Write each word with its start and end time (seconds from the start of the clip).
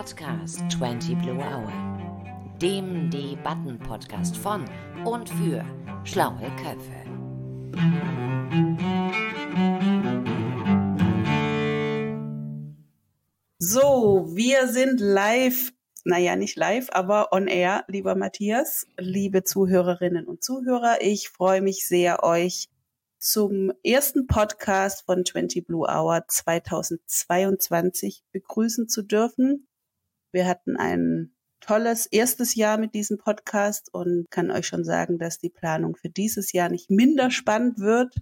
Podcast 0.00 0.60
20 0.70 1.18
Blue 1.18 1.36
Hour, 1.36 1.70
dem 2.62 3.10
Debatten-Podcast 3.10 4.34
von 4.34 4.64
und 5.04 5.28
für 5.28 5.62
schlaue 6.04 6.50
Köpfe. 6.56 7.04
So, 13.58 14.26
wir 14.30 14.68
sind 14.68 15.00
live, 15.00 15.70
naja, 16.04 16.34
nicht 16.34 16.56
live, 16.56 16.88
aber 16.92 17.34
on 17.34 17.46
air, 17.46 17.84
lieber 17.86 18.14
Matthias, 18.14 18.86
liebe 18.96 19.44
Zuhörerinnen 19.44 20.26
und 20.26 20.42
Zuhörer. 20.42 21.02
Ich 21.02 21.28
freue 21.28 21.60
mich 21.60 21.86
sehr, 21.86 22.24
euch 22.24 22.70
zum 23.18 23.70
ersten 23.84 24.26
Podcast 24.26 25.04
von 25.04 25.26
20 25.26 25.66
Blue 25.66 25.86
Hour 25.86 26.24
2022 26.26 28.24
begrüßen 28.32 28.88
zu 28.88 29.02
dürfen. 29.02 29.66
Wir 30.32 30.46
hatten 30.46 30.76
ein 30.76 31.34
tolles 31.60 32.06
erstes 32.06 32.54
Jahr 32.54 32.78
mit 32.78 32.94
diesem 32.94 33.18
Podcast 33.18 33.92
und 33.92 34.30
kann 34.30 34.50
euch 34.50 34.66
schon 34.66 34.84
sagen, 34.84 35.18
dass 35.18 35.38
die 35.38 35.50
Planung 35.50 35.96
für 35.96 36.08
dieses 36.08 36.52
Jahr 36.52 36.68
nicht 36.68 36.90
minder 36.90 37.30
spannend 37.30 37.78
wird. 37.78 38.14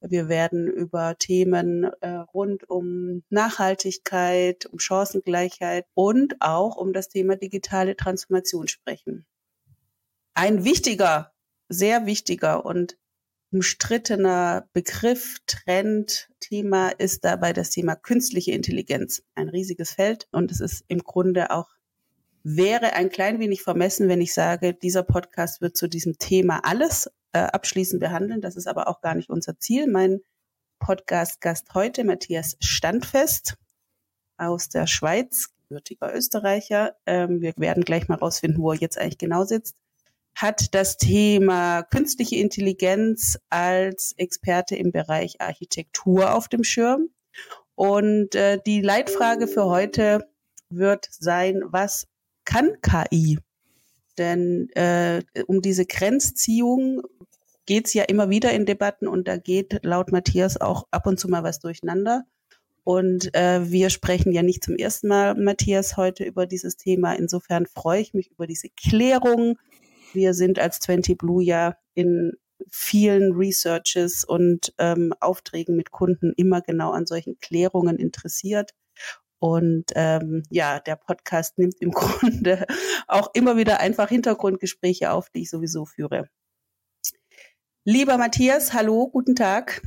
Wir 0.00 0.28
werden 0.28 0.66
über 0.66 1.16
Themen 1.18 1.84
äh, 2.00 2.08
rund 2.08 2.68
um 2.68 3.22
Nachhaltigkeit, 3.30 4.66
um 4.66 4.78
Chancengleichheit 4.78 5.86
und 5.94 6.36
auch 6.40 6.76
um 6.76 6.92
das 6.92 7.08
Thema 7.08 7.36
digitale 7.36 7.96
Transformation 7.96 8.68
sprechen. 8.68 9.24
Ein 10.34 10.64
wichtiger, 10.64 11.32
sehr 11.68 12.06
wichtiger 12.06 12.66
und 12.66 12.98
umstrittener 13.54 14.68
Begriff, 14.72 15.38
Trend, 15.46 16.28
Thema 16.40 16.88
ist 16.88 17.24
dabei 17.24 17.52
das 17.52 17.70
Thema 17.70 17.94
künstliche 17.94 18.50
Intelligenz. 18.50 19.22
Ein 19.36 19.48
riesiges 19.48 19.92
Feld 19.92 20.26
und 20.32 20.50
es 20.50 20.58
ist 20.58 20.84
im 20.88 20.98
Grunde 20.98 21.52
auch 21.52 21.68
wäre 22.42 22.94
ein 22.94 23.10
klein 23.10 23.38
wenig 23.38 23.62
vermessen, 23.62 24.08
wenn 24.08 24.20
ich 24.20 24.34
sage, 24.34 24.74
dieser 24.74 25.04
Podcast 25.04 25.60
wird 25.60 25.76
zu 25.76 25.86
diesem 25.86 26.18
Thema 26.18 26.64
alles 26.64 27.08
äh, 27.32 27.38
abschließend 27.38 28.00
behandeln. 28.00 28.40
Das 28.40 28.56
ist 28.56 28.66
aber 28.66 28.88
auch 28.88 29.00
gar 29.00 29.14
nicht 29.14 29.30
unser 29.30 29.56
Ziel. 29.56 29.86
Mein 29.86 30.20
Podcast-Gast 30.80 31.74
heute, 31.74 32.02
Matthias 32.02 32.56
Standfest 32.58 33.54
aus 34.36 34.68
der 34.68 34.88
Schweiz, 34.88 35.54
gebürtiger 35.62 36.12
Österreicher. 36.12 36.96
Ähm, 37.06 37.40
wir 37.40 37.54
werden 37.56 37.84
gleich 37.84 38.08
mal 38.08 38.18
rausfinden, 38.18 38.60
wo 38.60 38.72
er 38.72 38.78
jetzt 38.78 38.98
eigentlich 38.98 39.18
genau 39.18 39.44
sitzt 39.44 39.76
hat 40.34 40.74
das 40.74 40.96
Thema 40.96 41.82
künstliche 41.82 42.36
Intelligenz 42.36 43.38
als 43.50 44.14
Experte 44.16 44.76
im 44.76 44.92
Bereich 44.92 45.40
Architektur 45.40 46.34
auf 46.34 46.48
dem 46.48 46.64
Schirm. 46.64 47.10
Und 47.74 48.34
äh, 48.34 48.58
die 48.64 48.80
Leitfrage 48.80 49.46
für 49.46 49.64
heute 49.66 50.28
wird 50.68 51.08
sein, 51.10 51.62
was 51.66 52.06
kann 52.44 52.76
KI? 52.82 53.38
Denn 54.18 54.68
äh, 54.70 55.22
um 55.46 55.60
diese 55.60 55.86
Grenzziehung 55.86 57.02
geht 57.66 57.86
es 57.86 57.94
ja 57.94 58.04
immer 58.04 58.28
wieder 58.28 58.52
in 58.52 58.66
Debatten 58.66 59.08
und 59.08 59.26
da 59.26 59.36
geht 59.36 59.80
laut 59.84 60.12
Matthias 60.12 60.60
auch 60.60 60.86
ab 60.90 61.06
und 61.06 61.18
zu 61.18 61.28
mal 61.28 61.42
was 61.42 61.60
durcheinander. 61.60 62.24
Und 62.84 63.34
äh, 63.34 63.70
wir 63.70 63.88
sprechen 63.88 64.32
ja 64.32 64.42
nicht 64.42 64.62
zum 64.62 64.76
ersten 64.76 65.08
Mal, 65.08 65.34
Matthias, 65.34 65.96
heute 65.96 66.22
über 66.24 66.46
dieses 66.46 66.76
Thema. 66.76 67.14
Insofern 67.14 67.64
freue 67.66 68.02
ich 68.02 68.12
mich 68.12 68.30
über 68.30 68.46
diese 68.46 68.68
Klärung 68.68 69.58
wir 70.14 70.34
sind 70.34 70.58
als 70.58 70.78
20 70.80 71.18
Blue 71.18 71.42
ja 71.42 71.76
in 71.94 72.32
vielen 72.70 73.32
Researches 73.32 74.24
und 74.24 74.72
ähm, 74.78 75.12
Aufträgen 75.20 75.76
mit 75.76 75.90
Kunden 75.90 76.32
immer 76.36 76.60
genau 76.60 76.92
an 76.92 77.06
solchen 77.06 77.38
Klärungen 77.38 77.98
interessiert. 77.98 78.72
Und 79.38 79.92
ähm, 79.94 80.42
ja, 80.50 80.80
der 80.80 80.96
Podcast 80.96 81.58
nimmt 81.58 81.74
im 81.80 81.90
Grunde 81.92 82.66
auch 83.06 83.30
immer 83.34 83.56
wieder 83.56 83.80
einfach 83.80 84.08
Hintergrundgespräche 84.08 85.10
auf, 85.10 85.28
die 85.30 85.42
ich 85.42 85.50
sowieso 85.50 85.84
führe. 85.84 86.28
Lieber 87.84 88.16
Matthias, 88.16 88.72
hallo, 88.72 89.08
guten 89.08 89.36
Tag. 89.36 89.82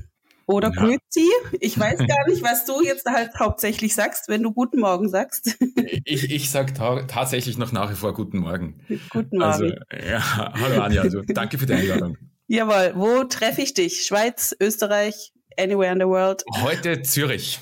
Oder 0.47 0.71
ja. 0.73 0.81
Grüezi. 0.81 1.29
Ich 1.59 1.77
weiß 1.77 1.99
gar 1.99 2.27
nicht, 2.27 2.41
was 2.41 2.65
du 2.65 2.81
jetzt 2.81 3.05
halt 3.05 3.31
hauptsächlich 3.37 3.93
sagst, 3.93 4.29
wenn 4.29 4.41
du 4.41 4.53
Guten 4.53 4.79
Morgen 4.79 5.09
sagst. 5.09 5.57
Ich, 6.09 6.31
ich 6.31 6.49
sage 6.49 6.73
ta 6.73 7.03
tatsächlich 7.03 7.57
noch 7.57 7.71
nach 7.71 7.91
wie 7.91 7.95
vor 7.95 8.13
Guten 8.13 8.39
Morgen. 8.39 8.79
Guten 9.09 9.41
also, 9.41 9.65
Morgen. 9.65 9.79
Also, 9.89 10.07
ja, 10.07 10.53
hallo 10.53 10.81
Anja, 10.81 11.01
also 11.01 11.21
danke 11.21 11.57
für 11.57 11.65
die 11.65 11.73
Einladung. 11.73 12.17
Jawohl, 12.47 12.93
wo 12.95 13.23
treffe 13.25 13.61
ich 13.61 13.73
dich? 13.73 14.05
Schweiz, 14.05 14.55
Österreich, 14.61 15.33
anywhere 15.57 15.91
in 15.91 15.99
the 15.99 16.05
world? 16.05 16.43
Heute 16.61 17.01
Zürich. 17.01 17.59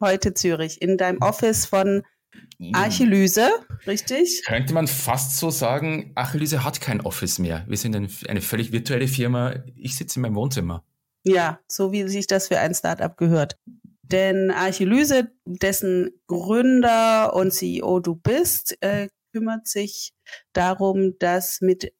Heute 0.00 0.34
Zürich, 0.34 0.80
in 0.80 0.96
deinem 0.98 1.18
Office 1.20 1.66
von 1.66 2.02
Archilyse, 2.72 3.50
richtig? 3.86 4.42
Könnte 4.46 4.72
man 4.72 4.86
fast 4.86 5.36
so 5.36 5.50
sagen, 5.50 6.12
Archilyse 6.14 6.64
hat 6.64 6.80
kein 6.80 7.00
Office 7.00 7.38
mehr. 7.38 7.64
Wir 7.66 7.76
sind 7.76 7.96
eine 7.96 8.40
völlig 8.40 8.72
virtuelle 8.72 9.08
Firma. 9.08 9.54
Ich 9.76 9.96
sitze 9.96 10.18
in 10.18 10.22
meinem 10.22 10.36
Wohnzimmer. 10.36 10.84
Ja, 11.24 11.60
so 11.68 11.92
wie 11.92 12.08
sich 12.08 12.26
das 12.26 12.48
für 12.48 12.58
ein 12.58 12.74
Startup 12.74 13.16
gehört. 13.16 13.58
Denn 14.02 14.50
Archilyse, 14.50 15.30
dessen 15.44 16.10
Gründer 16.26 17.34
und 17.34 17.52
CEO 17.52 18.00
du 18.00 18.16
bist, 18.16 18.76
äh, 18.80 19.08
kümmert 19.32 19.68
sich 19.68 20.12
darum, 20.52 21.16
dass 21.18 21.60
mit 21.60 21.92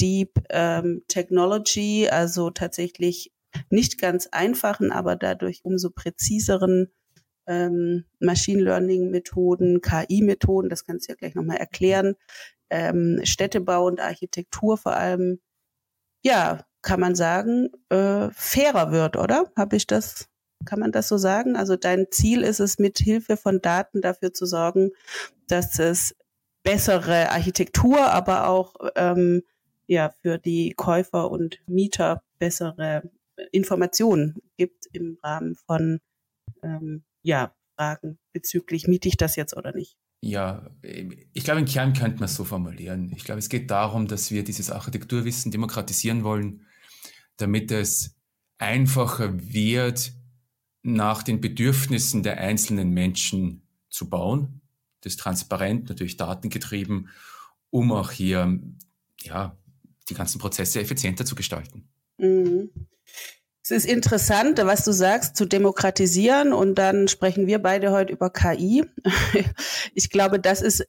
Deep 0.00 0.30
ähm, 0.50 1.02
Technology, 1.08 2.08
also 2.08 2.50
tatsächlich 2.50 3.32
nicht 3.70 4.00
ganz 4.00 4.28
einfachen, 4.30 4.92
aber 4.92 5.16
dadurch 5.16 5.60
umso 5.64 5.90
präziseren 5.90 6.92
ähm, 7.46 8.04
Machine 8.20 8.62
Learning 8.62 9.10
Methoden, 9.10 9.80
KI 9.80 10.22
Methoden, 10.22 10.68
das 10.68 10.84
kannst 10.84 11.08
du 11.08 11.12
ja 11.12 11.16
gleich 11.16 11.34
nochmal 11.34 11.56
erklären, 11.56 12.14
ähm, 12.70 13.20
Städtebau 13.24 13.86
und 13.86 14.00
Architektur 14.00 14.76
vor 14.76 14.94
allem, 14.94 15.40
ja, 16.22 16.64
kann 16.82 17.00
man 17.00 17.14
sagen, 17.14 17.70
äh, 17.88 18.28
fairer 18.32 18.92
wird, 18.92 19.16
oder? 19.16 19.50
Habe 19.56 19.76
ich 19.76 19.86
das, 19.86 20.28
kann 20.64 20.80
man 20.80 20.92
das 20.92 21.08
so 21.08 21.16
sagen? 21.16 21.56
Also 21.56 21.76
dein 21.76 22.06
Ziel 22.10 22.42
ist 22.42 22.60
es, 22.60 22.78
mit 22.78 22.98
Hilfe 22.98 23.36
von 23.36 23.60
Daten 23.60 24.00
dafür 24.00 24.32
zu 24.32 24.46
sorgen, 24.46 24.90
dass 25.48 25.78
es 25.78 26.14
bessere 26.62 27.30
Architektur, 27.30 28.10
aber 28.10 28.48
auch 28.48 28.74
ähm, 28.94 29.42
ja 29.86 30.10
für 30.20 30.38
die 30.38 30.74
Käufer 30.76 31.30
und 31.30 31.58
Mieter 31.66 32.22
bessere 32.38 33.10
Informationen 33.52 34.36
gibt 34.56 34.86
im 34.92 35.18
Rahmen 35.22 35.54
von 35.54 36.00
ähm, 36.62 37.04
ja 37.22 37.54
Fragen 37.76 38.18
bezüglich 38.32 38.88
miete 38.88 39.08
ich 39.08 39.16
das 39.16 39.36
jetzt 39.36 39.56
oder 39.56 39.72
nicht. 39.72 39.96
Ja, 40.20 40.68
ich 40.82 41.44
glaube, 41.44 41.60
im 41.60 41.66
Kern 41.66 41.92
könnte 41.92 42.16
man 42.16 42.24
es 42.24 42.34
so 42.34 42.44
formulieren. 42.44 43.12
Ich 43.14 43.24
glaube, 43.24 43.38
es 43.38 43.48
geht 43.48 43.70
darum, 43.70 44.08
dass 44.08 44.32
wir 44.32 44.42
dieses 44.42 44.70
Architekturwissen 44.70 45.52
demokratisieren 45.52 46.24
wollen, 46.24 46.66
damit 47.38 47.72
es 47.72 48.14
einfacher 48.58 49.30
wird, 49.52 50.12
nach 50.82 51.22
den 51.22 51.40
Bedürfnissen 51.40 52.22
der 52.22 52.38
einzelnen 52.38 52.90
Menschen 52.90 53.62
zu 53.88 54.08
bauen. 54.08 54.60
Das 55.00 55.14
ist 55.14 55.20
transparent, 55.20 55.88
natürlich 55.88 56.16
datengetrieben, 56.16 57.08
um 57.70 57.92
auch 57.92 58.10
hier 58.10 58.60
ja, 59.22 59.56
die 60.08 60.14
ganzen 60.14 60.38
Prozesse 60.38 60.80
effizienter 60.80 61.24
zu 61.24 61.34
gestalten. 61.34 61.88
Mhm. 62.18 62.70
Es 63.62 63.70
ist 63.70 63.84
interessant, 63.84 64.58
was 64.64 64.84
du 64.84 64.92
sagst, 64.92 65.36
zu 65.36 65.44
demokratisieren 65.44 66.54
und 66.54 66.76
dann 66.76 67.06
sprechen 67.06 67.46
wir 67.46 67.58
beide 67.58 67.92
heute 67.92 68.12
über 68.12 68.30
KI. 68.30 68.84
Ich 69.94 70.10
glaube, 70.10 70.40
das 70.40 70.62
ist 70.62 70.86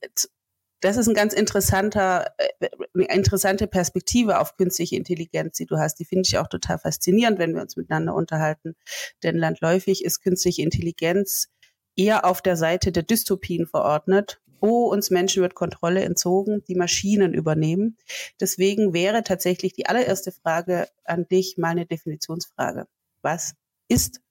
das 0.82 0.98
ist 0.98 1.08
ein 1.08 1.14
ganz 1.14 1.34
interessanter, 1.34 2.34
äh, 2.38 2.70
eine 2.94 3.06
interessante 3.06 3.68
Perspektive 3.68 4.40
auf 4.40 4.56
künstliche 4.56 4.96
Intelligenz, 4.96 5.58
die 5.58 5.66
du 5.66 5.78
hast. 5.78 6.00
Die 6.00 6.06
finde 6.06 6.28
ich 6.28 6.38
auch 6.38 6.48
total 6.48 6.80
faszinierend, 6.80 7.40
wenn 7.40 7.54
wir 7.54 7.62
uns 7.62 7.76
miteinander 7.76 8.16
unterhalten. 8.16 8.76
Denn 9.24 9.38
landläufig 9.38 10.04
ist 10.04 10.22
künstliche 10.22 10.62
Intelligenz 10.62 11.50
eher 11.96 12.26
auf 12.26 12.42
der 12.42 12.56
Seite 12.56 12.92
der 12.92 13.04
Dystopien 13.04 13.68
verordnet. 13.68 14.42
Oh, 14.62 14.90
uns 14.92 15.10
Menschen 15.10 15.42
wird 15.42 15.56
Kontrolle 15.56 16.04
entzogen, 16.04 16.64
die 16.68 16.76
Maschinen 16.76 17.34
übernehmen. 17.34 17.98
Deswegen 18.40 18.94
wäre 18.94 19.24
tatsächlich 19.24 19.74
die 19.74 19.86
allererste 19.86 20.32
Frage 20.32 20.88
an 21.06 21.28
dich 21.28 21.58
mal 21.58 21.70
eine 21.70 21.86
Definitionsfrage. 21.86 22.88
Was 23.22 23.54
ist 23.88 24.22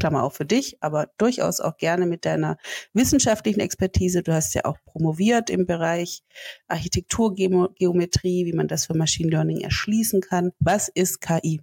Klammer 0.00 0.24
auch 0.24 0.32
für 0.32 0.44
dich, 0.44 0.82
aber 0.82 1.08
durchaus 1.18 1.60
auch 1.60 1.76
gerne 1.76 2.06
mit 2.06 2.24
deiner 2.24 2.56
wissenschaftlichen 2.92 3.60
Expertise. 3.60 4.22
Du 4.22 4.32
hast 4.32 4.54
ja 4.54 4.64
auch 4.64 4.78
promoviert 4.84 5.50
im 5.50 5.66
Bereich 5.66 6.22
Architekturgeometrie, 6.68 8.46
wie 8.46 8.52
man 8.52 8.68
das 8.68 8.86
für 8.86 8.94
Machine 8.94 9.30
Learning 9.30 9.60
erschließen 9.60 10.20
kann. 10.20 10.50
Was 10.58 10.88
ist 10.88 11.20
KI? 11.20 11.60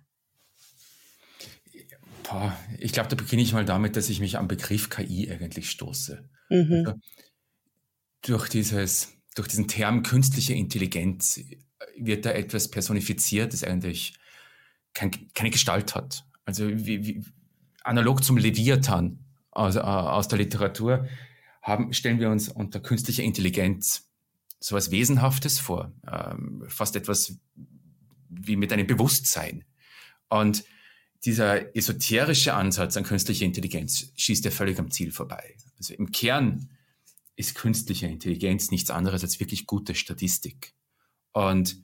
Ich 2.79 2.91
glaube, 2.91 3.09
da 3.09 3.15
beginne 3.15 3.41
ich 3.41 3.53
mal 3.53 3.65
damit, 3.65 3.95
dass 3.95 4.09
ich 4.09 4.19
mich 4.19 4.37
am 4.37 4.47
Begriff 4.47 4.89
KI 4.89 5.29
eigentlich 5.31 5.69
stoße. 5.69 6.29
Mhm. 6.49 6.83
Also, 6.85 6.93
durch 8.21 8.49
dieses, 8.49 9.13
durch 9.35 9.47
diesen 9.47 9.67
Term 9.67 10.03
künstliche 10.03 10.53
Intelligenz 10.53 11.39
wird 11.97 12.25
da 12.25 12.31
etwas 12.31 12.69
personifiziert, 12.69 13.53
das 13.53 13.63
eigentlich 13.63 14.13
kein, 14.93 15.11
keine 15.33 15.51
Gestalt 15.51 15.95
hat. 15.95 16.25
Also 16.45 16.67
wie, 16.69 17.05
wie, 17.05 17.25
analog 17.87 18.23
zum 18.23 18.37
Leviathan 18.37 19.19
aus, 19.51 19.75
äh, 19.75 19.79
aus 19.79 20.27
der 20.27 20.39
Literatur, 20.39 21.07
haben, 21.61 21.93
stellen 21.93 22.19
wir 22.19 22.29
uns 22.29 22.49
unter 22.49 22.79
künstlicher 22.79 23.23
Intelligenz 23.23 24.09
sowas 24.59 24.91
Wesenhaftes 24.91 25.59
vor, 25.59 25.91
ähm, 26.11 26.63
fast 26.67 26.95
etwas 26.95 27.37
wie 28.29 28.55
mit 28.55 28.71
einem 28.73 28.87
Bewusstsein. 28.87 29.63
Und 30.29 30.63
dieser 31.25 31.75
esoterische 31.75 32.53
Ansatz 32.53 32.97
an 32.97 33.03
künstlicher 33.03 33.45
Intelligenz 33.45 34.11
schießt 34.15 34.45
ja 34.45 34.51
völlig 34.51 34.79
am 34.79 34.91
Ziel 34.91 35.11
vorbei. 35.11 35.55
Also 35.77 35.93
im 35.93 36.11
Kern 36.11 36.69
ist 37.35 37.55
künstliche 37.55 38.07
Intelligenz 38.07 38.71
nichts 38.71 38.89
anderes 38.89 39.23
als 39.23 39.39
wirklich 39.39 39.67
gute 39.67 39.95
Statistik. 39.95 40.73
Und 41.33 41.81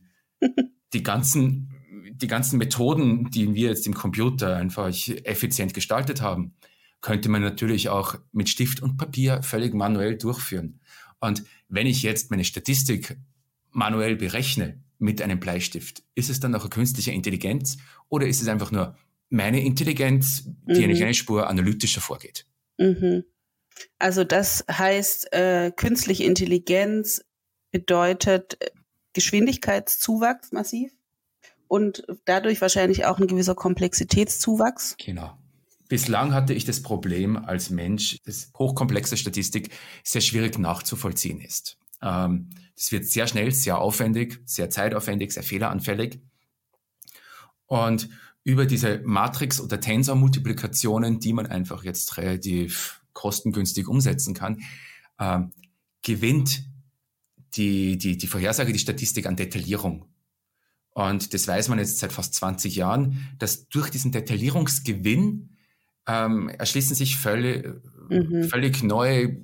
die 0.93 1.03
ganzen, 1.03 1.72
die 2.17 2.27
ganzen 2.27 2.57
Methoden, 2.57 3.29
die 3.31 3.53
wir 3.53 3.69
jetzt 3.69 3.87
im 3.87 3.93
Computer 3.93 4.55
einfach 4.55 4.87
effizient 4.87 5.73
gestaltet 5.73 6.21
haben, 6.21 6.53
könnte 7.01 7.29
man 7.29 7.41
natürlich 7.41 7.89
auch 7.89 8.15
mit 8.31 8.49
Stift 8.49 8.81
und 8.81 8.97
Papier 8.97 9.43
völlig 9.43 9.73
manuell 9.73 10.17
durchführen. 10.17 10.79
Und 11.19 11.43
wenn 11.67 11.87
ich 11.87 12.03
jetzt 12.03 12.31
meine 12.31 12.45
Statistik 12.45 13.17
manuell 13.71 14.15
berechne 14.15 14.81
mit 14.99 15.21
einem 15.21 15.39
Bleistift, 15.39 16.03
ist 16.15 16.29
es 16.29 16.39
dann 16.39 16.55
auch 16.55 16.61
eine 16.61 16.69
künstliche 16.69 17.11
Intelligenz 17.11 17.77
oder 18.09 18.27
ist 18.27 18.41
es 18.41 18.47
einfach 18.47 18.71
nur 18.71 18.95
meine 19.29 19.63
Intelligenz, 19.63 20.43
die 20.45 20.77
mhm. 20.77 20.83
eine 20.83 20.95
kleine 20.95 21.13
Spur 21.13 21.47
analytischer 21.47 22.01
vorgeht? 22.01 22.45
Mhm. 22.77 23.23
Also 23.99 24.23
das 24.23 24.63
heißt, 24.71 25.33
äh, 25.33 25.71
künstliche 25.75 26.23
Intelligenz 26.23 27.25
bedeutet 27.71 28.61
äh, 28.61 28.69
Geschwindigkeitszuwachs 29.13 30.51
massiv 30.51 30.91
und 31.73 32.03
dadurch 32.25 32.61
wahrscheinlich 32.61 33.05
auch 33.05 33.17
ein 33.17 33.25
gewisser 33.25 33.55
Komplexitätszuwachs. 33.55 34.95
Genau. 35.03 35.35
Bislang 35.89 36.31
hatte 36.31 36.53
ich 36.53 36.65
das 36.65 36.83
Problem 36.83 37.35
als 37.35 37.71
Mensch, 37.71 38.19
dass 38.25 38.51
hochkomplexe 38.55 39.17
Statistik 39.17 39.71
sehr 40.03 40.21
schwierig 40.21 40.59
nachzuvollziehen 40.59 41.41
ist. 41.41 41.79
Ähm, 42.03 42.51
das 42.75 42.91
wird 42.91 43.05
sehr 43.07 43.25
schnell, 43.25 43.51
sehr 43.51 43.79
aufwendig, 43.79 44.39
sehr 44.45 44.69
zeitaufwendig, 44.69 45.31
sehr 45.31 45.41
fehleranfällig. 45.41 46.19
Und 47.65 48.07
über 48.43 48.67
diese 48.67 49.01
Matrix- 49.03 49.59
oder 49.59 49.79
Tensor-Multiplikationen, 49.79 51.19
die 51.19 51.33
man 51.33 51.47
einfach 51.47 51.83
jetzt 51.83 52.17
relativ 52.17 53.01
kostengünstig 53.13 53.87
umsetzen 53.87 54.35
kann, 54.35 54.61
äh, 55.17 55.39
gewinnt 56.03 56.65
die, 57.55 57.97
die, 57.97 58.15
die 58.15 58.27
Vorhersage, 58.27 58.73
die 58.73 58.79
Statistik 58.79 59.25
an 59.25 59.35
Detaillierung. 59.35 60.12
Und 60.93 61.33
das 61.33 61.47
weiß 61.47 61.69
man 61.69 61.79
jetzt 61.79 61.99
seit 61.99 62.13
fast 62.13 62.35
20 62.35 62.75
Jahren, 62.75 63.35
dass 63.39 63.67
durch 63.69 63.89
diesen 63.89 64.11
Detaillierungsgewinn 64.11 65.49
ähm, 66.07 66.49
erschließen 66.49 66.95
sich 66.95 67.17
völlig, 67.17 67.67
mhm. 68.09 68.43
völlig 68.43 68.83
neue, 68.83 69.41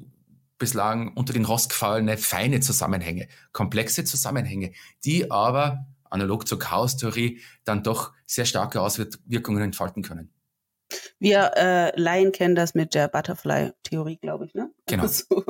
bislang 0.57 1.13
unter 1.13 1.33
den 1.33 1.45
Rost 1.45 1.69
gefallene, 1.69 2.17
feine 2.17 2.59
Zusammenhänge, 2.59 3.27
komplexe 3.51 4.03
Zusammenhänge, 4.03 4.73
die 5.05 5.31
aber 5.31 5.87
analog 6.09 6.47
zur 6.47 6.59
Chaos-Theorie 6.59 7.39
dann 7.63 7.83
doch 7.83 8.13
sehr 8.25 8.45
starke 8.45 8.81
Auswirkungen 8.81 9.63
entfalten 9.63 10.03
können. 10.03 10.31
Wir 11.19 11.51
äh, 11.57 11.99
Laien 11.99 12.31
kennen 12.31 12.55
das 12.55 12.73
mit 12.73 12.95
der 12.95 13.09
Butterfly-Theorie, 13.09 14.17
glaube 14.17 14.45
ich, 14.45 14.53
ne? 14.53 14.71
Genau. 14.85 15.03
Also, 15.09 15.43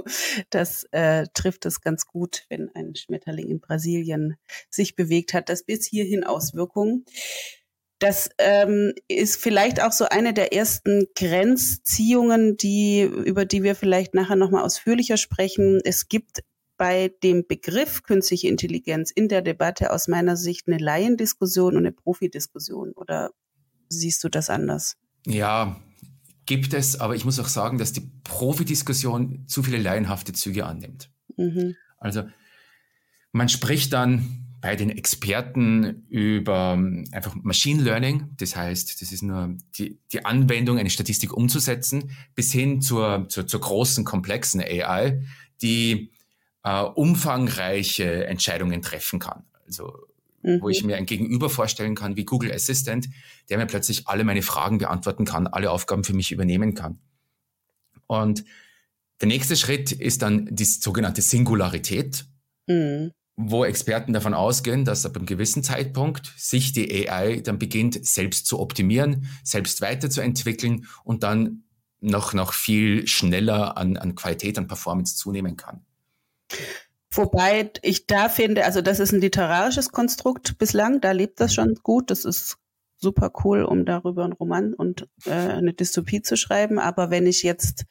das 0.49 0.85
äh, 0.91 1.27
trifft 1.33 1.65
es 1.65 1.81
ganz 1.81 2.07
gut, 2.07 2.45
wenn 2.49 2.69
ein 2.73 2.95
Schmetterling 2.95 3.49
in 3.49 3.59
Brasilien 3.59 4.35
sich 4.69 4.95
bewegt 4.95 5.33
hat. 5.33 5.49
Das 5.49 5.63
bis 5.63 5.85
hierhin 5.85 6.23
Auswirkungen. 6.23 7.05
Das 7.99 8.29
ähm, 8.37 8.93
ist 9.09 9.41
vielleicht 9.41 9.81
auch 9.81 9.91
so 9.91 10.05
eine 10.05 10.33
der 10.33 10.53
ersten 10.53 11.07
Grenzziehungen, 11.15 12.55
die, 12.55 13.01
über 13.01 13.45
die 13.45 13.61
wir 13.61 13.75
vielleicht 13.75 14.13
nachher 14.13 14.37
nochmal 14.37 14.63
ausführlicher 14.63 15.17
sprechen. 15.17 15.81
Es 15.83 16.07
gibt 16.07 16.43
bei 16.77 17.13
dem 17.23 17.45
Begriff 17.45 18.03
künstliche 18.03 18.47
Intelligenz 18.47 19.11
in 19.11 19.27
der 19.27 19.41
Debatte 19.41 19.91
aus 19.91 20.07
meiner 20.07 20.37
Sicht 20.37 20.67
eine 20.67 20.77
Laiendiskussion 20.77 21.73
und 21.73 21.79
eine 21.79 21.91
Profidiskussion. 21.91 22.93
Oder 22.93 23.31
siehst 23.89 24.23
du 24.23 24.29
das 24.29 24.49
anders? 24.49 24.95
Ja, 25.25 25.79
gibt 26.45 26.73
es, 26.73 26.99
aber 26.99 27.15
ich 27.15 27.25
muss 27.25 27.39
auch 27.39 27.47
sagen, 27.47 27.77
dass 27.77 27.93
die 27.93 28.09
Profidiskussion 28.23 29.43
zu 29.47 29.61
viele 29.61 29.77
laienhafte 29.77 30.33
Züge 30.33 30.65
annimmt. 30.65 31.09
Mhm. 31.37 31.75
Also 31.99 32.23
man 33.31 33.49
spricht 33.49 33.93
dann 33.93 34.45
bei 34.61 34.75
den 34.75 34.89
Experten 34.89 36.05
über 36.09 36.73
ähm, 36.77 37.05
einfach 37.11 37.35
Machine 37.35 37.81
Learning. 37.81 38.29
Das 38.37 38.55
heißt, 38.55 39.01
das 39.01 39.11
ist 39.11 39.21
nur 39.21 39.55
die, 39.77 39.99
die 40.11 40.25
Anwendung, 40.25 40.77
eine 40.77 40.89
Statistik 40.89 41.33
umzusetzen, 41.33 42.11
bis 42.35 42.51
hin 42.51 42.81
zur, 42.81 43.27
zur, 43.29 43.47
zur 43.47 43.61
großen, 43.61 44.03
komplexen 44.03 44.59
AI, 44.59 45.21
die 45.61 46.11
äh, 46.63 46.81
umfangreiche 46.81 48.25
Entscheidungen 48.25 48.81
treffen 48.81 49.19
kann. 49.19 49.43
Also 49.65 49.93
mhm. 50.41 50.61
wo 50.61 50.69
ich 50.69 50.83
mir 50.83 50.97
ein 50.97 51.05
Gegenüber 51.05 51.49
vorstellen 51.49 51.95
kann 51.95 52.15
wie 52.15 52.25
Google 52.25 52.51
Assistant, 52.51 53.07
der 53.49 53.57
mir 53.57 53.65
plötzlich 53.65 54.07
alle 54.07 54.23
meine 54.23 54.41
Fragen 54.41 54.77
beantworten 54.77 55.25
kann, 55.25 55.47
alle 55.47 55.71
Aufgaben 55.71 56.03
für 56.03 56.13
mich 56.13 56.31
übernehmen 56.31 56.73
kann. 56.75 56.99
Und 58.07 58.43
der 59.21 59.27
nächste 59.27 59.55
Schritt 59.55 59.91
ist 59.91 60.21
dann 60.21 60.47
die 60.51 60.65
sogenannte 60.65 61.21
Singularität. 61.21 62.25
Mhm 62.67 63.11
wo 63.41 63.63
Experten 63.63 64.11
davon 64.11 64.33
ausgehen, 64.33 64.83
dass 64.83 65.05
ab 65.05 65.15
einem 65.15 65.25
gewissen 65.25 65.63
Zeitpunkt 65.63 66.33
sich 66.35 66.73
die 66.73 67.09
AI 67.09 67.39
dann 67.39 67.57
beginnt, 67.57 68.05
selbst 68.05 68.45
zu 68.45 68.59
optimieren, 68.59 69.27
selbst 69.45 69.79
weiterzuentwickeln 69.79 70.87
und 71.05 71.23
dann 71.23 71.63
noch, 72.01 72.33
noch 72.33 72.51
viel 72.51 73.07
schneller 73.07 73.77
an, 73.77 73.95
an 73.95 74.15
Qualität, 74.15 74.57
an 74.57 74.67
Performance 74.67 75.15
zunehmen 75.15 75.55
kann. 75.55 75.85
Wobei 77.11 77.71
ich 77.81 78.05
da 78.05 78.29
finde, 78.29 78.65
also 78.65 78.81
das 78.81 78.99
ist 78.99 79.11
ein 79.11 79.21
literarisches 79.21 79.91
Konstrukt 79.91 80.57
bislang, 80.57 81.01
da 81.01 81.11
lebt 81.11 81.39
das 81.39 81.53
schon 81.53 81.75
gut, 81.81 82.11
das 82.11 82.23
ist 82.23 82.57
super 82.97 83.31
cool, 83.43 83.63
um 83.63 83.85
darüber 83.85 84.25
einen 84.25 84.33
Roman 84.33 84.73
und 84.73 85.07
äh, 85.25 85.31
eine 85.31 85.73
Dystopie 85.73 86.21
zu 86.21 86.37
schreiben. 86.37 86.77
Aber 86.77 87.09
wenn 87.09 87.25
ich 87.25 87.43
jetzt 87.43 87.85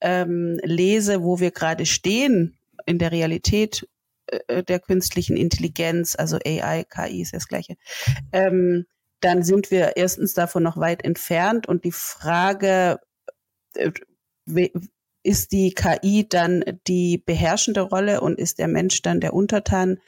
ähm, 0.00 0.58
lese, 0.62 1.22
wo 1.22 1.40
wir 1.40 1.50
gerade 1.50 1.86
stehen 1.86 2.56
in 2.86 2.98
der 2.98 3.12
Realität 3.12 3.88
äh, 4.26 4.62
der 4.62 4.78
künstlichen 4.78 5.36
Intelligenz, 5.36 6.14
also 6.16 6.38
AI, 6.44 6.84
KI 6.84 7.22
ist 7.22 7.34
das 7.34 7.48
gleiche, 7.48 7.76
ähm, 8.32 8.86
dann 9.20 9.42
sind 9.42 9.70
wir 9.70 9.96
erstens 9.96 10.34
davon 10.34 10.62
noch 10.62 10.76
weit 10.76 11.04
entfernt 11.04 11.66
und 11.66 11.84
die 11.84 11.92
Frage, 11.92 12.98
äh, 13.74 13.90
ist 15.22 15.52
die 15.52 15.72
KI 15.72 16.26
dann 16.28 16.64
die 16.86 17.18
beherrschende 17.18 17.82
Rolle 17.82 18.20
und 18.20 18.38
ist 18.38 18.58
der 18.58 18.68
Mensch 18.68 19.02
dann 19.02 19.20
der 19.20 19.34
Untertan? 19.34 19.98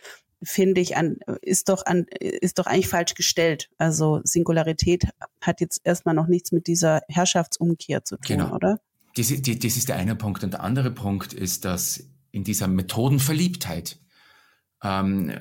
finde 0.44 0.80
ich 0.80 0.96
an, 0.96 1.18
ist 1.42 1.68
doch 1.68 1.84
an, 1.86 2.06
ist 2.20 2.58
doch 2.58 2.66
eigentlich 2.66 2.88
falsch 2.88 3.14
gestellt. 3.14 3.70
Also 3.78 4.20
Singularität 4.24 5.08
hat 5.40 5.60
jetzt 5.60 5.80
erstmal 5.84 6.14
noch 6.14 6.26
nichts 6.26 6.52
mit 6.52 6.66
dieser 6.66 7.02
Herrschaftsumkehr 7.08 8.04
zu 8.04 8.16
tun, 8.16 8.38
genau. 8.38 8.54
oder? 8.54 8.80
Das, 9.16 9.28
das 9.28 9.76
ist 9.76 9.88
der 9.88 9.96
eine 9.96 10.16
Punkt. 10.16 10.44
Und 10.44 10.52
der 10.52 10.62
andere 10.62 10.90
Punkt 10.90 11.32
ist, 11.32 11.64
dass 11.64 12.04
in 12.30 12.44
dieser 12.44 12.68
Methodenverliebtheit 12.68 13.98
ähm, 14.82 15.32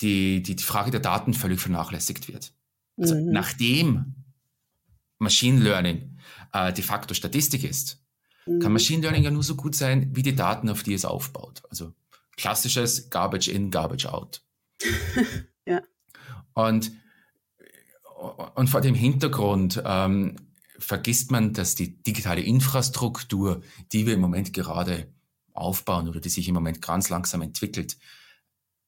die, 0.00 0.42
die, 0.42 0.56
die 0.56 0.64
Frage 0.64 0.90
der 0.90 1.00
Daten 1.00 1.34
völlig 1.34 1.60
vernachlässigt 1.60 2.28
wird. 2.28 2.52
Also 2.96 3.14
mhm. 3.14 3.30
nachdem 3.30 4.14
Machine 5.18 5.60
Learning 5.60 6.18
äh, 6.52 6.72
de 6.72 6.82
facto 6.82 7.14
Statistik 7.14 7.64
ist, 7.64 8.02
mhm. 8.48 8.60
kann 8.60 8.72
Machine 8.72 9.02
Learning 9.02 9.22
ja 9.22 9.30
nur 9.30 9.42
so 9.42 9.54
gut 9.54 9.74
sein, 9.74 10.10
wie 10.14 10.22
die 10.22 10.34
Daten, 10.34 10.68
auf 10.68 10.82
die 10.82 10.94
es 10.94 11.04
aufbaut. 11.04 11.62
Also 11.70 11.92
klassisches 12.36 13.10
Garbage 13.10 13.48
in, 13.48 13.70
Garbage 13.70 14.06
out. 14.06 14.42
ja. 15.66 15.82
Und, 16.54 16.92
und 18.54 18.68
vor 18.68 18.80
dem 18.80 18.94
Hintergrund 18.94 19.82
ähm, 19.84 20.36
vergisst 20.78 21.30
man, 21.30 21.52
dass 21.52 21.74
die 21.74 22.02
digitale 22.02 22.40
Infrastruktur, 22.40 23.62
die 23.92 24.06
wir 24.06 24.14
im 24.14 24.20
Moment 24.20 24.52
gerade 24.52 25.12
aufbauen 25.52 26.08
oder 26.08 26.20
die 26.20 26.28
sich 26.28 26.48
im 26.48 26.54
Moment 26.54 26.80
ganz 26.80 27.08
langsam 27.08 27.42
entwickelt, 27.42 27.96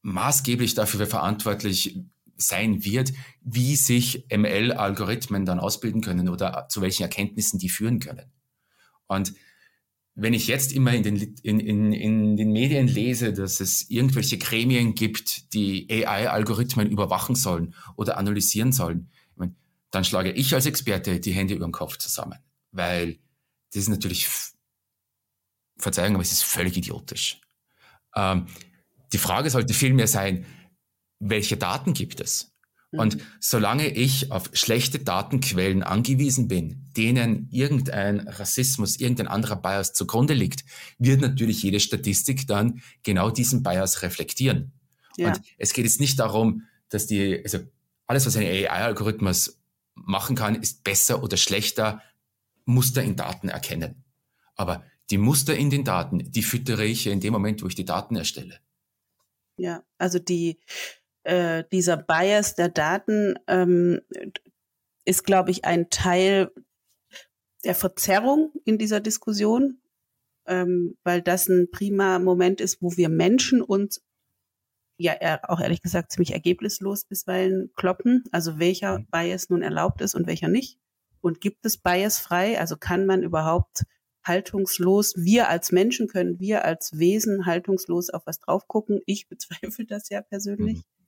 maßgeblich 0.02 0.74
dafür 0.74 1.06
verantwortlich 1.06 2.00
sein 2.36 2.84
wird, 2.84 3.12
wie 3.42 3.76
sich 3.76 4.26
ML-Algorithmen 4.30 5.44
dann 5.44 5.60
ausbilden 5.60 6.00
können 6.00 6.28
oder 6.28 6.66
zu 6.70 6.80
welchen 6.80 7.02
Erkenntnissen 7.02 7.58
die 7.58 7.68
führen 7.68 7.98
können. 7.98 8.32
Und 9.06 9.34
wenn 10.20 10.34
ich 10.34 10.46
jetzt 10.46 10.72
immer 10.72 10.92
in 10.92 11.02
den, 11.02 11.34
in, 11.42 11.60
in, 11.60 11.92
in 11.92 12.36
den 12.36 12.52
Medien 12.52 12.88
lese, 12.88 13.32
dass 13.32 13.60
es 13.60 13.88
irgendwelche 13.88 14.38
Gremien 14.38 14.94
gibt, 14.94 15.54
die 15.54 15.86
AI-Algorithmen 15.90 16.90
überwachen 16.90 17.34
sollen 17.34 17.74
oder 17.96 18.18
analysieren 18.18 18.72
sollen, 18.72 19.10
dann 19.90 20.04
schlage 20.04 20.30
ich 20.32 20.54
als 20.54 20.66
Experte 20.66 21.20
die 21.20 21.32
Hände 21.32 21.54
über 21.54 21.66
den 21.66 21.72
Kopf 21.72 21.96
zusammen, 21.98 22.38
weil 22.70 23.18
das 23.72 23.82
ist 23.82 23.88
natürlich, 23.88 24.28
Verzeihung, 25.78 26.14
aber 26.14 26.22
es 26.22 26.32
ist 26.32 26.44
völlig 26.44 26.76
idiotisch. 26.76 27.40
Ähm, 28.14 28.46
die 29.12 29.18
Frage 29.18 29.50
sollte 29.50 29.74
vielmehr 29.74 30.06
sein, 30.06 30.44
welche 31.18 31.56
Daten 31.56 31.92
gibt 31.94 32.20
es? 32.20 32.52
Und 32.92 33.16
mhm. 33.16 33.20
solange 33.38 33.88
ich 33.88 34.32
auf 34.32 34.50
schlechte 34.52 34.98
Datenquellen 34.98 35.82
angewiesen 35.84 36.48
bin, 36.48 36.90
denen 36.96 37.48
irgendein 37.50 38.26
Rassismus, 38.26 38.96
irgendein 38.98 39.28
anderer 39.28 39.56
Bias 39.56 39.92
zugrunde 39.92 40.34
liegt, 40.34 40.64
wird 40.98 41.20
natürlich 41.20 41.62
jede 41.62 41.78
Statistik 41.78 42.48
dann 42.48 42.82
genau 43.04 43.30
diesen 43.30 43.62
Bias 43.62 44.02
reflektieren. 44.02 44.72
Ja. 45.16 45.28
Und 45.28 45.40
es 45.56 45.72
geht 45.72 45.84
jetzt 45.84 46.00
nicht 46.00 46.18
darum, 46.18 46.66
dass 46.88 47.06
die, 47.06 47.40
also 47.44 47.58
alles, 48.08 48.26
was 48.26 48.36
ein 48.36 48.44
AI-Algorithmus 48.44 49.60
machen 49.94 50.34
kann, 50.34 50.56
ist 50.56 50.82
besser 50.82 51.22
oder 51.22 51.36
schlechter 51.36 52.02
Muster 52.64 53.02
in 53.02 53.14
Daten 53.14 53.48
erkennen. 53.48 54.04
Aber 54.56 54.84
die 55.10 55.18
Muster 55.18 55.56
in 55.56 55.70
den 55.70 55.84
Daten, 55.84 56.30
die 56.30 56.42
füttere 56.42 56.84
ich 56.84 57.06
in 57.06 57.20
dem 57.20 57.32
Moment, 57.32 57.62
wo 57.62 57.68
ich 57.68 57.74
die 57.76 57.84
Daten 57.84 58.16
erstelle. 58.16 58.58
Ja, 59.56 59.84
also 59.98 60.18
die, 60.18 60.58
äh, 61.24 61.64
dieser 61.72 61.96
Bias 61.96 62.54
der 62.54 62.68
Daten 62.68 63.38
ähm, 63.46 64.00
ist, 65.04 65.24
glaube 65.24 65.50
ich, 65.50 65.64
ein 65.64 65.90
Teil 65.90 66.50
der 67.64 67.74
Verzerrung 67.74 68.52
in 68.64 68.78
dieser 68.78 69.00
Diskussion, 69.00 69.80
ähm, 70.46 70.96
weil 71.04 71.22
das 71.22 71.48
ein 71.48 71.70
prima 71.70 72.18
Moment 72.18 72.60
ist, 72.60 72.80
wo 72.80 72.96
wir 72.96 73.08
Menschen 73.08 73.60
uns 73.62 74.02
ja 74.98 75.14
auch 75.44 75.60
ehrlich 75.60 75.82
gesagt 75.82 76.12
ziemlich 76.12 76.32
ergebnislos 76.32 77.04
bisweilen 77.04 77.70
kloppen, 77.74 78.24
also 78.32 78.58
welcher 78.58 79.00
mhm. 79.00 79.06
Bias 79.10 79.48
nun 79.48 79.62
erlaubt 79.62 80.02
ist 80.02 80.14
und 80.14 80.26
welcher 80.26 80.48
nicht. 80.48 80.78
Und 81.20 81.40
gibt 81.40 81.64
es 81.66 81.76
Bias 81.76 82.18
frei? 82.18 82.58
Also 82.58 82.76
kann 82.76 83.06
man 83.06 83.22
überhaupt 83.22 83.84
haltungslos, 84.24 85.14
wir 85.16 85.48
als 85.48 85.72
Menschen 85.72 86.06
können 86.06 86.38
wir 86.38 86.64
als 86.64 86.98
Wesen 86.98 87.46
haltungslos 87.46 88.10
auf 88.10 88.26
was 88.26 88.38
drauf 88.40 88.68
gucken? 88.68 89.00
Ich 89.06 89.28
bezweifle 89.28 89.86
das 89.86 90.08
ja 90.08 90.22
persönlich. 90.22 90.78
Mhm. 90.78 90.99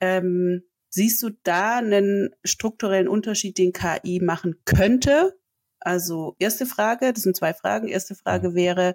Ähm, 0.00 0.62
siehst 0.88 1.22
du 1.22 1.30
da 1.42 1.78
einen 1.78 2.34
strukturellen 2.44 3.08
Unterschied, 3.08 3.58
den 3.58 3.72
KI 3.72 4.20
machen 4.20 4.56
könnte? 4.64 5.38
Also 5.80 6.36
erste 6.38 6.66
Frage, 6.66 7.12
das 7.12 7.22
sind 7.22 7.36
zwei 7.36 7.54
Fragen. 7.54 7.88
Erste 7.88 8.14
Frage 8.14 8.50
mhm. 8.50 8.54
wäre, 8.54 8.94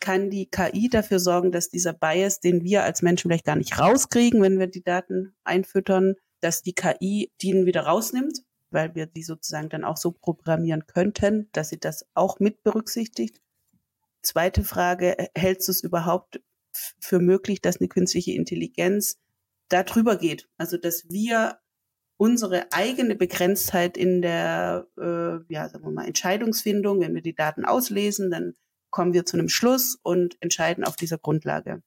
kann 0.00 0.30
die 0.30 0.46
KI 0.46 0.88
dafür 0.88 1.18
sorgen, 1.18 1.52
dass 1.52 1.70
dieser 1.70 1.92
Bias, 1.92 2.40
den 2.40 2.62
wir 2.62 2.84
als 2.84 3.02
Menschen 3.02 3.30
vielleicht 3.30 3.46
gar 3.46 3.56
nicht 3.56 3.78
rauskriegen, 3.78 4.42
wenn 4.42 4.58
wir 4.58 4.66
die 4.66 4.82
Daten 4.82 5.34
einfüttern, 5.44 6.14
dass 6.40 6.62
die 6.62 6.74
KI 6.74 7.32
den 7.42 7.64
wieder 7.64 7.82
rausnimmt, 7.82 8.40
weil 8.70 8.94
wir 8.94 9.06
die 9.06 9.22
sozusagen 9.22 9.70
dann 9.70 9.84
auch 9.84 9.96
so 9.96 10.12
programmieren 10.12 10.86
könnten, 10.86 11.48
dass 11.52 11.70
sie 11.70 11.78
das 11.78 12.06
auch 12.14 12.38
mit 12.38 12.62
berücksichtigt. 12.62 13.40
Zweite 14.22 14.64
Frage, 14.64 15.16
hältst 15.34 15.68
du 15.68 15.72
es 15.72 15.82
überhaupt 15.82 16.42
für 16.72 17.20
möglich, 17.20 17.60
dass 17.62 17.80
eine 17.80 17.88
künstliche 17.88 18.32
Intelligenz 18.32 19.18
da 19.68 19.82
drüber 19.82 20.16
geht? 20.16 20.48
Also, 20.56 20.76
dass 20.76 21.08
wir 21.08 21.58
unsere 22.16 22.72
eigene 22.72 23.16
Begrenztheit 23.16 23.96
in 23.96 24.22
der, 24.22 24.86
äh, 24.96 25.52
ja, 25.52 25.68
sagen 25.68 25.84
wir 25.84 25.90
mal, 25.90 26.06
Entscheidungsfindung, 26.06 27.00
wenn 27.00 27.14
wir 27.14 27.22
die 27.22 27.34
Daten 27.34 27.64
auslesen, 27.64 28.30
dann 28.30 28.54
kommen 28.90 29.12
wir 29.12 29.26
zu 29.26 29.36
einem 29.36 29.48
Schluss 29.48 29.98
und 30.02 30.36
entscheiden 30.40 30.84
auf 30.84 30.96
dieser 30.96 31.18
Grundlage. 31.18 31.82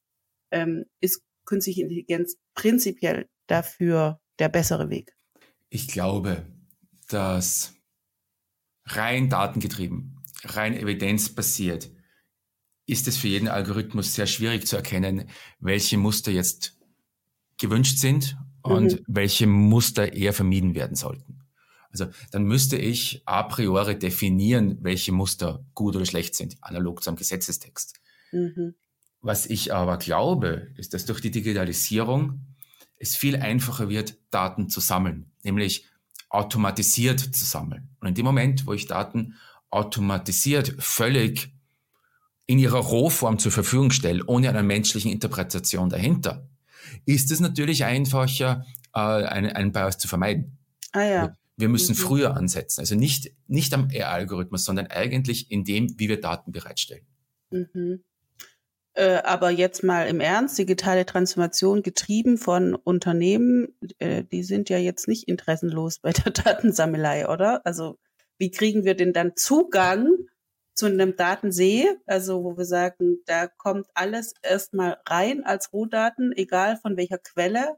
Ähm, 0.51 0.85
ist 0.99 1.21
künstliche 1.45 1.81
Intelligenz 1.81 2.35
prinzipiell 2.53 3.29
dafür 3.47 4.19
der 4.39 4.49
bessere 4.49 4.89
Weg? 4.89 5.15
Ich 5.69 5.87
glaube, 5.87 6.45
dass 7.07 7.73
rein 8.85 9.29
datengetrieben, 9.29 10.21
rein 10.43 10.75
evidenzbasiert, 10.75 11.89
ist 12.85 13.07
es 13.07 13.17
für 13.17 13.27
jeden 13.27 13.47
Algorithmus 13.47 14.13
sehr 14.13 14.27
schwierig 14.27 14.65
zu 14.65 14.75
erkennen, 14.77 15.29
welche 15.59 15.97
Muster 15.97 16.31
jetzt 16.31 16.76
gewünscht 17.57 17.97
sind 17.97 18.37
und 18.61 18.93
mhm. 18.93 19.03
welche 19.07 19.47
Muster 19.47 20.13
eher 20.13 20.33
vermieden 20.33 20.75
werden 20.75 20.95
sollten. 20.95 21.41
Also 21.91 22.07
dann 22.31 22.43
müsste 22.43 22.77
ich 22.77 23.21
a 23.25 23.43
priori 23.43 23.97
definieren, 23.97 24.77
welche 24.81 25.11
Muster 25.11 25.65
gut 25.73 25.95
oder 25.95 26.05
schlecht 26.05 26.35
sind, 26.35 26.57
analog 26.61 27.03
zum 27.03 27.15
Gesetzestext. 27.15 27.95
Mhm. 28.31 28.75
Was 29.21 29.45
ich 29.45 29.73
aber 29.73 29.97
glaube, 29.97 30.67
ist, 30.77 30.93
dass 30.93 31.05
durch 31.05 31.21
die 31.21 31.31
Digitalisierung 31.31 32.41
es 32.97 33.15
viel 33.15 33.35
einfacher 33.37 33.89
wird, 33.89 34.17
Daten 34.31 34.69
zu 34.69 34.79
sammeln, 34.79 35.31
nämlich 35.43 35.85
automatisiert 36.29 37.19
zu 37.19 37.45
sammeln. 37.45 37.89
Und 37.99 38.09
in 38.09 38.15
dem 38.15 38.25
Moment, 38.25 38.67
wo 38.67 38.73
ich 38.73 38.85
Daten 38.85 39.35
automatisiert 39.69 40.75
völlig 40.79 41.53
in 42.45 42.59
ihrer 42.59 42.79
Rohform 42.79 43.39
zur 43.39 43.51
Verfügung 43.51 43.91
stelle, 43.91 44.23
ohne 44.25 44.49
einer 44.49 44.63
menschlichen 44.63 45.11
Interpretation 45.11 45.89
dahinter, 45.89 46.47
ist 47.05 47.31
es 47.31 47.39
natürlich 47.39 47.85
einfacher, 47.85 48.65
äh, 48.93 48.99
einen, 48.99 49.51
einen 49.51 49.71
Bias 49.71 49.97
zu 49.97 50.07
vermeiden. 50.07 50.57
Ah 50.91 51.03
ja. 51.03 51.37
Wir 51.57 51.69
müssen 51.69 51.93
mhm. 51.93 51.99
früher 51.99 52.37
ansetzen. 52.37 52.81
Also 52.81 52.95
nicht, 52.95 53.31
nicht 53.47 53.73
am 53.73 53.89
AI-Algorithmus, 53.91 54.63
sondern 54.63 54.87
eigentlich 54.87 55.51
in 55.51 55.63
dem, 55.63 55.99
wie 55.99 56.09
wir 56.09 56.21
Daten 56.21 56.51
bereitstellen. 56.51 57.05
Mhm. 57.51 58.03
Äh, 58.93 59.21
aber 59.23 59.51
jetzt 59.51 59.83
mal 59.83 60.07
im 60.07 60.19
Ernst, 60.19 60.57
digitale 60.57 61.05
Transformation 61.05 61.83
getrieben 61.83 62.39
von 62.39 62.73
Unternehmen, 62.73 63.67
äh, 63.99 64.23
die 64.23 64.43
sind 64.43 64.69
ja 64.69 64.79
jetzt 64.79 65.07
nicht 65.07 65.27
interessenlos 65.27 65.99
bei 65.99 66.13
der 66.13 66.31
Datensammelei, 66.31 67.27
oder? 67.27 67.63
Also 67.63 67.99
wie 68.39 68.49
kriegen 68.49 68.85
wir 68.85 68.95
denn 68.95 69.13
dann 69.13 69.35
Zugang 69.35 70.09
zu 70.77 70.85
einem 70.85 71.15
Datensee, 71.15 71.87
also 72.05 72.43
wo 72.43 72.55
wir 72.55 72.65
sagen, 72.65 73.17
da 73.25 73.47
kommt 73.47 73.87
alles 73.95 74.33
erstmal 74.43 75.01
rein 75.07 75.43
als 75.43 75.73
Rohdaten, 75.73 76.31
egal 76.35 76.77
von 76.77 76.95
welcher 76.95 77.17
Quelle. 77.17 77.77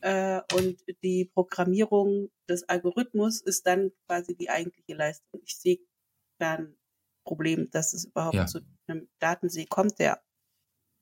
Äh, 0.00 0.40
und 0.54 0.78
die 1.02 1.26
Programmierung 1.26 2.30
des 2.48 2.66
Algorithmus 2.68 3.42
ist 3.42 3.66
dann 3.66 3.90
quasi 4.06 4.34
die 4.34 4.48
eigentliche 4.48 4.94
Leistung. 4.94 5.40
Ich 5.44 5.56
sehe 5.58 5.78
da 6.38 6.54
ein 6.54 6.74
Problem, 7.24 7.70
dass 7.70 7.92
es 7.92 8.06
überhaupt 8.06 8.34
ja. 8.34 8.46
zu 8.46 8.60
einem 8.86 9.08
Datensee 9.18 9.66
kommt, 9.66 9.98
der 9.98 10.22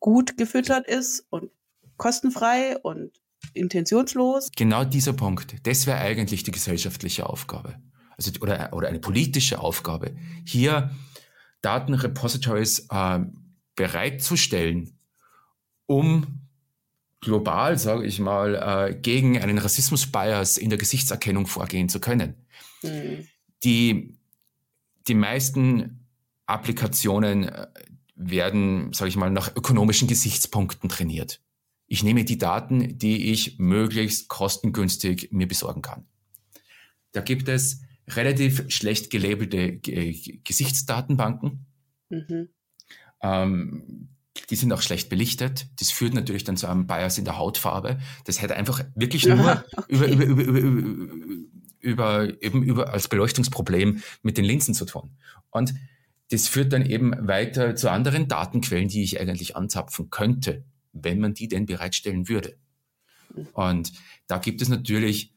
gut 0.01 0.37
gefüttert 0.37 0.89
ist 0.89 1.25
und 1.31 1.53
kostenfrei 1.99 2.79
und 2.79 3.13
intentionslos. 3.55 4.51
Genau 4.57 4.83
dieser 4.85 5.13
Punkt, 5.13 5.67
das 5.67 5.87
wäre 5.87 5.99
eigentlich 5.99 6.43
die 6.43 6.51
gesellschaftliche 6.51 7.29
Aufgabe. 7.29 7.81
Also, 8.17 8.33
oder, 8.41 8.73
oder 8.73 8.89
eine 8.89 8.99
politische 8.99 9.61
Aufgabe. 9.61 10.17
Hier 10.45 10.91
Datenrepositories 11.63 12.89
äh, 12.91 13.21
bereitzustellen, 13.75 14.99
um 15.87 16.41
global, 17.21 17.79
sage 17.79 18.05
ich 18.05 18.19
mal, 18.19 18.91
äh, 18.91 18.95
gegen 18.95 19.41
einen 19.41 19.59
Rassismus-Bias 19.59 20.59
in 20.59 20.71
der 20.71 20.79
Gesichtserkennung 20.79 21.47
vorgehen 21.47 21.89
zu 21.89 22.01
können. 22.01 22.35
Mhm. 22.83 23.27
Die, 23.65 24.19
die 25.07 25.15
meisten 25.15 26.07
Applikationen 26.47 27.49
äh, 27.49 27.69
werden, 28.17 28.93
sage 28.93 29.09
ich 29.09 29.17
mal, 29.17 29.31
nach 29.31 29.57
ökonomischen 29.57 30.09
Gesichtspunkten 30.09 30.89
trainiert. 30.89 31.41
Ich 31.87 32.03
nehme 32.03 32.25
die 32.25 32.39
Daten, 32.39 32.99
die 32.99 33.31
ich 33.31 33.59
möglichst 33.59 34.29
kostengünstig 34.29 35.29
mir 35.31 35.47
besorgen 35.47 35.83
kann. 35.83 36.07
Da 37.13 37.21
gibt 37.21 37.49
es 37.49 37.83
relativ 38.17 38.65
schlecht 38.69 39.11
gelabelte 39.11 39.79
Gesichtsdatenbanken. 39.79 41.67
Mhm. 42.09 42.49
Ähm, 43.23 44.09
die 44.51 44.57
sind 44.57 44.73
auch 44.73 44.83
schlecht 44.83 45.09
belichtet. 45.09 45.69
Das 45.79 45.91
führt 45.91 46.15
natürlich 46.15 46.45
dann 46.45 46.57
zu 46.57 46.67
einem 46.67 46.87
Bias 46.87 47.19
in 47.19 47.25
der 47.25 47.39
Hautfarbe. 47.39 48.01
Das 48.25 48.41
hätte 48.41 48.57
einfach 48.57 48.85
wirklich 48.95 49.27
nur 49.27 49.65
okay. 49.77 49.87
über, 49.89 50.07
über, 50.07 50.25
über, 50.25 50.43
über, 50.43 51.15
über, 51.81 52.43
eben 52.43 52.63
über 52.63 52.93
als 52.93 53.09
Beleuchtungsproblem 53.09 54.03
mit 54.23 54.39
den 54.39 54.45
Linsen 54.45 54.75
zu 54.75 54.85
tun. 54.85 55.11
Und 55.51 55.75
das 56.31 56.49
führt 56.49 56.73
dann 56.73 56.87
eben 56.87 57.13
weiter 57.29 57.77
zu 57.77 57.91
anderen 57.91 58.27
Datenquellen, 58.27 58.89
die 58.89 59.03
ich 59.03 59.21
eigentlich 59.21 59.55
anzapfen 59.55 60.09
könnte, 60.09 60.65
wenn 60.93 61.19
man 61.19 61.35
die 61.35 61.49
denn 61.49 61.67
bereitstellen 61.67 62.29
würde. 62.29 62.57
Mhm. 63.35 63.49
Und 63.53 63.93
da 64.27 64.39
gibt 64.39 64.63
es 64.63 64.69
natürlich 64.69 65.32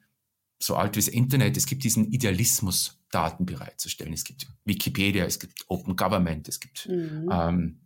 so 0.65 0.75
alt 0.75 0.95
wie 0.95 0.99
das 0.99 1.07
Internet, 1.07 1.57
es 1.57 1.67
gibt 1.67 1.83
diesen 1.83 2.11
Idealismus, 2.11 2.99
Daten 3.11 3.45
bereitzustellen. 3.45 4.11
Es 4.11 4.23
gibt 4.23 4.47
Wikipedia, 4.65 5.25
es 5.25 5.39
gibt 5.39 5.63
Open 5.67 5.95
Government, 5.95 6.49
es 6.49 6.59
gibt 6.59 6.89
mhm. 6.89 7.29
ähm, 7.31 7.79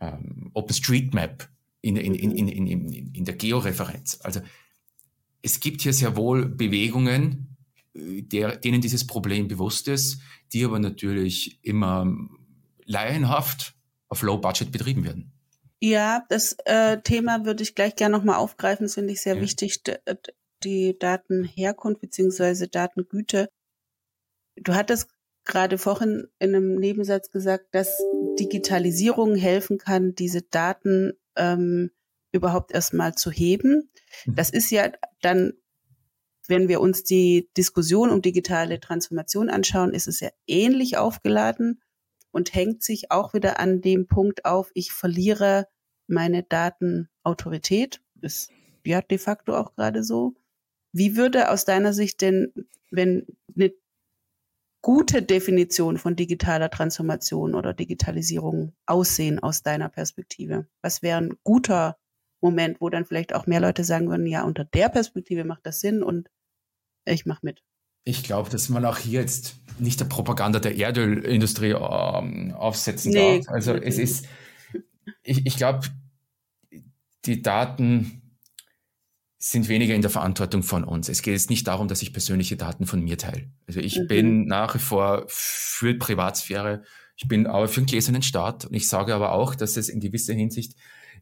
ähm, 0.00 0.50
OpenStreetMap 0.52 1.48
in, 1.80 1.96
in, 1.96 2.14
in, 2.14 3.14
in, 3.14 3.24
der 3.24 3.36
Georeferenz. 3.36 4.18
Also 4.22 4.40
es 5.40 5.60
gibt 5.60 5.80
hier 5.80 5.94
sehr 5.94 6.16
wohl 6.16 6.46
Bewegungen, 6.46 7.56
äh, 7.94 8.22
der, 8.22 8.56
denen 8.56 8.82
dieses 8.82 9.06
Problem 9.06 9.48
bewusst 9.48 9.88
ist, 9.88 10.20
die 10.52 10.64
aber 10.64 10.78
natürlich 10.78 11.64
immer 11.64 12.12
laienhaft 12.84 13.74
auf 14.08 14.22
Low 14.22 14.36
Budget 14.36 14.72
betrieben 14.72 15.04
werden. 15.04 15.32
Ja, 15.78 16.26
das 16.28 16.56
äh, 16.66 17.00
Thema 17.00 17.46
würde 17.46 17.62
ich 17.62 17.74
gleich 17.74 17.96
gerne 17.96 18.14
nochmal 18.14 18.36
aufgreifen. 18.36 18.84
Das 18.84 18.94
finde 18.94 19.12
ich 19.14 19.22
sehr 19.22 19.36
ja. 19.36 19.40
wichtig 19.40 19.80
die 20.62 20.98
Datenherkunft 20.98 22.00
beziehungsweise 22.00 22.68
Datengüte. 22.68 23.48
Du 24.56 24.74
hattest 24.74 25.08
gerade 25.44 25.78
vorhin 25.78 26.28
in 26.38 26.54
einem 26.54 26.76
Nebensatz 26.76 27.30
gesagt, 27.30 27.74
dass 27.74 27.98
Digitalisierung 28.38 29.34
helfen 29.34 29.78
kann, 29.78 30.14
diese 30.14 30.42
Daten 30.42 31.12
ähm, 31.36 31.90
überhaupt 32.32 32.72
erstmal 32.72 33.14
zu 33.14 33.30
heben. 33.30 33.90
Mhm. 34.26 34.34
Das 34.34 34.50
ist 34.50 34.70
ja 34.70 34.92
dann 35.22 35.54
wenn 36.50 36.68
wir 36.68 36.80
uns 36.80 37.04
die 37.04 37.48
Diskussion 37.56 38.10
um 38.10 38.20
digitale 38.20 38.80
Transformation 38.80 39.48
anschauen, 39.48 39.94
ist 39.94 40.08
es 40.08 40.20
ja 40.20 40.30
ähnlich 40.46 40.98
aufgeladen 40.98 41.80
und 42.32 42.54
hängt 42.54 42.82
sich 42.82 43.10
auch 43.10 43.32
wieder 43.32 43.58
an 43.58 43.80
dem 43.80 44.06
Punkt 44.06 44.44
auf, 44.44 44.70
ich 44.74 44.92
verliere 44.92 45.68
meine 46.06 46.42
Datenautorität. 46.42 48.02
Ist 48.20 48.50
ja 48.84 49.00
de 49.00 49.18
facto 49.18 49.56
auch 49.56 49.74
gerade 49.74 50.02
so. 50.02 50.34
Wie 50.92 51.16
würde 51.16 51.50
aus 51.50 51.64
deiner 51.64 51.92
Sicht 51.92 52.20
denn, 52.20 52.52
wenn 52.90 53.26
eine 53.54 53.72
gute 54.82 55.22
Definition 55.22 55.98
von 55.98 56.16
digitaler 56.16 56.70
Transformation 56.70 57.54
oder 57.54 57.74
Digitalisierung 57.74 58.72
aussehen 58.86 59.38
aus 59.38 59.62
deiner 59.62 59.88
Perspektive? 59.88 60.66
Was 60.82 61.02
wäre 61.02 61.20
ein 61.20 61.34
guter 61.44 61.98
Moment, 62.40 62.80
wo 62.80 62.88
dann 62.88 63.04
vielleicht 63.04 63.34
auch 63.34 63.46
mehr 63.46 63.60
Leute 63.60 63.84
sagen 63.84 64.08
würden, 64.08 64.26
ja, 64.26 64.44
unter 64.44 64.64
der 64.64 64.88
Perspektive 64.88 65.44
macht 65.44 65.66
das 65.66 65.80
Sinn 65.80 66.02
und 66.02 66.30
ich 67.04 67.26
mache 67.26 67.40
mit? 67.42 67.62
Ich 68.04 68.24
glaube, 68.24 68.48
dass 68.48 68.70
man 68.70 68.84
auch 68.86 68.98
hier 68.98 69.20
jetzt 69.20 69.56
nicht 69.78 70.00
der 70.00 70.06
Propaganda 70.06 70.58
der 70.58 70.76
Erdölindustrie 70.76 71.72
ähm, 71.72 72.54
aufsetzen 72.54 73.12
Nee, 73.12 73.40
darf. 73.40 73.48
Also 73.48 73.74
es 73.74 73.98
ist, 73.98 74.26
ich, 75.22 75.46
ich 75.46 75.56
glaube, 75.56 75.86
die 77.26 77.42
Daten 77.42 78.22
sind 79.42 79.68
weniger 79.68 79.94
in 79.94 80.02
der 80.02 80.10
Verantwortung 80.10 80.62
von 80.62 80.84
uns. 80.84 81.08
Es 81.08 81.22
geht 81.22 81.32
jetzt 81.32 81.48
nicht 81.48 81.66
darum, 81.66 81.88
dass 81.88 82.02
ich 82.02 82.12
persönliche 82.12 82.58
Daten 82.58 82.84
von 82.84 83.00
mir 83.00 83.16
teile. 83.16 83.50
Also 83.66 83.80
ich 83.80 83.98
Mhm. 83.98 84.06
bin 84.06 84.44
nach 84.44 84.74
wie 84.74 84.78
vor 84.78 85.24
für 85.28 85.94
Privatsphäre, 85.94 86.82
ich 87.16 87.26
bin 87.26 87.46
aber 87.46 87.66
für 87.66 87.80
einen 87.80 87.86
gläsernen 87.86 88.22
Staat 88.22 88.66
und 88.66 88.74
ich 88.74 88.86
sage 88.86 89.14
aber 89.14 89.32
auch, 89.32 89.54
dass 89.54 89.78
es 89.78 89.88
in 89.88 89.98
gewisser 89.98 90.34
Hinsicht 90.34 90.74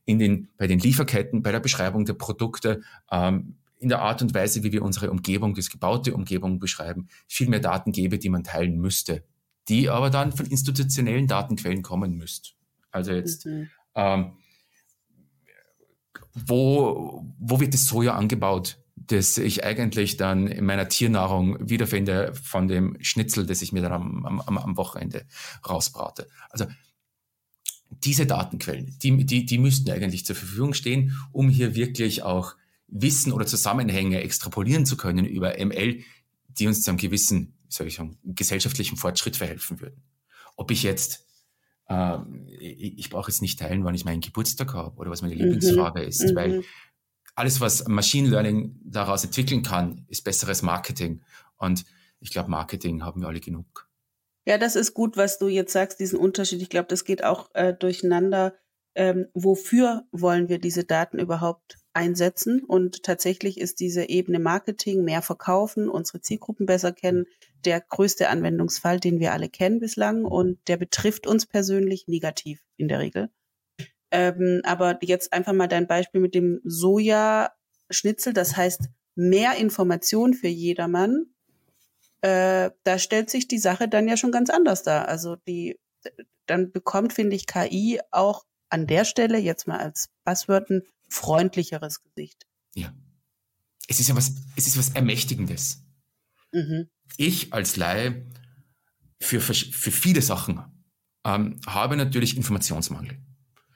in 0.04 0.18
den, 0.18 0.48
bei 0.56 0.66
den 0.66 0.80
Lieferketten, 0.80 1.42
bei 1.42 1.52
der 1.52 1.60
Beschreibung 1.60 2.04
der 2.06 2.14
Produkte, 2.14 2.82
ähm, 3.10 3.56
in 3.78 3.88
der 3.88 4.00
Art 4.02 4.20
und 4.20 4.34
Weise, 4.34 4.64
wie 4.64 4.72
wir 4.72 4.82
unsere 4.82 5.12
Umgebung, 5.12 5.54
das 5.54 5.70
gebaute 5.70 6.12
Umgebung 6.12 6.58
beschreiben, 6.58 7.08
viel 7.28 7.48
mehr 7.48 7.60
Daten 7.60 7.92
gäbe, 7.92 8.18
die 8.18 8.30
man 8.30 8.42
teilen 8.42 8.80
müsste, 8.80 9.22
die 9.68 9.88
aber 9.90 10.10
dann 10.10 10.32
von 10.32 10.46
institutionellen 10.46 11.28
Datenquellen 11.28 11.82
kommen 11.82 12.16
müsste. 12.16 12.50
Also 12.90 13.12
jetzt 13.12 13.46
Mhm. 13.46 13.68
ähm, 13.94 14.32
wo, 16.34 17.24
wo 17.38 17.60
wird 17.60 17.74
das 17.74 17.86
Soja 17.86 18.14
angebaut, 18.14 18.78
das 18.96 19.38
ich 19.38 19.64
eigentlich 19.64 20.16
dann 20.16 20.46
in 20.46 20.64
meiner 20.64 20.88
Tiernahrung 20.88 21.56
wiederfinde 21.68 22.34
von 22.34 22.68
dem 22.68 22.96
Schnitzel, 23.00 23.46
das 23.46 23.62
ich 23.62 23.72
mir 23.72 23.82
dann 23.82 23.92
am, 23.92 24.26
am, 24.26 24.58
am 24.58 24.76
Wochenende 24.76 25.24
rausbrate. 25.68 26.28
Also 26.50 26.66
diese 27.90 28.26
Datenquellen, 28.26 28.98
die, 29.02 29.24
die, 29.24 29.46
die 29.46 29.58
müssten 29.58 29.90
eigentlich 29.90 30.26
zur 30.26 30.36
Verfügung 30.36 30.74
stehen, 30.74 31.16
um 31.32 31.48
hier 31.48 31.74
wirklich 31.74 32.22
auch 32.22 32.54
Wissen 32.86 33.32
oder 33.32 33.46
Zusammenhänge 33.46 34.20
extrapolieren 34.20 34.86
zu 34.86 34.96
können 34.96 35.24
über 35.24 35.54
ML, 35.58 36.02
die 36.48 36.66
uns 36.66 36.82
zu 36.82 36.90
einem 36.90 36.98
gewissen, 36.98 37.56
soll 37.68 37.86
ich 37.86 37.96
sagen, 37.96 38.18
gesellschaftlichen 38.24 38.96
Fortschritt 38.96 39.36
verhelfen 39.36 39.80
würden. 39.80 40.02
Ob 40.56 40.70
ich 40.70 40.82
jetzt 40.82 41.26
ähm, 41.88 42.46
ich, 42.48 42.98
ich 42.98 43.10
brauche 43.10 43.30
jetzt 43.30 43.42
nicht 43.42 43.58
teilen, 43.58 43.84
wann 43.84 43.94
ich 43.94 44.04
meinen 44.04 44.20
Geburtstag 44.20 44.74
habe 44.74 44.96
oder 44.98 45.10
was 45.10 45.22
meine 45.22 45.34
Mhm. 45.34 45.40
Lieblingsfarbe 45.42 46.02
ist, 46.02 46.22
Mhm. 46.30 46.34
weil 46.36 46.64
alles, 47.34 47.60
was 47.60 47.86
Machine 47.86 48.28
Learning 48.28 48.80
daraus 48.84 49.24
entwickeln 49.24 49.62
kann, 49.62 50.04
ist 50.08 50.24
besseres 50.24 50.62
Marketing. 50.62 51.22
Und 51.56 51.84
ich 52.20 52.30
glaube, 52.30 52.50
Marketing 52.50 53.04
haben 53.04 53.20
wir 53.20 53.28
alle 53.28 53.40
genug. 53.40 53.88
Ja, 54.44 54.58
das 54.58 54.76
ist 54.76 54.94
gut, 54.94 55.16
was 55.16 55.38
du 55.38 55.48
jetzt 55.48 55.72
sagst, 55.72 56.00
diesen 56.00 56.18
Unterschied. 56.18 56.62
Ich 56.62 56.70
glaube, 56.70 56.88
das 56.88 57.04
geht 57.04 57.22
auch 57.22 57.50
äh, 57.54 57.74
durcheinander. 57.74 58.54
Ähm, 58.94 59.26
wofür 59.34 60.04
wollen 60.10 60.48
wir 60.48 60.58
diese 60.58 60.82
Daten 60.84 61.18
überhaupt 61.20 61.78
einsetzen? 61.92 62.64
Und 62.64 63.02
tatsächlich 63.04 63.60
ist 63.60 63.78
diese 63.78 64.08
Ebene 64.08 64.40
Marketing, 64.40 65.04
mehr 65.04 65.22
verkaufen, 65.22 65.88
unsere 65.88 66.20
Zielgruppen 66.20 66.66
besser 66.66 66.92
kennen, 66.92 67.26
der 67.64 67.80
größte 67.80 68.28
Anwendungsfall, 68.28 69.00
den 69.00 69.20
wir 69.20 69.32
alle 69.32 69.48
kennen 69.48 69.80
bislang. 69.80 70.24
Und 70.24 70.58
der 70.68 70.76
betrifft 70.76 71.26
uns 71.26 71.46
persönlich 71.46 72.08
negativ 72.08 72.62
in 72.76 72.88
der 72.88 73.00
Regel. 73.00 73.30
Ähm, 74.10 74.62
aber 74.64 74.98
jetzt 75.02 75.32
einfach 75.32 75.52
mal 75.52 75.68
dein 75.68 75.86
Beispiel 75.86 76.20
mit 76.20 76.34
dem 76.34 76.60
Sojaschnitzel. 76.64 78.32
Das 78.32 78.56
heißt, 78.56 78.88
mehr 79.14 79.56
Information 79.56 80.34
für 80.34 80.48
jedermann 80.48 81.26
äh, 82.20 82.70
da 82.84 82.98
stellt 82.98 83.30
sich 83.30 83.48
die 83.48 83.58
Sache 83.58 83.88
dann 83.88 84.08
ja 84.08 84.16
schon 84.16 84.32
ganz 84.32 84.50
anders 84.50 84.82
dar. 84.82 85.08
Also 85.08 85.36
die, 85.36 85.78
dann 86.46 86.72
bekommt, 86.72 87.12
finde 87.12 87.36
ich, 87.36 87.46
KI 87.46 88.00
auch 88.10 88.44
an 88.70 88.86
der 88.86 89.04
Stelle, 89.04 89.38
jetzt 89.38 89.66
mal 89.66 89.78
als 89.78 90.10
Buzzword, 90.24 90.70
ein 90.70 90.82
freundlicheres 91.08 92.02
Gesicht. 92.02 92.46
Ja. 92.74 92.92
Es 93.86 94.00
ist 94.00 94.08
ja 94.08 94.16
was, 94.16 94.32
es 94.56 94.66
ist 94.66 94.76
was 94.76 94.90
Ermächtigendes. 94.90 95.82
Mhm. 96.52 96.88
Ich 97.16 97.52
als 97.52 97.76
Laie 97.76 98.26
für, 99.20 99.40
für 99.40 99.90
viele 99.90 100.22
Sachen 100.22 100.60
ähm, 101.24 101.60
habe 101.66 101.96
natürlich 101.96 102.36
Informationsmangel. 102.36 103.18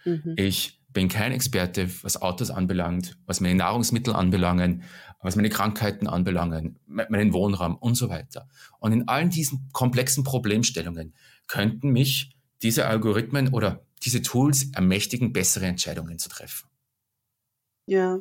Mhm. 0.05 0.35
Ich 0.37 0.81
bin 0.88 1.09
kein 1.09 1.33
Experte, 1.33 1.90
was 2.03 2.21
Autos 2.21 2.51
anbelangt, 2.51 3.18
was 3.27 3.40
meine 3.40 3.55
Nahrungsmittel 3.55 4.14
anbelangen, 4.14 4.85
was 5.21 5.37
meine 5.37 5.49
Krankheiten 5.49 6.07
anbelangen, 6.07 6.79
me- 6.87 7.07
meinen 7.09 7.33
Wohnraum 7.33 7.77
und 7.77 7.95
so 7.95 8.09
weiter. 8.09 8.49
Und 8.79 8.92
in 8.92 9.09
allen 9.09 9.31
diesen 9.31 9.71
komplexen 9.73 10.23
Problemstellungen 10.23 11.14
könnten 11.47 11.90
mich 11.90 12.37
diese 12.62 12.87
Algorithmen 12.87 13.49
oder 13.49 13.85
diese 14.05 14.23
Tools 14.23 14.71
ermächtigen, 14.73 15.33
bessere 15.33 15.66
Entscheidungen 15.66 16.18
zu 16.18 16.29
treffen. 16.29 16.68
Ja. 17.87 18.21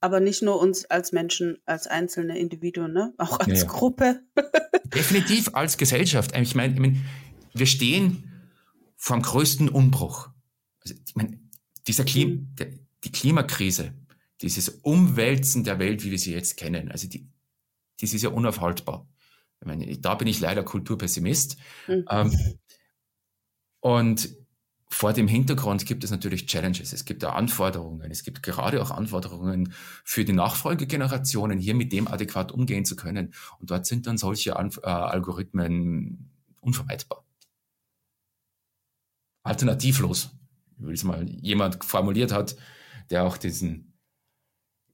Aber 0.00 0.20
nicht 0.20 0.42
nur 0.42 0.58
uns 0.60 0.86
als 0.86 1.12
Menschen, 1.12 1.58
als 1.66 1.86
einzelne 1.86 2.38
Individuen, 2.38 2.92
ne? 2.92 3.12
Auch 3.18 3.38
als 3.40 3.48
Ja, 3.48 3.54
ja. 3.54 3.64
Gruppe. 3.64 4.20
Definitiv 4.94 5.50
als 5.54 5.76
Gesellschaft. 5.76 6.36
Ich 6.36 6.54
meine, 6.54 6.72
ich 6.74 6.80
meine, 6.80 6.96
wir 7.54 7.66
stehen 7.66 8.24
vor 8.96 9.16
dem 9.16 9.22
größten 9.22 9.68
Umbruch. 9.68 10.30
Also, 10.82 10.94
ich 11.06 11.14
meine, 11.16 11.38
dieser 11.86 12.04
Klim 12.04 12.30
Mhm. 12.30 12.54
der, 12.58 12.68
die 13.04 13.12
Klimakrise, 13.12 13.92
dieses 14.40 14.68
Umwälzen 14.68 15.64
der 15.64 15.78
Welt, 15.78 16.02
wie 16.04 16.10
wir 16.10 16.18
sie 16.18 16.32
jetzt 16.32 16.56
kennen, 16.56 16.90
also 16.90 17.06
die, 17.08 17.28
das 18.00 18.14
ist 18.14 18.22
ja 18.22 18.30
unaufhaltbar. 18.30 19.06
Ich 19.60 19.66
meine, 19.66 19.98
da 19.98 20.14
bin 20.14 20.28
ich 20.28 20.40
leider 20.40 20.62
Kulturpessimist. 20.62 21.58
Mhm. 21.86 22.04
Ähm, 22.10 22.38
und 23.80 24.34
vor 24.92 25.12
dem 25.12 25.28
Hintergrund 25.28 25.86
gibt 25.86 26.02
es 26.02 26.10
natürlich 26.10 26.46
Challenges, 26.46 26.92
es 26.92 27.04
gibt 27.04 27.22
ja 27.22 27.30
Anforderungen, 27.30 28.10
es 28.10 28.24
gibt 28.24 28.42
gerade 28.42 28.82
auch 28.82 28.90
Anforderungen 28.90 29.72
für 30.04 30.24
die 30.24 30.32
Nachfolgegenerationen, 30.32 31.60
hier 31.60 31.74
mit 31.74 31.92
dem 31.92 32.08
adäquat 32.08 32.50
umgehen 32.50 32.84
zu 32.84 32.96
können. 32.96 33.32
Und 33.60 33.70
dort 33.70 33.86
sind 33.86 34.08
dann 34.08 34.18
solche 34.18 34.56
Anf 34.56 34.78
äh, 34.82 34.86
Algorithmen 34.88 36.30
unvermeidbar. 36.60 37.24
Alternativlos, 39.44 40.30
wie 40.78 40.92
es 40.92 41.04
mal 41.04 41.24
jemand 41.28 41.84
formuliert 41.84 42.32
hat, 42.32 42.56
der 43.10 43.24
auch 43.24 43.36
diesen 43.36 43.96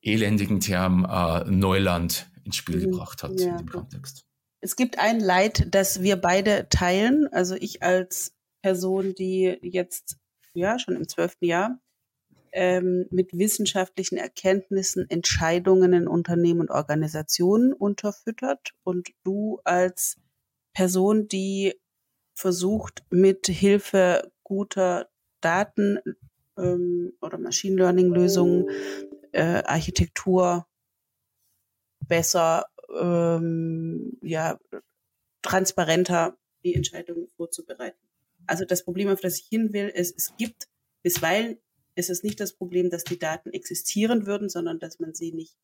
elendigen 0.03 0.61
Term 0.61 1.05
äh, 1.05 1.45
Neuland 1.51 2.31
ins 2.45 2.57
Spiel 2.57 2.77
Mhm. 2.77 2.91
gebracht 2.93 3.23
hat 3.23 3.41
Ja, 3.41 3.53
in 3.53 3.57
dem. 3.59 3.69
Kontext. 3.69 4.25
Es 4.61 4.77
gibt 4.77 4.99
ein 4.99 5.21
Leid, 5.21 5.69
das 5.75 6.03
wir 6.03 6.17
beide 6.17 6.69
teilen. 6.69 7.29
Also 7.33 7.55
ich 7.55 7.83
als 7.83 8.36
Person, 8.63 9.15
die 9.15 9.59
jetzt 9.63 10.19
ja 10.55 10.79
schon 10.79 10.97
im 10.97 11.09
zwölften 11.09 11.45
Jahr 11.45 11.79
ähm, 12.53 13.07
mit 13.11 13.37
wissenschaftlichen 13.37 14.17
Erkenntnissen 14.17 15.09
Entscheidungen 15.11 15.93
in 15.93 16.09
Unternehmen 16.09 16.61
und 16.61 16.71
Organisationen 16.71 17.73
unterfüttert 17.73 18.73
und 18.83 19.09
du 19.25 19.61
als 19.65 20.17
Person, 20.73 21.29
die 21.29 21.79
versucht 22.35 23.05
mit 23.11 23.47
Hilfe 23.47 24.33
guter 24.43 25.09
Daten 25.41 25.99
ähm, 26.57 27.13
oder 27.21 27.39
Machine 27.39 27.77
Learning 27.77 28.09
Lösungen 28.09 28.71
äh, 29.33 29.63
Architektur 29.65 30.67
besser 32.09 32.67
ähm, 32.99 34.19
ja 34.23 34.59
transparenter 35.43 36.37
die 36.65 36.75
Entscheidungen 36.75 37.29
vorzubereiten. 37.37 38.06
Also 38.47 38.65
das 38.65 38.85
Problem, 38.85 39.09
auf 39.09 39.21
das 39.21 39.41
ich 39.41 39.47
hin 39.47 39.73
will, 39.73 39.89
ist, 39.89 40.17
es 40.17 40.37
gibt 40.37 40.69
bisweilen 41.03 41.59
ist 41.97 42.11
es 42.11 42.23
nicht 42.23 42.39
das 42.41 42.53
Problem, 42.53 42.91
dass 42.91 43.05
die 43.05 43.19
Daten 43.19 43.51
existieren 43.51 44.27
würden, 44.27 44.49
sondern 44.49 44.79
dass 44.79 45.01
man 45.01 45.15
sie 45.15 45.33
nicht 45.33 45.57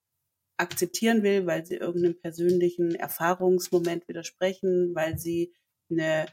akzeptieren 0.56 1.22
will, 1.22 1.46
weil 1.46 1.64
sie 1.64 1.76
irgendeinem 1.76 2.18
persönlichen 2.18 2.94
Erfahrungsmoment 2.94 4.08
widersprechen, 4.08 4.94
weil 4.94 5.18
sie 5.18 5.52
eine 5.90 6.26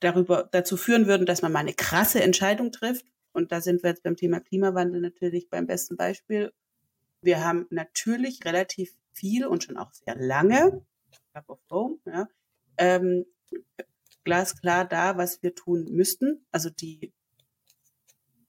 darüber 0.00 0.48
dazu 0.50 0.76
führen 0.76 1.06
würden, 1.06 1.26
dass 1.26 1.42
man 1.42 1.52
mal 1.52 1.60
eine 1.60 1.74
krasse 1.74 2.22
Entscheidung 2.22 2.72
trifft. 2.72 3.06
Und 3.32 3.52
da 3.52 3.60
sind 3.60 3.82
wir 3.82 3.90
jetzt 3.90 4.02
beim 4.02 4.16
Thema 4.16 4.40
Klimawandel 4.40 5.00
natürlich 5.00 5.48
beim 5.48 5.66
besten 5.66 5.96
Beispiel. 5.96 6.52
Wir 7.20 7.44
haben 7.44 7.66
natürlich 7.70 8.44
relativ 8.44 8.96
viel 9.12 9.46
und 9.46 9.64
schon 9.64 9.76
auch 9.76 9.92
sehr 9.92 10.16
lange, 10.16 10.84
Cup 11.34 11.48
of 11.48 11.60
Rome, 11.70 11.98
ja, 12.04 12.28
ähm, 12.78 13.26
glasklar 14.24 14.84
da, 14.86 15.16
was 15.16 15.42
wir 15.42 15.54
tun 15.54 15.86
müssten. 15.90 16.46
Also 16.50 16.70
die, 16.70 17.12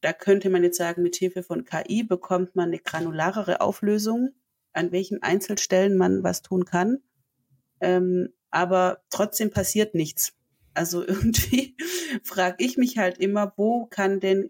da 0.02 0.14
könnte 0.14 0.50
man 0.50 0.64
jetzt 0.64 0.78
sagen, 0.78 1.04
mit 1.04 1.16
Hilfe 1.16 1.44
von 1.44 1.66
KI 1.66 2.04
bekommt 2.04 2.56
man 2.56 2.70
eine 2.70 2.80
granularere 2.80 3.62
Auflösung 3.62 4.34
an 4.74 4.92
welchen 4.92 5.22
Einzelstellen 5.22 5.96
man 5.96 6.24
was 6.24 6.42
tun 6.42 6.66
kann. 6.66 6.98
Ähm, 7.80 8.30
aber 8.50 9.04
trotzdem 9.10 9.52
passiert 9.52 9.96
nichts. 9.96 10.34
Also 10.74 11.02
irgendwie 11.08 11.78
frage 12.24 12.64
ich 12.64 12.78
mich 12.78 12.98
halt 12.98 13.20
immer, 13.20 13.54
wo 13.56 13.86
kann 13.86 14.20
denn 14.20 14.50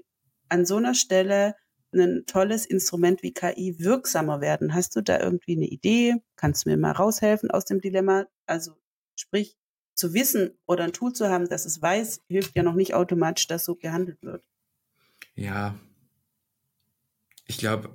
an 0.50 0.66
so 0.66 0.78
einer 0.78 0.96
Stelle 0.96 1.56
ein 1.94 2.24
tolles 2.26 2.66
Instrument 2.66 3.22
wie 3.22 3.34
KI 3.34 3.76
wirksamer 3.80 4.42
werden? 4.42 4.74
Hast 4.74 4.96
du 4.96 5.02
da 5.02 5.20
irgendwie 5.20 5.56
eine 5.56 5.68
Idee? 5.68 6.16
Kannst 6.36 6.66
du 6.66 6.70
mir 6.70 6.78
mal 6.78 6.92
raushelfen 6.92 7.52
aus 7.52 7.66
dem 7.66 7.82
Dilemma? 7.82 8.26
Also 8.48 8.74
sprich, 9.16 9.58
zu 9.94 10.14
wissen 10.14 10.52
oder 10.66 10.84
ein 10.84 10.94
Tool 10.94 11.14
zu 11.14 11.30
haben, 11.30 11.48
dass 11.48 11.66
es 11.66 11.82
weiß, 11.82 12.22
hilft 12.28 12.56
ja 12.56 12.64
noch 12.64 12.76
nicht 12.76 12.94
automatisch, 12.94 13.48
dass 13.48 13.66
so 13.66 13.76
gehandelt 13.76 14.22
wird. 14.22 14.44
Ja, 15.36 15.76
ich 17.46 17.58
glaube, 17.58 17.90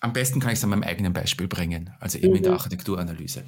am 0.00 0.12
besten 0.12 0.40
kann 0.40 0.50
ich 0.50 0.58
es 0.58 0.64
an 0.64 0.70
meinem 0.70 0.82
eigenen 0.82 1.12
Beispiel 1.12 1.48
bringen, 1.48 1.94
also 2.00 2.18
eben 2.18 2.30
mhm. 2.30 2.36
in 2.36 2.42
der 2.42 2.52
mhm. 2.52 2.58
Architekturanalyse. 2.58 3.44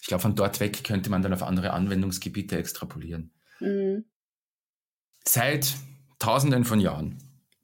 Ich 0.00 0.08
glaube, 0.08 0.22
von 0.22 0.34
dort 0.34 0.60
weg 0.60 0.82
könnte 0.84 1.10
man 1.10 1.22
dann 1.22 1.32
auf 1.32 1.42
andere 1.42 1.72
Anwendungsgebiete 1.72 2.58
extrapolieren. 2.58 3.32
Mhm. 3.60 4.04
Seit 5.24 5.74
Tausenden 6.18 6.64
von 6.64 6.80
Jahren 6.80 7.18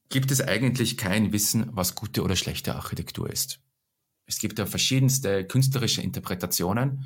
gibt 0.09 0.31
es 0.31 0.41
eigentlich 0.41 0.97
kein 0.97 1.33
Wissen, 1.33 1.71
was 1.73 1.95
gute 1.95 2.23
oder 2.23 2.37
schlechte 2.37 2.75
Architektur 2.75 3.29
ist. 3.29 3.61
Es 4.27 4.39
gibt 4.39 4.59
ja 4.59 4.67
verschiedenste 4.67 5.45
künstlerische 5.45 6.03
Interpretationen, 6.03 7.05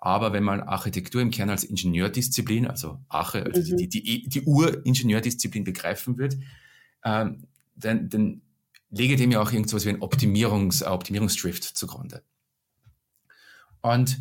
aber 0.00 0.32
wenn 0.32 0.44
man 0.44 0.62
Architektur 0.62 1.20
im 1.20 1.30
Kern 1.30 1.50
als 1.50 1.62
Ingenieurdisziplin, 1.64 2.66
also 2.66 2.98
Arche, 3.08 3.44
also 3.44 3.74
mhm. 3.74 3.76
die, 3.76 3.88
die, 3.88 4.28
die 4.28 4.42
Uringenieurdisziplin 4.42 5.64
begreifen 5.64 6.16
wird, 6.16 6.38
ähm, 7.04 7.46
dann, 7.76 8.08
dann 8.08 8.40
lege 8.90 9.16
dem 9.16 9.30
ja 9.30 9.40
auch 9.40 9.52
irgendwas 9.52 9.84
wie 9.84 9.90
ein 9.90 10.00
Optimierungs, 10.02 10.82
Optimierungsdrift 10.82 11.64
zugrunde. 11.64 12.22
Und 13.82 14.18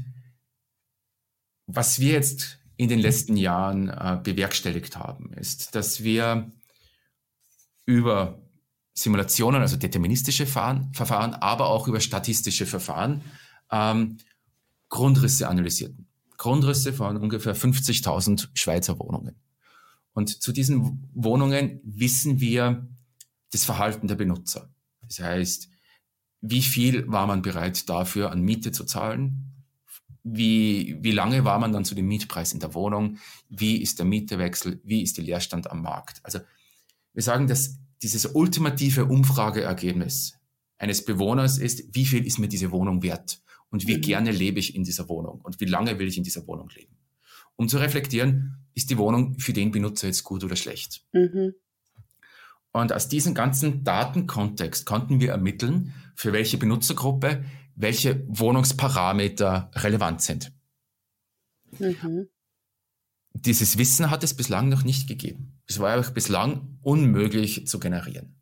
was 1.65 1.99
wir 1.99 2.11
jetzt 2.11 2.59
in 2.75 2.89
den 2.89 2.99
letzten 2.99 3.37
Jahren 3.37 3.89
äh, 3.89 4.19
bewerkstelligt 4.21 4.97
haben, 4.97 5.33
ist, 5.33 5.75
dass 5.75 6.03
wir 6.03 6.51
über 7.85 8.41
Simulationen, 8.93 9.61
also 9.61 9.77
deterministische 9.77 10.45
Verfahren, 10.45 10.93
Verfahren 10.93 11.33
aber 11.33 11.67
auch 11.67 11.87
über 11.87 12.01
statistische 12.01 12.65
Verfahren 12.65 13.21
ähm, 13.71 14.17
Grundrisse 14.89 15.47
analysierten. 15.47 16.07
Grundrisse 16.37 16.93
von 16.93 17.17
ungefähr 17.17 17.55
50.000 17.55 18.49
Schweizer 18.53 18.97
Wohnungen. 18.99 19.35
Und 20.13 20.41
zu 20.41 20.51
diesen 20.51 21.09
Wohnungen 21.13 21.79
wissen 21.83 22.39
wir 22.39 22.87
das 23.51 23.65
Verhalten 23.65 24.07
der 24.07 24.15
Benutzer. 24.15 24.69
Das 25.01 25.19
heißt, 25.19 25.69
wie 26.41 26.61
viel 26.61 27.07
war 27.07 27.27
man 27.27 27.41
bereit 27.41 27.89
dafür 27.89 28.31
an 28.31 28.41
Miete 28.41 28.71
zu 28.71 28.85
zahlen? 28.85 29.65
Wie, 30.23 30.97
wie 31.01 31.11
lange 31.11 31.43
war 31.45 31.59
man 31.59 31.73
dann 31.73 31.85
zu 31.85 31.95
dem 31.95 32.07
Mietpreis 32.07 32.53
in 32.53 32.59
der 32.59 32.73
Wohnung? 32.73 33.17
Wie 33.49 33.81
ist 33.81 33.99
der 33.99 34.05
Mietewechsel? 34.05 34.79
Wie 34.83 35.01
ist 35.01 35.17
der 35.17 35.23
Leerstand 35.23 35.69
am 35.71 35.81
Markt? 35.81 36.19
Also 36.23 36.39
wir 37.13 37.23
sagen, 37.23 37.47
dass 37.47 37.77
dieses 38.01 38.25
ultimative 38.25 39.05
Umfrageergebnis 39.05 40.37
eines 40.77 41.03
Bewohners 41.03 41.57
ist, 41.57 41.93
wie 41.93 42.05
viel 42.05 42.25
ist 42.25 42.39
mir 42.39 42.47
diese 42.47 42.71
Wohnung 42.71 43.01
wert? 43.03 43.41
Und 43.69 43.87
wie 43.87 43.97
mhm. 43.97 44.01
gerne 44.01 44.31
lebe 44.31 44.59
ich 44.59 44.75
in 44.75 44.83
dieser 44.83 45.09
Wohnung? 45.09 45.41
Und 45.41 45.59
wie 45.59 45.65
lange 45.65 45.99
will 45.99 46.07
ich 46.07 46.17
in 46.17 46.23
dieser 46.23 46.47
Wohnung 46.47 46.69
leben? 46.75 46.97
Um 47.55 47.67
zu 47.67 47.77
reflektieren, 47.77 48.65
ist 48.73 48.89
die 48.89 48.97
Wohnung 48.97 49.37
für 49.37 49.53
den 49.53 49.71
Benutzer 49.71 50.07
jetzt 50.07 50.23
gut 50.23 50.43
oder 50.43 50.55
schlecht? 50.55 51.03
Mhm. 51.11 51.53
Und 52.71 52.93
aus 52.93 53.07
diesem 53.07 53.33
ganzen 53.33 53.83
Datenkontext 53.83 54.85
konnten 54.85 55.19
wir 55.19 55.31
ermitteln, 55.31 55.93
für 56.15 56.33
welche 56.33 56.57
Benutzergruppe 56.57 57.43
welche 57.75 58.25
Wohnungsparameter 58.27 59.71
relevant 59.73 60.21
sind. 60.21 60.51
Mhm. 61.77 62.27
Dieses 63.33 63.77
Wissen 63.77 64.09
hat 64.09 64.23
es 64.23 64.33
bislang 64.33 64.69
noch 64.69 64.83
nicht 64.83 65.07
gegeben. 65.07 65.61
Es 65.65 65.79
war 65.79 65.97
auch 65.97 66.09
bislang 66.09 66.77
unmöglich 66.81 67.67
zu 67.67 67.79
generieren. 67.79 68.41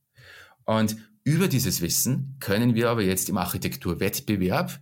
Und 0.66 0.98
über 1.24 1.48
dieses 1.48 1.82
Wissen 1.82 2.38
können 2.40 2.74
wir 2.74 2.90
aber 2.90 3.04
jetzt 3.04 3.30
im 3.30 3.38
Architekturwettbewerb 3.38 4.80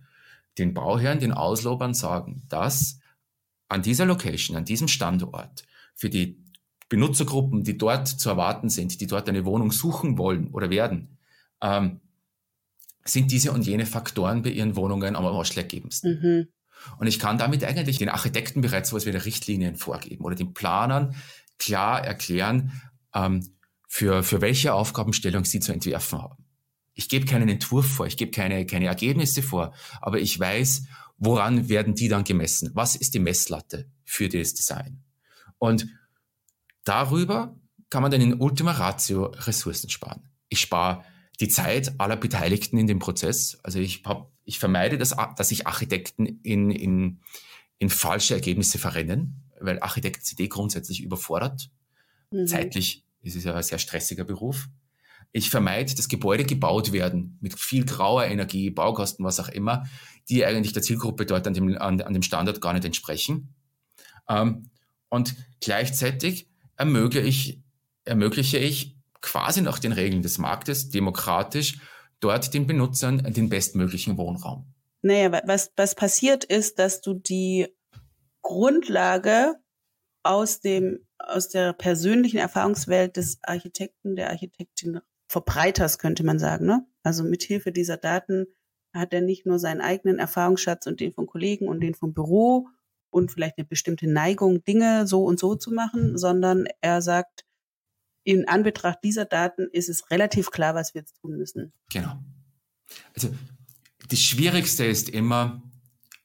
den 0.58 0.74
Bauherren, 0.74 1.20
den 1.20 1.32
Auslobern 1.32 1.94
sagen, 1.94 2.42
dass 2.48 2.98
an 3.68 3.82
dieser 3.82 4.06
Location, 4.06 4.56
an 4.56 4.64
diesem 4.64 4.88
Standort 4.88 5.64
für 5.94 6.10
die 6.10 6.42
Benutzergruppen, 6.88 7.64
die 7.64 7.78
dort 7.78 8.06
zu 8.06 8.28
erwarten 8.28 8.68
sind, 8.68 9.00
die 9.00 9.06
dort 9.06 9.28
eine 9.28 9.44
Wohnung 9.44 9.72
suchen 9.72 10.18
wollen 10.18 10.48
oder 10.52 10.70
werden, 10.70 11.18
ähm, 11.60 12.00
sind 13.04 13.30
diese 13.30 13.52
und 13.52 13.66
jene 13.66 13.86
Faktoren 13.86 14.42
bei 14.42 14.50
ihren 14.50 14.76
Wohnungen 14.76 15.16
am 15.16 15.24
ausschlaggebendsten. 15.24 16.20
Mhm. 16.20 16.48
Und 16.98 17.06
ich 17.06 17.18
kann 17.18 17.38
damit 17.38 17.64
eigentlich 17.64 17.98
den 17.98 18.08
Architekten 18.08 18.60
bereits 18.60 18.90
sowas 18.90 19.06
wie 19.06 19.10
Richtlinien 19.10 19.76
vorgeben 19.76 20.24
oder 20.24 20.36
den 20.36 20.54
Planern 20.54 21.14
klar 21.58 22.04
erklären, 22.04 22.80
ähm, 23.14 23.48
für, 23.88 24.22
für 24.22 24.40
welche 24.40 24.74
Aufgabenstellung 24.74 25.44
sie 25.44 25.60
zu 25.60 25.72
entwerfen 25.72 26.20
haben. 26.20 26.45
Ich 26.98 27.10
gebe 27.10 27.26
keinen 27.26 27.50
Entwurf 27.50 27.86
vor, 27.86 28.06
ich 28.06 28.16
gebe 28.16 28.30
keine, 28.30 28.64
keine 28.64 28.86
Ergebnisse 28.86 29.42
vor, 29.42 29.74
aber 30.00 30.18
ich 30.18 30.40
weiß, 30.40 30.86
woran 31.18 31.68
werden 31.68 31.94
die 31.94 32.08
dann 32.08 32.24
gemessen? 32.24 32.70
Was 32.72 32.96
ist 32.96 33.12
die 33.12 33.18
Messlatte 33.18 33.86
für 34.04 34.30
das 34.30 34.54
Design? 34.54 35.02
Und 35.58 35.86
darüber 36.84 37.54
kann 37.90 38.00
man 38.02 38.10
dann 38.10 38.22
in 38.22 38.40
Ultima 38.40 38.72
Ratio 38.72 39.26
Ressourcen 39.26 39.90
sparen. 39.90 40.28
Ich 40.48 40.60
spare 40.60 41.04
die 41.38 41.48
Zeit 41.48 42.00
aller 42.00 42.16
Beteiligten 42.16 42.78
in 42.78 42.86
dem 42.86 42.98
Prozess. 42.98 43.58
Also 43.62 43.78
ich, 43.78 44.02
hab, 44.06 44.32
ich 44.44 44.58
vermeide, 44.58 44.96
dass, 44.96 45.14
dass 45.36 45.50
sich 45.50 45.66
Architekten 45.66 46.24
in, 46.42 46.70
in, 46.70 47.20
in 47.78 47.90
falsche 47.90 48.34
Ergebnisse 48.34 48.78
verrennen, 48.78 49.42
weil 49.60 49.80
Architekten 49.80 50.24
sind 50.24 50.40
eh 50.40 50.48
grundsätzlich 50.48 51.02
überfordert. 51.02 51.70
Mhm. 52.30 52.46
Zeitlich 52.46 53.04
ist 53.20 53.36
es 53.36 53.44
ja 53.44 53.54
ein 53.54 53.62
sehr 53.62 53.78
stressiger 53.78 54.24
Beruf. 54.24 54.68
Ich 55.36 55.50
vermeide, 55.50 55.94
dass 55.94 56.08
Gebäude 56.08 56.44
gebaut 56.44 56.92
werden 56.92 57.36
mit 57.42 57.60
viel 57.60 57.84
grauer 57.84 58.24
Energie, 58.24 58.70
Baukosten, 58.70 59.22
was 59.22 59.38
auch 59.38 59.50
immer, 59.50 59.84
die 60.30 60.46
eigentlich 60.46 60.72
der 60.72 60.80
Zielgruppe 60.80 61.26
dort 61.26 61.46
an 61.46 61.52
dem, 61.52 61.76
an, 61.76 62.00
an 62.00 62.14
dem 62.14 62.22
Standort 62.22 62.62
gar 62.62 62.72
nicht 62.72 62.86
entsprechen. 62.86 63.54
Ähm, 64.30 64.70
und 65.10 65.36
gleichzeitig 65.60 66.48
ermögliche 66.76 67.28
ich, 67.28 67.60
ermögliche 68.06 68.56
ich 68.56 68.96
quasi 69.20 69.60
nach 69.60 69.78
den 69.78 69.92
Regeln 69.92 70.22
des 70.22 70.38
Marktes 70.38 70.88
demokratisch 70.88 71.80
dort 72.18 72.54
den 72.54 72.66
Benutzern 72.66 73.18
den 73.30 73.50
bestmöglichen 73.50 74.16
Wohnraum. 74.16 74.72
Naja, 75.02 75.42
was, 75.44 75.70
was 75.76 75.94
passiert 75.94 76.44
ist, 76.44 76.78
dass 76.78 77.02
du 77.02 77.12
die 77.12 77.68
Grundlage 78.40 79.56
aus 80.22 80.60
dem, 80.60 81.06
aus 81.18 81.50
der 81.50 81.74
persönlichen 81.74 82.38
Erfahrungswelt 82.38 83.18
des 83.18 83.38
Architekten, 83.42 84.16
der 84.16 84.30
Architektin 84.30 85.00
verbreiterst, 85.28 85.98
könnte 85.98 86.24
man 86.24 86.38
sagen, 86.38 86.66
ne? 86.66 86.86
Also 87.02 87.24
mithilfe 87.24 87.72
dieser 87.72 87.96
Daten 87.96 88.46
hat 88.92 89.12
er 89.12 89.20
nicht 89.20 89.46
nur 89.46 89.58
seinen 89.58 89.80
eigenen 89.80 90.18
Erfahrungsschatz 90.18 90.86
und 90.86 91.00
den 91.00 91.12
von 91.12 91.26
Kollegen 91.26 91.68
und 91.68 91.80
den 91.80 91.94
vom 91.94 92.14
Büro 92.14 92.68
und 93.10 93.30
vielleicht 93.30 93.58
eine 93.58 93.66
bestimmte 93.66 94.10
Neigung, 94.10 94.64
Dinge 94.64 95.06
so 95.06 95.24
und 95.24 95.38
so 95.38 95.54
zu 95.54 95.72
machen, 95.72 96.16
sondern 96.16 96.66
er 96.80 97.02
sagt, 97.02 97.44
in 98.24 98.48
Anbetracht 98.48 98.98
dieser 99.04 99.24
Daten 99.24 99.68
ist 99.70 99.88
es 99.88 100.10
relativ 100.10 100.50
klar, 100.50 100.74
was 100.74 100.94
wir 100.94 101.02
jetzt 101.02 101.16
tun 101.20 101.36
müssen. 101.36 101.72
Genau. 101.92 102.18
Also 103.14 103.28
das 104.08 104.20
Schwierigste 104.20 104.84
ist 104.84 105.08
immer, 105.08 105.62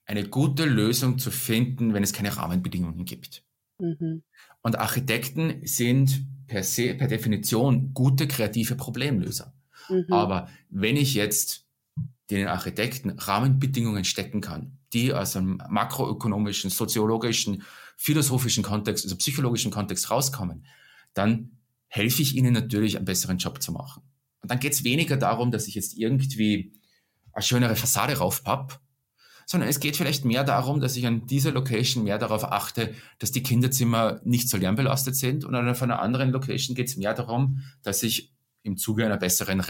eine 0.06 0.28
gute 0.28 0.66
Lösung 0.66 1.20
zu 1.20 1.32
finden, 1.32 1.94
wenn 1.94 2.04
es 2.04 2.12
keine 2.12 2.36
Rahmenbedingungen 2.36 3.06
gibt. 3.06 3.46
Mhm. 3.80 4.24
Und 4.62 4.78
Architekten 4.78 5.66
sind 5.66 6.26
per 6.52 6.64
se, 6.64 6.94
per 6.96 7.08
Definition 7.08 7.94
gute 7.94 8.28
kreative 8.28 8.76
Problemlöser. 8.76 9.54
Mhm. 9.88 10.12
Aber 10.12 10.50
wenn 10.70 10.98
ich 10.98 11.14
jetzt 11.14 11.66
den 12.30 12.48
Architekten 12.48 13.12
Rahmenbedingungen 13.12 14.04
stecken 14.04 14.42
kann, 14.42 14.78
die 14.92 15.14
aus 15.14 15.38
einem 15.38 15.62
makroökonomischen, 15.70 16.70
soziologischen, 16.70 17.64
philosophischen 17.96 18.64
Kontext, 18.64 19.06
also 19.06 19.16
psychologischen 19.16 19.72
Kontext 19.72 20.12
rauskommen, 20.12 20.66
dann 21.14 21.52
helfe 21.88 22.22
ich 22.22 22.36
ihnen 22.36 22.54
natürlich, 22.54 22.98
einen 22.98 23.06
besseren 23.06 23.38
Job 23.38 23.62
zu 23.62 23.72
machen. 23.72 24.04
Und 24.42 24.52
dann 24.52 24.60
geht 24.60 24.74
es 24.74 24.84
weniger 24.84 25.16
darum, 25.16 25.52
dass 25.52 25.70
ich 25.70 25.76
jetzt 25.76 25.98
irgendwie 25.98 26.74
eine 27.32 27.44
schönere 27.44 27.78
Fassade 27.78 28.18
raufpapp, 28.18 28.82
sondern 29.52 29.70
es 29.70 29.82
geht 29.82 29.98
vielleicht 29.98 30.24
mehr 30.24 30.46
darum, 30.46 30.80
dass 30.80 30.96
ich 30.96 31.06
an 31.06 31.28
dieser 31.28 31.52
Location 31.52 32.06
mehr 32.06 32.18
darauf 32.18 32.46
achte, 32.46 32.94
dass 33.20 33.34
die 33.34 33.44
Kinderzimmer 33.44 34.22
nicht 34.24 34.48
so 34.48 34.56
lärmbelastet 34.56 35.18
sind 35.18 35.44
und 35.44 35.54
auf 35.54 35.82
einer 35.82 36.02
anderen 36.02 36.32
Location 36.32 36.74
geht 36.74 36.88
es 36.88 36.96
mehr 36.96 37.14
darum, 37.14 37.62
dass 37.84 38.02
ich 38.02 38.32
im 38.64 38.78
Zuge 38.78 39.06
einer 39.06 39.18
besseren 39.18 39.62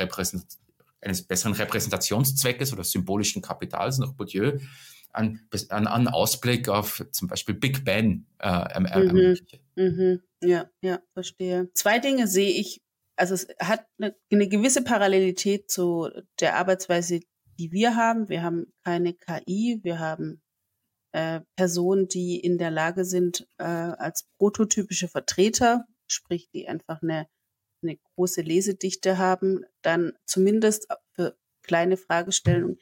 eines 1.01 1.23
besseren 1.23 1.53
Repräsentationszweckes 1.53 2.73
oder 2.73 2.83
symbolischen 2.83 3.41
Kapitals 3.41 3.97
nach 3.97 4.13
Bourdieu 4.13 4.59
einen, 5.13 5.41
einen 5.71 6.07
Ausblick 6.07 6.69
auf 6.69 7.03
zum 7.11 7.27
Beispiel 7.27 7.55
Big 7.55 7.83
Ben 7.83 8.27
äh, 8.37 8.47
ermögliche. 8.47 9.61
Mhm. 9.75 9.83
Mhm. 9.83 10.21
Ja, 10.43 10.69
ja, 10.81 10.99
verstehe. 11.15 11.71
Zwei 11.73 11.97
Dinge 11.97 12.27
sehe 12.27 12.51
ich, 12.51 12.83
also 13.15 13.33
es 13.33 13.47
hat 13.59 13.83
eine, 13.97 14.15
eine 14.31 14.47
gewisse 14.47 14.83
Parallelität 14.83 15.71
zu 15.71 16.07
der 16.39 16.57
Arbeitsweise, 16.57 17.21
die 17.61 17.71
wir 17.71 17.95
haben. 17.95 18.27
Wir 18.27 18.41
haben 18.41 18.73
keine 18.83 19.13
KI, 19.13 19.79
wir 19.83 19.99
haben 19.99 20.41
äh, 21.11 21.41
Personen, 21.55 22.07
die 22.07 22.39
in 22.39 22.57
der 22.57 22.71
Lage 22.71 23.05
sind, 23.05 23.47
äh, 23.59 23.63
als 23.63 24.27
prototypische 24.39 25.07
Vertreter, 25.07 25.85
sprich 26.07 26.49
die 26.49 26.67
einfach 26.67 27.03
eine, 27.03 27.27
eine 27.83 27.97
große 28.15 28.41
Lesedichte 28.41 29.19
haben, 29.19 29.63
dann 29.83 30.13
zumindest 30.25 30.87
für 31.13 31.37
kleine 31.61 31.97
Fragestellungen 31.97 32.79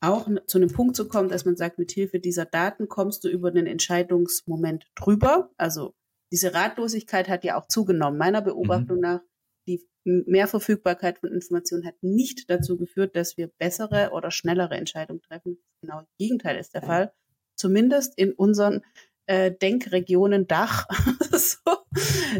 auch 0.00 0.26
zu 0.46 0.58
einem 0.58 0.72
Punkt 0.72 0.96
zu 0.96 1.08
kommen, 1.08 1.28
dass 1.28 1.44
man 1.44 1.56
sagt, 1.56 1.78
mit 1.78 1.90
Hilfe 1.90 2.18
dieser 2.18 2.46
Daten 2.46 2.88
kommst 2.88 3.24
du 3.24 3.28
über 3.28 3.50
den 3.50 3.66
Entscheidungsmoment 3.66 4.86
drüber. 4.94 5.50
Also 5.56 5.94
diese 6.30 6.54
Ratlosigkeit 6.54 7.28
hat 7.28 7.44
ja 7.44 7.60
auch 7.60 7.66
zugenommen. 7.66 8.16
Meiner 8.16 8.40
Beobachtung 8.40 8.96
mhm. 8.96 9.02
nach, 9.02 9.20
die 9.68 9.86
Mehrverfügbarkeit 10.04 11.18
von 11.18 11.32
Informationen 11.32 11.86
hat 11.86 12.02
nicht 12.02 12.48
dazu 12.50 12.76
geführt, 12.76 13.14
dass 13.14 13.36
wir 13.36 13.48
bessere 13.48 14.10
oder 14.12 14.30
schnellere 14.30 14.76
Entscheidungen 14.76 15.22
treffen. 15.22 15.58
Genau 15.82 16.00
das 16.00 16.16
Gegenteil 16.18 16.56
ist 16.56 16.74
der 16.74 16.82
Fall. 16.82 17.12
Zumindest 17.56 18.16
in 18.16 18.32
unseren 18.32 18.82
äh, 19.26 19.52
Denkregionen 19.52 20.46
Dach. 20.46 20.86
so. 21.30 21.76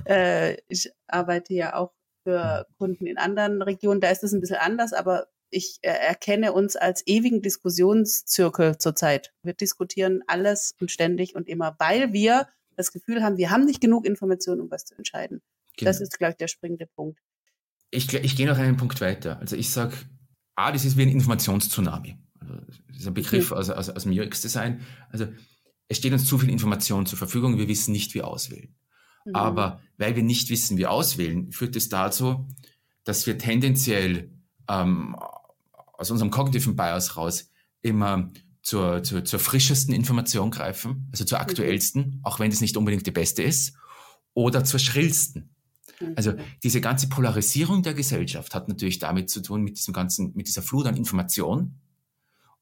äh, 0.06 0.56
ich 0.68 0.90
arbeite 1.06 1.52
ja 1.52 1.74
auch 1.74 1.92
für 2.24 2.66
Kunden 2.78 3.06
in 3.06 3.18
anderen 3.18 3.60
Regionen. 3.62 4.00
Da 4.00 4.10
ist 4.10 4.24
es 4.24 4.32
ein 4.32 4.40
bisschen 4.40 4.56
anders, 4.56 4.92
aber 4.92 5.28
ich 5.50 5.78
äh, 5.82 5.88
erkenne 5.90 6.52
uns 6.52 6.76
als 6.76 7.06
ewigen 7.06 7.42
Diskussionszirkel 7.42 8.78
zurzeit. 8.78 9.34
Wir 9.42 9.54
diskutieren 9.54 10.22
alles 10.26 10.74
und 10.80 10.90
ständig 10.90 11.34
und 11.34 11.48
immer, 11.48 11.76
weil 11.78 12.12
wir 12.12 12.48
das 12.76 12.92
Gefühl 12.92 13.22
haben, 13.22 13.36
wir 13.36 13.50
haben 13.50 13.64
nicht 13.64 13.80
genug 13.80 14.06
Informationen, 14.06 14.60
um 14.60 14.70
was 14.70 14.84
zu 14.84 14.94
entscheiden. 14.94 15.42
Genau. 15.78 15.90
Das 15.90 16.00
ist, 16.00 16.18
glaube 16.18 16.32
ich, 16.32 16.36
der 16.36 16.48
springende 16.48 16.86
Punkt. 16.86 17.20
Ich, 17.90 18.12
ich 18.12 18.36
gehe 18.36 18.46
noch 18.46 18.58
einen 18.58 18.76
Punkt 18.76 19.00
weiter. 19.00 19.38
Also 19.38 19.56
ich 19.56 19.70
sage, 19.70 19.96
A, 20.56 20.72
das 20.72 20.84
ist 20.84 20.96
wie 20.96 21.02
ein 21.02 21.08
Informationstsunami. 21.08 22.18
Also 22.40 22.54
das 22.88 22.98
ist 22.98 23.06
ein 23.06 23.14
Begriff 23.14 23.50
mhm. 23.50 23.56
aus, 23.56 23.70
aus, 23.70 23.88
aus 23.88 24.02
dem 24.02 24.12
UX-Design. 24.12 24.80
Also 25.10 25.26
es 25.88 25.96
steht 25.96 26.12
uns 26.12 26.26
zu 26.26 26.38
viel 26.38 26.50
Information 26.50 27.06
zur 27.06 27.16
Verfügung, 27.16 27.58
wir 27.58 27.68
wissen 27.68 27.92
nicht, 27.92 28.14
wie 28.14 28.22
auswählen. 28.22 28.74
Mhm. 29.24 29.34
Aber 29.34 29.80
weil 29.96 30.16
wir 30.16 30.22
nicht 30.22 30.50
wissen, 30.50 30.76
wie 30.76 30.86
auswählen, 30.86 31.52
führt 31.52 31.76
es 31.76 31.88
dazu, 31.88 32.48
dass 33.04 33.26
wir 33.26 33.38
tendenziell 33.38 34.32
ähm, 34.68 35.16
aus 35.96 36.10
unserem 36.10 36.30
kognitiven 36.30 36.76
Bias 36.76 37.16
raus 37.16 37.50
immer 37.80 38.30
zur, 38.62 39.02
zur, 39.02 39.24
zur 39.24 39.38
frischesten 39.38 39.94
Information 39.94 40.50
greifen, 40.50 41.08
also 41.12 41.24
zur 41.24 41.38
mhm. 41.38 41.42
aktuellsten, 41.42 42.20
auch 42.22 42.38
wenn 42.38 42.50
das 42.50 42.60
nicht 42.60 42.76
unbedingt 42.76 43.06
die 43.06 43.12
beste 43.12 43.42
ist, 43.42 43.74
oder 44.34 44.64
zur 44.64 44.78
schrillsten. 44.78 45.54
Mhm. 46.00 46.14
Also 46.16 46.34
diese 46.62 46.80
ganze 46.80 47.08
Polarisierung 47.08 47.82
der 47.82 47.94
Gesellschaft 47.94 48.54
hat 48.54 48.68
natürlich 48.68 48.98
damit 48.98 49.30
zu 49.30 49.40
tun, 49.40 49.62
mit 49.62 49.78
diesem 49.78 49.94
ganzen, 49.94 50.32
mit 50.34 50.48
dieser 50.48 50.62
Flut 50.62 50.86
an 50.86 50.96
Information 50.96 51.80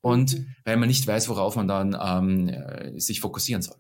und 0.01 0.38
mhm. 0.38 0.55
weil 0.64 0.77
man 0.77 0.88
nicht 0.88 1.07
weiß, 1.07 1.29
worauf 1.29 1.57
man 1.57 1.68
dann 1.68 1.96
ähm, 2.01 2.49
äh, 2.49 2.99
sich 2.99 3.20
fokussieren 3.20 3.62
soll. 3.62 3.77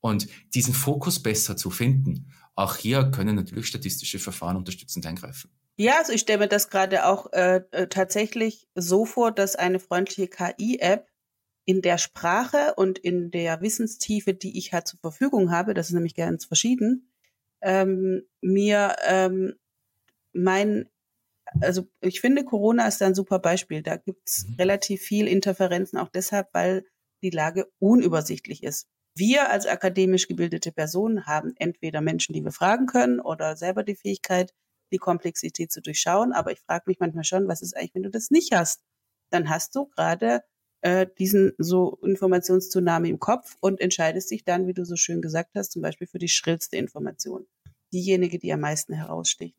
Und 0.00 0.28
diesen 0.54 0.74
Fokus 0.74 1.22
besser 1.22 1.56
zu 1.56 1.70
finden, 1.70 2.32
auch 2.54 2.76
hier 2.76 3.10
können 3.10 3.36
natürlich 3.36 3.66
statistische 3.66 4.18
Verfahren 4.18 4.56
unterstützend 4.56 5.04
eingreifen. 5.06 5.50
Ja, 5.78 5.98
also 5.98 6.12
ich 6.12 6.22
stelle 6.22 6.38
mir 6.38 6.48
das 6.48 6.70
gerade 6.70 7.04
auch 7.04 7.32
äh, 7.32 7.60
äh, 7.70 7.86
tatsächlich 7.86 8.66
so 8.74 9.04
vor, 9.04 9.30
dass 9.30 9.56
eine 9.56 9.78
freundliche 9.78 10.28
KI-App 10.28 11.06
in 11.66 11.82
der 11.82 11.98
Sprache 11.98 12.74
und 12.76 12.98
in 12.98 13.30
der 13.30 13.60
Wissenstiefe, 13.60 14.32
die 14.32 14.56
ich 14.56 14.72
halt 14.72 14.86
zur 14.86 15.00
Verfügung 15.00 15.50
habe, 15.50 15.74
das 15.74 15.88
ist 15.88 15.94
nämlich 15.94 16.14
ganz 16.14 16.46
verschieden, 16.46 17.10
ähm, 17.62 18.22
mir 18.40 18.96
ähm, 19.06 19.54
mein, 20.32 20.88
also 21.60 21.86
ich 22.00 22.20
finde, 22.20 22.44
Corona 22.44 22.86
ist 22.86 23.00
da 23.00 23.06
ein 23.06 23.14
super 23.14 23.38
Beispiel. 23.38 23.82
Da 23.82 23.96
gibt's 23.96 24.46
mhm. 24.46 24.54
relativ 24.56 25.02
viel 25.02 25.28
Interferenzen, 25.28 25.98
auch 25.98 26.08
deshalb, 26.08 26.48
weil 26.52 26.84
die 27.22 27.30
Lage 27.30 27.70
unübersichtlich 27.78 28.62
ist. 28.62 28.88
Wir 29.14 29.50
als 29.50 29.66
akademisch 29.66 30.28
gebildete 30.28 30.72
Personen 30.72 31.26
haben 31.26 31.54
entweder 31.56 32.02
Menschen, 32.02 32.34
die 32.34 32.44
wir 32.44 32.52
fragen 32.52 32.86
können 32.86 33.18
oder 33.18 33.56
selber 33.56 33.82
die 33.82 33.96
Fähigkeit, 33.96 34.52
die 34.92 34.98
Komplexität 34.98 35.72
zu 35.72 35.80
durchschauen. 35.80 36.32
Aber 36.32 36.52
ich 36.52 36.60
frage 36.60 36.84
mich 36.86 36.98
manchmal 37.00 37.24
schon, 37.24 37.48
was 37.48 37.62
ist 37.62 37.74
eigentlich, 37.74 37.94
wenn 37.94 38.02
du 38.02 38.10
das 38.10 38.30
nicht 38.30 38.52
hast? 38.52 38.82
Dann 39.30 39.48
hast 39.48 39.74
du 39.74 39.86
gerade 39.86 40.42
äh, 40.82 41.06
diesen 41.18 41.52
so 41.58 41.98
Informationszunahme 42.02 43.08
im 43.08 43.18
Kopf 43.18 43.56
und 43.60 43.80
entscheidest 43.80 44.30
dich 44.30 44.44
dann, 44.44 44.66
wie 44.66 44.74
du 44.74 44.84
so 44.84 44.96
schön 44.96 45.22
gesagt 45.22 45.50
hast, 45.54 45.72
zum 45.72 45.82
Beispiel 45.82 46.06
für 46.06 46.18
die 46.18 46.28
schrillste 46.28 46.76
Information. 46.76 47.46
Diejenige, 47.92 48.38
die 48.38 48.52
am 48.52 48.60
meisten 48.60 48.94
heraussticht, 48.94 49.56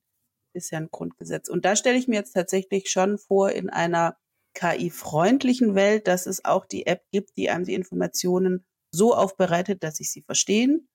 ist 0.54 0.72
ja 0.72 0.80
ein 0.80 0.90
Grundgesetz. 0.92 1.50
Und 1.50 1.66
da 1.66 1.76
stelle 1.76 1.98
ich 1.98 2.08
mir 2.08 2.16
jetzt 2.16 2.34
tatsächlich 2.34 2.90
schon 2.90 3.18
vor, 3.18 3.52
in 3.52 3.70
einer 3.70 4.18
KI-freundlichen 4.54 5.76
Welt, 5.76 6.08
dass 6.08 6.26
es 6.26 6.44
auch 6.44 6.66
die 6.66 6.88
App 6.88 7.04
gibt, 7.12 7.38
die 7.38 7.50
einem 7.50 7.64
die 7.64 7.76
Informationen 7.76 8.66
so 8.92 9.14
aufbereitet, 9.14 9.84
dass 9.84 10.00
ich 10.00 10.12
sie 10.12 10.24
verstehen 10.24 10.88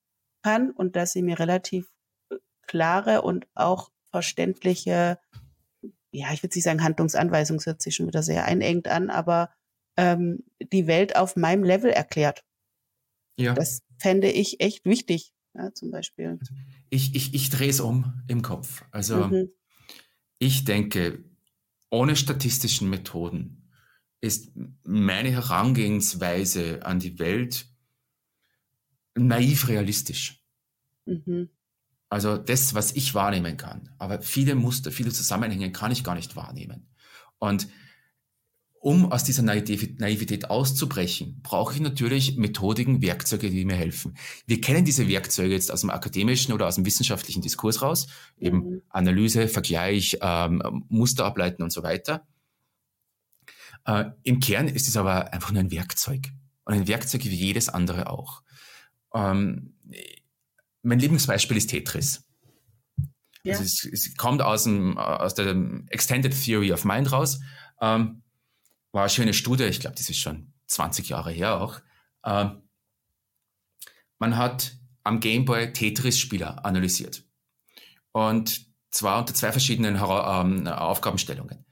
kann 0.43 0.71
und 0.71 0.97
dass 0.97 1.13
sie 1.13 1.23
mir 1.23 1.39
relativ 1.39 1.89
äh, 2.31 2.37
klare 2.67 3.23
und 3.23 3.47
auch 3.55 3.91
verständliche, 4.11 5.19
ja, 6.11 6.33
ich 6.33 6.43
würde 6.43 6.57
nicht 6.57 6.65
sagen 6.65 6.83
Handlungsanweisung, 6.83 7.59
das 7.59 7.67
hört 7.67 7.83
sich 7.83 7.95
schon 7.95 8.09
wieder 8.09 8.23
sehr 8.23 8.45
einengt 8.45 8.89
an, 8.89 9.11
aber 9.11 9.51
ähm, 9.97 10.45
die 10.73 10.87
Welt 10.87 11.17
auf 11.17 11.37
meinem 11.37 11.65
Level 11.65 11.91
erklärt. 11.91 12.45
Ja. 13.37 13.55
Das 13.55 13.83
fände 13.99 14.31
ich 14.31 14.61
echt 14.61 14.85
wichtig, 14.85 15.33
ja, 15.55 15.73
zum 15.75 15.91
Beispiel. 15.91 16.39
Ich, 16.91 17.15
ich, 17.15 17.35
ich 17.35 17.51
drehe 17.51 17.71
es 17.71 17.81
um 17.81 18.23
im 18.29 18.43
Kopf. 18.43 18.85
Also 18.91 19.27
mhm. 19.27 19.51
ich 20.39 20.65
denke, 20.65 21.25
ohne 21.91 22.17
statistischen 22.17 22.89
Methoden 22.91 23.69
ist 24.21 24.53
meine 24.85 25.31
Herangehensweise 25.31 26.85
an 26.87 27.01
die 27.01 27.19
Welt 27.19 27.67
naiv 29.15 29.69
realistisch. 29.69 30.45
Mhm. 31.07 31.51
Also 32.09 32.37
das, 32.37 32.75
was 32.75 32.93
ich 32.93 33.15
wahrnehmen 33.15 33.57
kann. 33.57 33.91
Aber 33.99 34.21
viele 34.21 34.55
Muster, 34.55 34.93
viele 34.93 35.11
Zusammenhänge 35.11 35.73
kann 35.73 35.91
ich 35.91 36.05
gar 36.05 36.15
nicht 36.15 36.37
wahrnehmen. 36.37 36.89
Und 37.39 37.69
um 38.83 39.13
aus 39.13 39.23
dieser 39.23 39.45
Naivität 39.45 40.51
auszubrechen, 40.51 41.39
brauche 41.45 41.73
ich 41.73 41.81
natürlich 41.81 42.37
Methodiken, 42.37 43.01
Werkzeuge, 43.01 43.49
die 43.49 43.65
mir 43.65 43.77
helfen. 43.77 44.17
Wir 44.45 44.61
kennen 44.61 44.85
diese 44.85 45.07
Werkzeuge 45.07 45.55
jetzt 45.55 45.71
aus 45.71 45.83
dem 45.83 45.91
akademischen 45.91 46.53
oder 46.53 46.67
aus 46.67 46.75
dem 46.75 46.85
wissenschaftlichen 46.85 47.43
Diskurs 47.43 47.81
raus, 47.81 48.09
eben 48.41 48.57
mhm. 48.59 48.83
Analyse, 48.89 49.47
Vergleich, 49.47 50.19
ähm, 50.21 50.85
Muster 50.89 51.25
ableiten 51.25 51.63
und 51.63 51.73
so 51.73 51.85
weiter. 51.85 52.27
Äh, 53.85 54.07
Im 54.25 54.41
Kern 54.41 54.67
ist 54.67 54.89
es 54.89 54.97
aber 54.97 55.33
einfach 55.33 55.53
nur 55.53 55.61
ein 55.61 55.71
Werkzeug 55.71 56.33
und 56.65 56.75
ein 56.75 56.89
Werkzeug 56.89 57.25
wie 57.25 57.37
jedes 57.37 57.69
andere 57.69 58.11
auch. 58.11 58.43
Ähm, 59.15 59.77
mein 60.83 60.99
Lieblingsbeispiel 60.99 61.57
ist 61.57 61.71
Tetris. 61.71 62.25
Ja. 63.45 63.53
Also 63.53 63.63
es, 63.63 63.89
es, 63.93 64.17
kommt 64.17 64.43
aus, 64.43 64.65
dem, 64.65 64.99
aus 64.99 65.35
der 65.35 65.55
Extended 65.87 66.35
Theory 66.35 66.73
of 66.73 66.85
Mind 66.85 67.13
raus. 67.13 67.39
Ähm, 67.81 68.22
war 68.93 69.03
eine 69.03 69.11
schöne 69.11 69.35
Studie, 69.35 69.65
ich 69.65 69.81
glaube, 69.81 69.97
das 69.97 70.09
ist 70.09 70.19
schon 70.19 70.53
20 70.67 71.09
Jahre 71.09 71.33
her 71.33 71.61
auch. 71.61 71.81
Ähm, 72.25 72.63
man 74.19 74.37
hat 74.37 74.77
am 75.03 75.21
Gameboy 75.21 75.73
Tetris-Spieler 75.73 76.65
analysiert. 76.65 77.25
Und 78.13 78.67
zwar 78.91 79.19
unter 79.21 79.35
zwei 79.35 79.51
verschiedenen 79.51 79.97
ähm, 79.97 80.67
Aufgabenstellungen. 80.69 81.65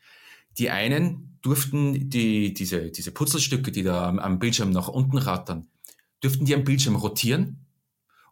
Die 0.59 0.70
einen 0.70 1.38
durften 1.42 2.11
die, 2.11 2.52
diese, 2.52 2.90
diese 2.90 3.12
Putzelstücke, 3.12 3.70
die 3.70 3.83
da 3.83 4.09
am, 4.09 4.18
am 4.18 4.38
Bildschirm 4.38 4.70
nach 4.70 4.88
unten 4.88 5.18
rattern, 5.18 5.68
dürften 6.22 6.44
die 6.44 6.54
am 6.54 6.64
Bildschirm 6.64 6.96
rotieren 6.96 7.66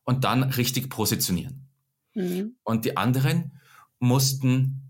und 0.05 0.24
dann 0.24 0.42
richtig 0.42 0.90
positionieren. 0.90 1.68
Mhm. 2.14 2.57
Und 2.64 2.85
die 2.85 2.96
anderen 2.96 3.61
mussten, 3.98 4.88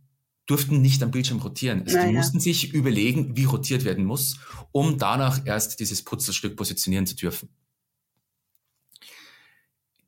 durften 0.49 0.81
nicht 0.81 1.03
am 1.03 1.13
Bildschirm 1.13 1.39
rotieren. 1.39 1.83
Also 1.83 1.97
naja. 1.97 2.09
die 2.09 2.17
mussten 2.17 2.41
sich 2.41 2.73
überlegen, 2.75 3.37
wie 3.37 3.45
rotiert 3.45 3.85
werden 3.85 4.05
muss, 4.05 4.39
um 4.73 4.99
danach 4.99 5.47
erst 5.47 5.79
dieses 5.79 6.03
Putzelstück 6.03 6.57
positionieren 6.57 7.07
zu 7.07 7.15
dürfen. 7.15 7.51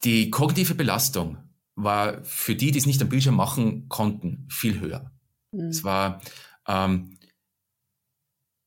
Die 0.03 0.31
kognitive 0.31 0.75
Belastung 0.75 1.37
war 1.77 2.25
für 2.25 2.57
die, 2.57 2.73
die 2.73 2.79
es 2.79 2.87
nicht 2.87 3.03
am 3.03 3.11
Bildschirm 3.11 3.37
machen 3.37 3.89
konnten, 3.89 4.49
viel 4.51 4.81
höher. 4.81 5.13
Mhm. 5.53 5.69
Es 5.69 5.85
war 5.85 6.21
ähm, 6.67 7.19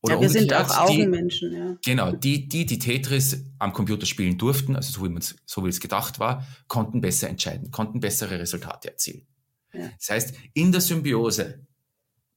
oder 0.04 0.16
ja, 0.16 0.22
wir 0.22 0.30
sind 0.30 0.54
auch 0.54 0.78
Augenmenschen, 0.78 1.50
die, 1.50 1.58
ja. 1.58 1.78
Genau, 1.86 2.12
die, 2.12 2.50
die, 2.50 2.66
die 2.66 2.78
Tetris 2.78 3.46
am 3.58 3.72
Computer 3.72 4.06
spielen 4.06 4.38
durften, 4.38 4.76
also 4.76 4.92
so 4.92 5.10
wie, 5.10 5.18
so 5.46 5.64
wie 5.64 5.70
es 5.70 5.80
gedacht 5.80 6.20
war, 6.20 6.46
konnten 6.68 7.00
besser 7.00 7.30
entscheiden, 7.30 7.72
konnten 7.72 8.02
bessere 8.02 8.38
Resultate 8.38 8.90
erzielen. 8.90 9.26
Ja. 9.74 9.90
Das 9.98 10.10
heißt, 10.10 10.36
in 10.54 10.72
der 10.72 10.82
Symbiose 10.82 11.66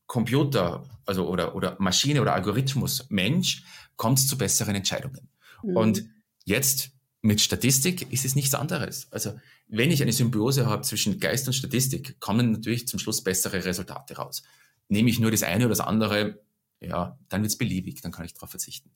Computer, 0.06 0.84
also 1.04 1.28
oder, 1.28 1.54
oder 1.54 1.76
Maschine 1.78 2.22
oder 2.22 2.34
Algorithmus, 2.34 3.06
Mensch, 3.10 3.64
kommt 3.96 4.18
es 4.18 4.28
zu 4.28 4.38
besseren 4.38 4.74
Entscheidungen. 4.74 5.28
Mhm. 5.62 5.76
Und 5.76 6.04
jetzt 6.44 6.90
mit 7.22 7.40
Statistik 7.40 8.12
ist 8.12 8.24
es 8.24 8.34
nichts 8.34 8.54
anderes. 8.54 9.08
Also 9.10 9.38
wenn 9.66 9.90
ich 9.90 10.00
eine 10.02 10.12
Symbiose 10.12 10.66
habe 10.66 10.82
zwischen 10.82 11.18
Geist 11.18 11.46
und 11.48 11.54
Statistik, 11.54 12.20
kommen 12.20 12.52
natürlich 12.52 12.86
zum 12.86 13.00
Schluss 13.00 13.24
bessere 13.24 13.64
Resultate 13.64 14.16
raus. 14.16 14.42
Nehme 14.88 15.10
ich 15.10 15.18
nur 15.18 15.32
das 15.32 15.42
eine 15.42 15.64
oder 15.64 15.70
das 15.70 15.80
andere, 15.80 16.40
ja, 16.78 17.18
dann 17.28 17.42
wird 17.42 17.50
es 17.50 17.58
beliebig, 17.58 18.00
dann 18.00 18.12
kann 18.12 18.24
ich 18.24 18.34
darauf 18.34 18.50
verzichten. 18.50 18.90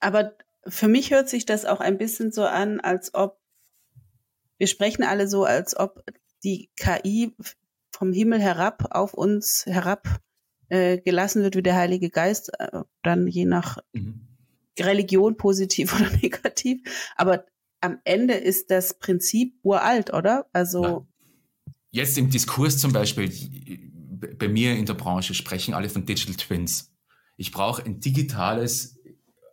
Aber 0.00 0.32
für 0.66 0.88
mich 0.88 1.10
hört 1.10 1.28
sich 1.28 1.44
das 1.44 1.66
auch 1.66 1.80
ein 1.80 1.98
bisschen 1.98 2.32
so 2.32 2.44
an, 2.44 2.80
als 2.80 3.12
ob 3.14 3.40
wir 4.56 4.68
sprechen 4.68 5.02
alle 5.02 5.28
so, 5.28 5.44
als 5.44 5.76
ob 5.76 6.04
die 6.44 6.70
KI 6.76 7.34
vom 7.90 8.12
Himmel 8.12 8.40
herab 8.40 8.88
auf 8.90 9.14
uns 9.14 9.64
herab 9.66 10.20
äh, 10.68 10.98
gelassen 10.98 11.42
wird 11.42 11.56
wie 11.56 11.62
der 11.62 11.76
Heilige 11.76 12.10
Geist, 12.10 12.50
äh, 12.58 12.80
dann 13.02 13.26
je 13.26 13.44
nach 13.44 13.78
mhm. 13.92 14.26
Religion 14.78 15.36
positiv 15.36 15.94
oder 15.94 16.10
negativ. 16.22 16.80
Aber 17.16 17.44
am 17.80 17.98
Ende 18.04 18.34
ist 18.34 18.70
das 18.70 18.98
Prinzip 18.98 19.58
uralt, 19.62 20.12
oder? 20.12 20.46
Also 20.52 20.84
ja. 20.84 21.72
jetzt 21.90 22.16
im 22.16 22.30
Diskurs 22.30 22.78
zum 22.78 22.92
Beispiel 22.92 23.30
bei 24.38 24.48
mir 24.48 24.76
in 24.76 24.86
der 24.86 24.94
Branche 24.94 25.34
sprechen 25.34 25.74
alle 25.74 25.88
von 25.88 26.06
Digital 26.06 26.36
Twins. 26.36 26.92
Ich 27.36 27.50
brauche 27.50 27.84
ein 27.84 28.00
digitales 28.00 28.98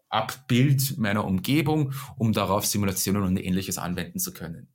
Abbild 0.10 0.98
meiner 0.98 1.26
Umgebung, 1.26 1.94
um 2.18 2.34
darauf 2.34 2.66
Simulationen 2.66 3.24
und 3.24 3.38
ähnliches 3.38 3.78
anwenden 3.78 4.20
zu 4.20 4.34
können. 4.34 4.68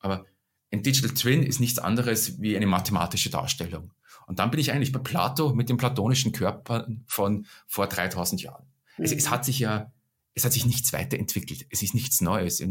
Aber 0.00 0.26
ein 0.72 0.82
Digital 0.82 1.14
Twin 1.14 1.42
ist 1.42 1.60
nichts 1.60 1.78
anderes 1.78 2.40
wie 2.40 2.56
eine 2.56 2.66
mathematische 2.66 3.30
Darstellung. 3.30 3.92
Und 4.26 4.38
dann 4.38 4.50
bin 4.50 4.60
ich 4.60 4.72
eigentlich 4.72 4.92
bei 4.92 5.00
Plato 5.00 5.54
mit 5.54 5.68
dem 5.68 5.76
platonischen 5.76 6.32
Körper 6.32 6.88
von 7.06 7.46
vor 7.66 7.86
3000 7.86 8.42
Jahren. 8.42 8.66
Mhm. 8.96 9.04
Es, 9.04 9.12
es, 9.12 9.30
hat 9.30 9.44
sich 9.44 9.58
ja, 9.58 9.92
es 10.34 10.44
hat 10.44 10.52
sich 10.52 10.64
nichts 10.64 10.92
weiterentwickelt. 10.92 11.66
Es 11.70 11.82
ist 11.82 11.94
nichts 11.94 12.20
Neues. 12.20 12.62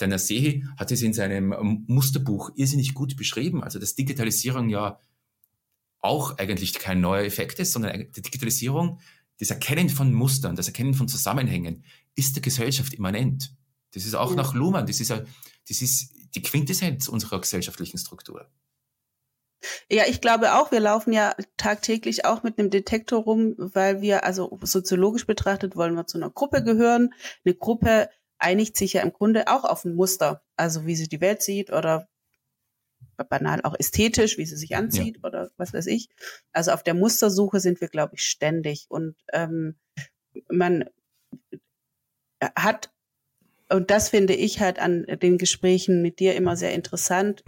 Der 0.00 0.08
Nasehi 0.08 0.64
hat 0.78 0.90
es 0.90 1.02
in 1.02 1.12
seinem 1.12 1.84
Musterbuch 1.86 2.50
irrsinnig 2.54 2.94
gut 2.94 3.16
beschrieben. 3.16 3.62
Also, 3.62 3.78
dass 3.78 3.94
Digitalisierung 3.94 4.70
ja 4.70 4.98
auch 6.00 6.38
eigentlich 6.38 6.74
kein 6.74 7.00
neuer 7.00 7.24
Effekt 7.24 7.58
ist, 7.58 7.72
sondern 7.72 8.10
die 8.12 8.22
Digitalisierung, 8.22 8.98
das 9.38 9.50
Erkennen 9.50 9.88
von 9.88 10.12
Mustern, 10.12 10.56
das 10.56 10.68
Erkennen 10.68 10.94
von 10.94 11.08
Zusammenhängen 11.08 11.84
ist 12.14 12.34
der 12.36 12.42
Gesellschaft 12.42 12.94
immanent. 12.94 13.54
Das 13.92 14.04
ist 14.04 14.14
auch 14.14 14.30
ja. 14.30 14.36
nach 14.36 14.54
Luhmann, 14.54 14.86
das 14.86 15.00
ist, 15.00 15.10
das 15.10 15.82
ist 15.82 16.12
die 16.34 16.42
Quintessenz 16.42 17.08
unserer 17.08 17.40
gesellschaftlichen 17.40 17.98
Struktur. 17.98 18.48
Ja, 19.88 20.04
ich 20.08 20.20
glaube 20.20 20.54
auch, 20.54 20.72
wir 20.72 20.80
laufen 20.80 21.12
ja 21.12 21.34
tagtäglich 21.56 22.24
auch 22.24 22.42
mit 22.42 22.58
einem 22.58 22.70
Detektor 22.70 23.22
rum, 23.22 23.54
weil 23.58 24.00
wir, 24.00 24.24
also 24.24 24.58
soziologisch 24.62 25.26
betrachtet, 25.26 25.76
wollen 25.76 25.94
wir 25.94 26.06
zu 26.06 26.18
einer 26.18 26.30
Gruppe 26.30 26.64
gehören. 26.64 27.14
Eine 27.44 27.54
Gruppe 27.54 28.10
einigt 28.38 28.76
sich 28.76 28.94
ja 28.94 29.02
im 29.02 29.12
Grunde 29.12 29.46
auch 29.46 29.64
auf 29.64 29.84
ein 29.84 29.94
Muster, 29.94 30.42
also 30.56 30.84
wie 30.86 30.96
sie 30.96 31.08
die 31.08 31.20
Welt 31.20 31.42
sieht 31.42 31.72
oder 31.72 32.08
banal 33.28 33.60
auch 33.62 33.76
ästhetisch, 33.78 34.36
wie 34.36 34.46
sie 34.46 34.56
sich 34.56 34.74
anzieht 34.74 35.18
ja. 35.22 35.28
oder 35.28 35.50
was 35.56 35.72
weiß 35.72 35.86
ich. 35.86 36.08
Also 36.52 36.72
auf 36.72 36.82
der 36.82 36.94
Mustersuche 36.94 37.60
sind 37.60 37.80
wir, 37.80 37.88
glaube 37.88 38.16
ich, 38.16 38.24
ständig. 38.24 38.86
Und 38.88 39.16
ähm, 39.32 39.76
man 40.48 40.84
hat, 42.56 42.90
und 43.72 43.90
das 43.90 44.08
finde 44.08 44.34
ich 44.34 44.60
halt 44.60 44.78
an 44.78 45.04
den 45.04 45.38
Gesprächen 45.38 46.02
mit 46.02 46.18
dir 46.20 46.34
immer 46.34 46.56
sehr 46.56 46.72
interessant, 46.72 47.42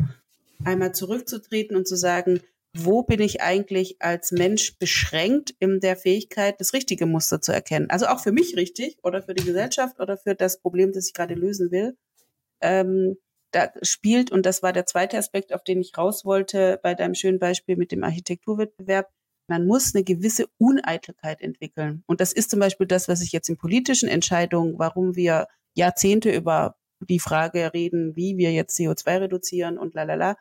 einmal 0.65 0.95
zurückzutreten 0.95 1.77
und 1.77 1.87
zu 1.87 1.97
sagen, 1.97 2.41
wo 2.77 3.03
bin 3.03 3.21
ich 3.21 3.41
eigentlich 3.41 3.97
als 4.01 4.33
Mensch 4.33 4.77
beschränkt 4.79 5.55
in 5.61 5.79
der 5.79 5.97
Fähigkeit, 5.97 6.61
das 6.61 6.73
richtige 6.73 7.07
Muster 7.07 7.41
zu 7.41 7.53
erkennen? 7.53 7.89
Also 7.89 8.07
auch 8.07 8.21
für 8.21 8.33
mich 8.33 8.57
richtig 8.57 8.99
oder 9.05 9.23
für 9.23 9.35
die 9.35 9.45
Gesellschaft 9.45 10.01
oder 10.01 10.19
für 10.19 10.35
das 10.35 10.61
Problem, 10.61 10.93
das 10.93 11.07
ich 11.07 11.15
gerade 11.15 11.35
lösen 11.35 11.71
will. 11.71 11.97
Ähm, 12.61 13.17
da 13.53 13.71
spielt, 13.83 14.33
und 14.33 14.45
das 14.45 14.65
war 14.65 14.73
der 14.73 14.87
zweite 14.87 15.17
Aspekt, 15.17 15.55
auf 15.55 15.63
den 15.63 15.81
ich 15.81 15.97
raus 15.97 16.25
wollte, 16.25 16.81
bei 16.83 16.95
deinem 16.95 17.15
schönen 17.15 17.39
Beispiel 17.39 17.77
mit 17.77 17.93
dem 17.93 18.03
Architekturwettbewerb, 18.03 19.09
man 19.47 19.67
muss 19.67 19.95
eine 19.95 20.03
gewisse 20.03 20.47
Uneitelkeit 20.59 21.41
entwickeln. 21.41 22.03
Und 22.07 22.21
das 22.21 22.33
ist 22.33 22.51
zum 22.51 22.59
Beispiel 22.59 22.89
das, 22.89 23.07
was 23.07 23.21
ich 23.21 23.31
jetzt 23.31 23.49
in 23.49 23.57
politischen 23.57 24.09
Entscheidungen, 24.09 24.79
warum 24.79 25.15
wir 25.15 25.47
Jahrzehnte 25.75 26.31
über 26.35 26.77
die 27.01 27.21
Frage 27.21 27.73
reden, 27.75 28.17
wie 28.17 28.37
wir 28.37 28.53
jetzt 28.53 28.79
CO2 28.79 29.23
reduzieren 29.23 29.79
und 29.79 29.95
lalala. 29.95 30.37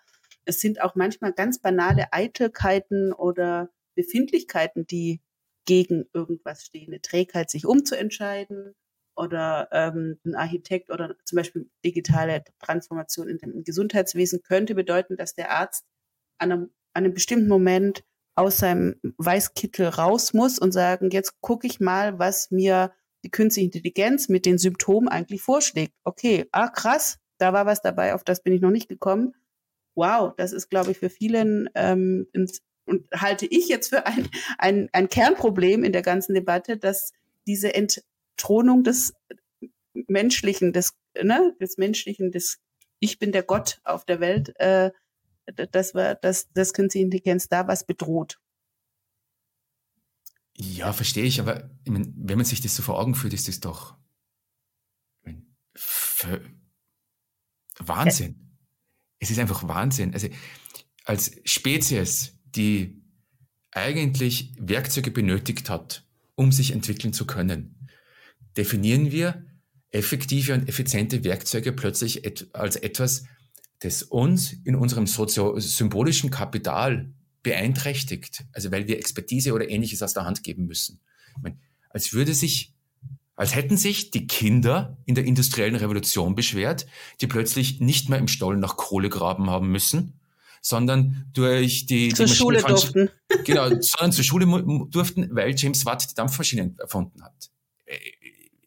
Es 0.45 0.59
sind 0.59 0.81
auch 0.81 0.95
manchmal 0.95 1.33
ganz 1.33 1.59
banale 1.59 2.11
Eitelkeiten 2.11 3.13
oder 3.13 3.69
Befindlichkeiten, 3.95 4.85
die 4.85 5.21
gegen 5.65 6.05
irgendwas 6.13 6.65
stehen. 6.65 6.87
Eine 6.87 7.01
Trägheit, 7.01 7.49
sich 7.49 7.65
umzuentscheiden 7.65 8.75
oder 9.15 9.69
ähm, 9.71 10.19
ein 10.25 10.35
Architekt 10.35 10.89
oder 10.89 11.15
zum 11.25 11.37
Beispiel 11.37 11.69
digitale 11.85 12.43
Transformation 12.59 13.29
in 13.29 13.37
dem 13.37 13.63
Gesundheitswesen 13.63 14.41
könnte 14.41 14.75
bedeuten, 14.75 15.17
dass 15.17 15.35
der 15.35 15.51
Arzt 15.51 15.85
an 16.37 16.51
einem, 16.51 16.61
an 16.93 17.05
einem 17.05 17.13
bestimmten 17.13 17.47
Moment 17.47 18.03
aus 18.35 18.57
seinem 18.57 18.99
Weißkittel 19.17 19.87
raus 19.87 20.33
muss 20.33 20.57
und 20.57 20.71
sagen, 20.71 21.11
jetzt 21.11 21.39
gucke 21.41 21.67
ich 21.67 21.79
mal, 21.79 22.17
was 22.17 22.49
mir 22.49 22.91
die 23.23 23.29
künstliche 23.29 23.65
Intelligenz 23.65 24.29
mit 24.29 24.45
den 24.45 24.57
Symptomen 24.57 25.07
eigentlich 25.07 25.41
vorschlägt. 25.41 25.93
Okay, 26.03 26.47
ah 26.51 26.67
krass, 26.67 27.19
da 27.37 27.53
war 27.53 27.65
was 27.65 27.81
dabei, 27.81 28.13
auf 28.13 28.23
das 28.23 28.43
bin 28.43 28.53
ich 28.53 28.61
noch 28.61 28.71
nicht 28.71 28.89
gekommen. 28.89 29.33
Wow, 29.95 30.33
das 30.37 30.53
ist, 30.53 30.69
glaube 30.69 30.91
ich, 30.91 30.97
für 30.97 31.09
vielen 31.09 31.69
ähm, 31.75 32.27
ins, 32.33 32.61
und 32.85 33.07
halte 33.15 33.45
ich 33.45 33.67
jetzt 33.69 33.89
für 33.89 34.05
ein, 34.05 34.27
ein, 34.57 34.89
ein 34.91 35.07
Kernproblem 35.07 35.83
in 35.83 35.93
der 35.93 36.01
ganzen 36.01 36.33
Debatte, 36.33 36.77
dass 36.77 37.11
diese 37.47 37.73
Ent, 37.73 38.03
Thronung 38.37 38.83
des 38.83 39.13
Menschlichen, 39.93 40.73
des, 40.73 40.93
ne, 41.21 41.55
des 41.61 41.77
Menschlichen, 41.77 42.31
des 42.31 42.59
Ich 42.99 43.19
bin 43.19 43.31
der 43.31 43.43
Gott 43.43 43.79
auf 43.83 44.05
der 44.05 44.19
Welt, 44.19 44.53
äh, 44.59 44.91
dass 45.71 45.93
wir, 45.93 46.15
dass 46.15 46.49
das 46.53 46.73
künstliche 46.73 47.05
Intelligenz 47.05 47.47
da 47.47 47.67
was 47.67 47.85
bedroht. 47.85 48.39
Ja, 50.55 50.93
verstehe 50.93 51.23
ich, 51.23 51.39
aber 51.39 51.69
ich 51.83 51.91
mein, 51.91 52.13
wenn 52.15 52.37
man 52.37 52.45
sich 52.45 52.61
das 52.61 52.75
so 52.75 52.83
vor 52.83 52.99
Augen 52.99 53.15
führt, 53.15 53.33
ist 53.33 53.47
das 53.47 53.59
doch 53.59 53.95
mein, 55.23 55.47
Wahnsinn. 57.79 58.35
Ja. 58.37 58.43
Es 59.19 59.31
ist 59.31 59.39
einfach 59.39 59.67
Wahnsinn. 59.67 60.13
Also 60.13 60.27
als 61.05 61.31
Spezies, 61.45 62.37
die 62.45 63.01
eigentlich 63.71 64.53
Werkzeuge 64.59 65.11
benötigt 65.11 65.69
hat, 65.69 66.05
um 66.35 66.51
sich 66.51 66.71
entwickeln 66.71 67.13
zu 67.13 67.25
können, 67.25 67.89
definieren 68.55 69.11
wir 69.11 69.45
effektive 69.89 70.53
und 70.53 70.67
effiziente 70.67 71.23
Werkzeuge 71.23 71.71
plötzlich 71.71 72.25
et 72.25 72.47
als 72.53 72.75
etwas, 72.75 73.25
das 73.79 74.03
uns 74.03 74.53
in 74.63 74.75
unserem 74.75 75.07
symbolischen 75.07 76.29
Kapital 76.29 77.13
beeinträchtigt, 77.43 78.45
also 78.53 78.71
weil 78.71 78.87
wir 78.87 78.97
Expertise 78.97 79.53
oder 79.53 79.69
ähnliches 79.69 80.01
aus 80.01 80.13
der 80.13 80.25
Hand 80.25 80.43
geben 80.43 80.65
müssen. 80.65 80.99
Meine, 81.41 81.57
als 81.89 82.13
würde 82.13 82.33
sich, 82.33 82.73
als 83.35 83.55
hätten 83.55 83.77
sich 83.77 84.11
die 84.11 84.27
Kinder 84.27 84.97
in 85.05 85.15
der 85.15 85.25
industriellen 85.25 85.75
Revolution 85.75 86.35
beschwert, 86.35 86.87
die 87.21 87.27
plötzlich 87.27 87.79
nicht 87.79 88.09
mehr 88.09 88.19
im 88.19 88.27
Stollen 88.27 88.59
nach 88.59 88.77
Kohle 88.77 89.09
graben 89.09 89.49
haben 89.49 89.69
müssen, 89.69 90.19
sondern 90.61 91.29
durch 91.33 91.85
die, 91.85 92.13
zur 92.13 92.25
die 92.25 92.33
Schule 92.33 92.61
durften. 92.61 93.09
Genau, 93.45 93.67
sondern 93.67 94.13
zur 94.13 94.23
Schule 94.23 94.45
durften, 94.89 95.27
weil 95.35 95.53
James 95.57 95.85
Watt 95.85 96.09
die 96.09 96.15
Dampfmaschine 96.15 96.75
erfunden 96.79 97.21
hat 97.23 97.49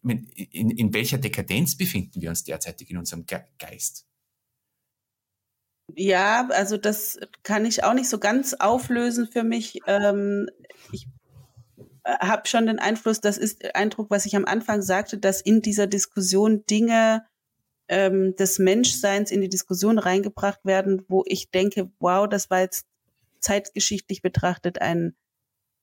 in, 0.07 0.71
in 0.71 0.95
welcher 0.95 1.19
Dekadenz 1.19 1.77
befinden 1.77 2.21
wir 2.21 2.31
uns 2.31 2.45
derzeitig 2.45 2.91
in 2.91 2.99
unserem 2.99 3.25
Geist? 3.27 4.07
Ja, 5.94 6.49
also 6.51 6.77
das 6.77 7.18
kann 7.42 7.64
ich 7.64 7.85
auch 7.85 7.94
nicht 7.94 8.09
so 8.09 8.18
ganz 8.18 8.55
auflösen 8.55 9.29
für 9.29 9.44
mich. 9.44 9.81
Ähm, 9.87 10.49
ich 10.92 11.07
äh, 12.05 12.18
habe 12.18 12.49
schon 12.49 12.66
den 12.66 12.79
Einfluss, 12.79 13.20
das 13.20 13.38
ist 13.38 13.75
Eindruck, 13.75 14.11
was 14.11 14.27
ich 14.27 14.37
am 14.37 14.44
Anfang 14.44 14.83
sagte, 14.83 15.18
dass 15.18 15.40
in 15.40 15.62
dieser 15.62 15.87
Diskussion 15.87 16.64
Dinge 16.66 17.25
ähm, 17.88 18.35
des 18.37 18.59
Menschseins 18.59 19.31
in 19.31 19.40
die 19.40 19.49
Diskussion 19.49 19.99
reingebracht 19.99 20.64
werden, 20.64 21.05
wo 21.09 21.22
ich 21.26 21.51
denke, 21.51 21.91
wow, 22.01 22.28
das 22.28 22.51
war 22.51 22.61
jetzt 22.61 22.87
zeitgeschichtlich 23.41 24.22
betrachtet 24.22 24.80
ein 24.80 25.14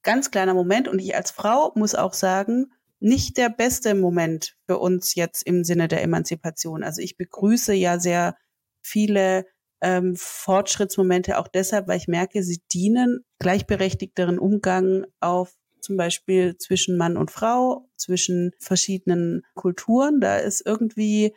ganz 0.04 0.32
kleiner 0.32 0.54
Moment. 0.54 0.88
Und 0.88 0.99
ich 0.99 1.16
als 1.16 1.32
Frau 1.32 1.72
muss 1.76 1.95
auch 1.95 2.14
sagen, 2.14 2.74
nicht 2.99 3.38
der 3.38 3.49
beste 3.49 3.95
Moment 3.95 4.58
für 4.66 4.80
uns 4.80 5.16
jetzt 5.16 5.43
im 5.43 5.64
Sinne 5.64 5.88
der 5.88 6.04
Emanzipation. 6.04 6.84
Also 6.84 7.01
ich 7.01 7.18
begrüße 7.18 7.74
ja 7.74 7.99
sehr 7.99 8.38
viele 8.82 9.45
ähm, 9.84 10.16
Fortschrittsmomente 10.16 11.38
auch 11.38 11.50
deshalb, 11.50 11.88
weil 11.88 11.98
ich 11.98 12.08
merke, 12.08 12.42
sie 12.42 12.62
dienen 12.72 13.26
gleichberechtigteren 13.40 14.40
Umgang 14.40 15.06
auf 15.20 15.54
zum 15.82 15.98
Beispiel 15.98 16.58
zwischen 16.58 16.96
Mann 16.96 17.18
und 17.18 17.30
Frau, 17.30 17.90
zwischen 17.98 18.52
verschiedenen 18.58 19.44
Kulturen. 19.54 20.22
Da 20.22 20.38
ist 20.38 20.66
irgendwie 20.66 21.36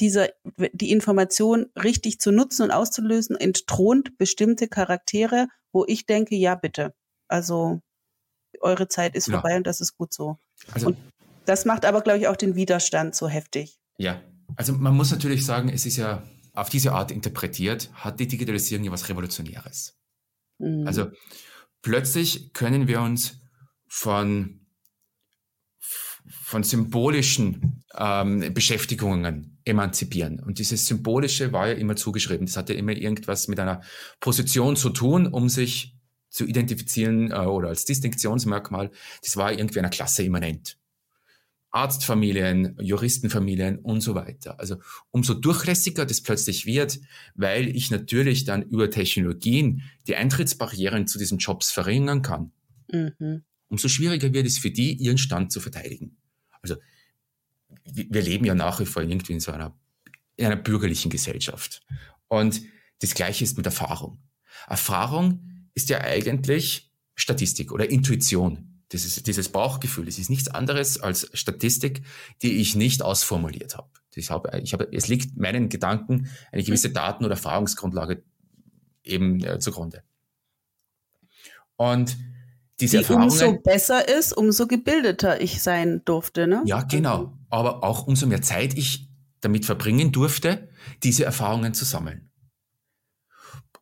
dieser, 0.00 0.28
die 0.72 0.90
Information 0.90 1.66
richtig 1.76 2.18
zu 2.18 2.32
nutzen 2.32 2.62
und 2.62 2.70
auszulösen, 2.70 3.36
entthront 3.36 4.16
bestimmte 4.16 4.68
Charaktere, 4.68 5.48
wo 5.72 5.84
ich 5.86 6.06
denke, 6.06 6.34
ja, 6.34 6.54
bitte. 6.54 6.94
Also 7.28 7.82
eure 8.60 8.88
Zeit 8.88 9.14
ist 9.14 9.28
ja. 9.28 9.34
vorbei 9.34 9.58
und 9.58 9.66
das 9.66 9.82
ist 9.82 9.98
gut 9.98 10.14
so. 10.14 10.38
Also, 10.72 10.86
und 10.88 10.96
das 11.44 11.66
macht 11.66 11.84
aber, 11.84 12.00
glaube 12.00 12.20
ich, 12.20 12.28
auch 12.28 12.36
den 12.36 12.54
Widerstand 12.54 13.14
so 13.14 13.28
heftig. 13.28 13.78
Ja, 13.98 14.22
also 14.56 14.72
man 14.72 14.96
muss 14.96 15.10
natürlich 15.10 15.44
sagen, 15.44 15.68
es 15.68 15.84
ist 15.84 15.96
ja 15.96 16.22
auf 16.56 16.68
diese 16.68 16.92
Art 16.92 17.10
interpretiert, 17.10 17.90
hat 17.92 18.18
die 18.18 18.26
Digitalisierung 18.26 18.84
ja 18.84 18.92
was 18.92 19.08
Revolutionäres. 19.08 19.98
Mhm. 20.58 20.86
Also 20.86 21.10
plötzlich 21.82 22.52
können 22.52 22.88
wir 22.88 23.00
uns 23.00 23.38
von, 23.86 24.66
von 25.80 26.62
symbolischen 26.62 27.84
ähm, 27.96 28.52
Beschäftigungen 28.52 29.60
emanzipieren. 29.64 30.40
Und 30.40 30.58
dieses 30.58 30.86
Symbolische 30.86 31.52
war 31.52 31.68
ja 31.68 31.74
immer 31.74 31.96
zugeschrieben. 31.96 32.46
Das 32.46 32.56
hatte 32.56 32.74
immer 32.74 32.92
irgendwas 32.92 33.48
mit 33.48 33.60
einer 33.60 33.82
Position 34.20 34.76
zu 34.76 34.90
tun, 34.90 35.26
um 35.26 35.48
sich 35.48 35.96
zu 36.30 36.44
identifizieren 36.44 37.30
äh, 37.30 37.36
oder 37.36 37.68
als 37.68 37.84
Distinktionsmerkmal. 37.84 38.90
Das 39.22 39.36
war 39.36 39.52
irgendwie 39.52 39.78
einer 39.78 39.90
Klasse 39.90 40.22
immanent. 40.22 40.78
Arztfamilien, 41.76 42.74
Juristenfamilien 42.80 43.78
und 43.78 44.00
so 44.00 44.14
weiter. 44.14 44.58
Also 44.58 44.76
umso 45.10 45.34
durchlässiger 45.34 46.06
das 46.06 46.22
plötzlich 46.22 46.64
wird, 46.64 46.98
weil 47.34 47.68
ich 47.68 47.90
natürlich 47.90 48.44
dann 48.44 48.62
über 48.62 48.90
Technologien 48.90 49.82
die 50.06 50.16
Eintrittsbarrieren 50.16 51.06
zu 51.06 51.18
diesen 51.18 51.36
Jobs 51.36 51.70
verringern 51.70 52.22
kann, 52.22 52.52
mhm. 52.90 53.44
umso 53.68 53.88
schwieriger 53.88 54.32
wird 54.32 54.46
es 54.46 54.58
für 54.58 54.70
die, 54.70 54.94
ihren 54.94 55.18
Stand 55.18 55.52
zu 55.52 55.60
verteidigen. 55.60 56.16
Also 56.62 56.76
wir 57.84 58.22
leben 58.22 58.46
ja 58.46 58.54
nach 58.54 58.80
wie 58.80 58.86
vor 58.86 59.02
irgendwie 59.02 59.34
in 59.34 59.40
so 59.40 59.52
einer, 59.52 59.78
in 60.36 60.46
einer 60.46 60.56
bürgerlichen 60.56 61.10
Gesellschaft. 61.10 61.82
Und 62.28 62.62
das 63.00 63.14
Gleiche 63.14 63.44
ist 63.44 63.58
mit 63.58 63.66
Erfahrung. 63.66 64.22
Erfahrung 64.66 65.68
ist 65.74 65.90
ja 65.90 66.00
eigentlich 66.00 66.90
Statistik 67.14 67.70
oder 67.70 67.90
Intuition. 67.90 68.75
Das 68.90 69.04
ist 69.04 69.26
dieses 69.26 69.48
Bauchgefühl. 69.48 70.06
Das 70.06 70.18
ist 70.18 70.30
nichts 70.30 70.48
anderes 70.48 71.00
als 71.00 71.28
Statistik, 71.32 72.02
die 72.42 72.58
ich 72.58 72.76
nicht 72.76 73.02
ausformuliert 73.02 73.76
habe. 73.76 73.88
Ich 74.14 74.30
habe, 74.30 74.60
ich 74.62 74.72
habe, 74.72 74.88
es 74.92 75.08
liegt 75.08 75.36
meinen 75.36 75.68
Gedanken 75.68 76.30
eine 76.50 76.62
gewisse 76.62 76.90
Daten- 76.90 77.24
oder 77.24 77.34
Erfahrungsgrundlage 77.34 78.22
eben 79.04 79.44
äh, 79.44 79.58
zugrunde. 79.58 80.02
Und 81.76 82.16
diese 82.80 82.98
die 82.98 83.02
Erfahrungen, 83.02 83.24
umso 83.24 83.58
besser 83.58 84.08
ist, 84.08 84.32
umso 84.32 84.66
gebildeter 84.66 85.40
ich 85.40 85.62
sein 85.62 86.02
durfte, 86.04 86.46
ne? 86.46 86.62
Ja, 86.64 86.82
genau. 86.82 87.36
Aber 87.50 87.84
auch 87.84 88.06
umso 88.06 88.26
mehr 88.26 88.40
Zeit 88.40 88.76
ich 88.78 89.08
damit 89.40 89.66
verbringen 89.66 90.12
durfte, 90.12 90.70
diese 91.02 91.24
Erfahrungen 91.24 91.74
zu 91.74 91.84
sammeln 91.84 92.30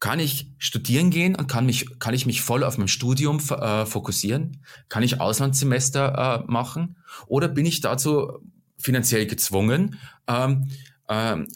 kann 0.05 0.21
ich 0.21 0.51
studieren 0.59 1.09
gehen 1.09 1.35
und 1.35 1.47
kann 1.47 1.65
mich, 1.65 1.99
kann 1.99 2.13
ich 2.13 2.27
mich 2.27 2.43
voll 2.43 2.63
auf 2.63 2.77
mein 2.77 2.89
Studium 2.89 3.39
äh, 3.39 3.87
fokussieren? 3.87 4.63
Kann 4.91 5.03
ich 5.03 5.19
Auslandssemester 5.19 6.45
äh, 6.47 6.53
machen? 6.53 6.99
Oder 7.27 7.49
bin 7.49 7.65
ich 7.65 7.81
dazu 7.81 8.41
finanziell 8.77 9.25
gezwungen, 9.25 9.99
ähm, 10.29 10.69
ähm, 11.09 11.49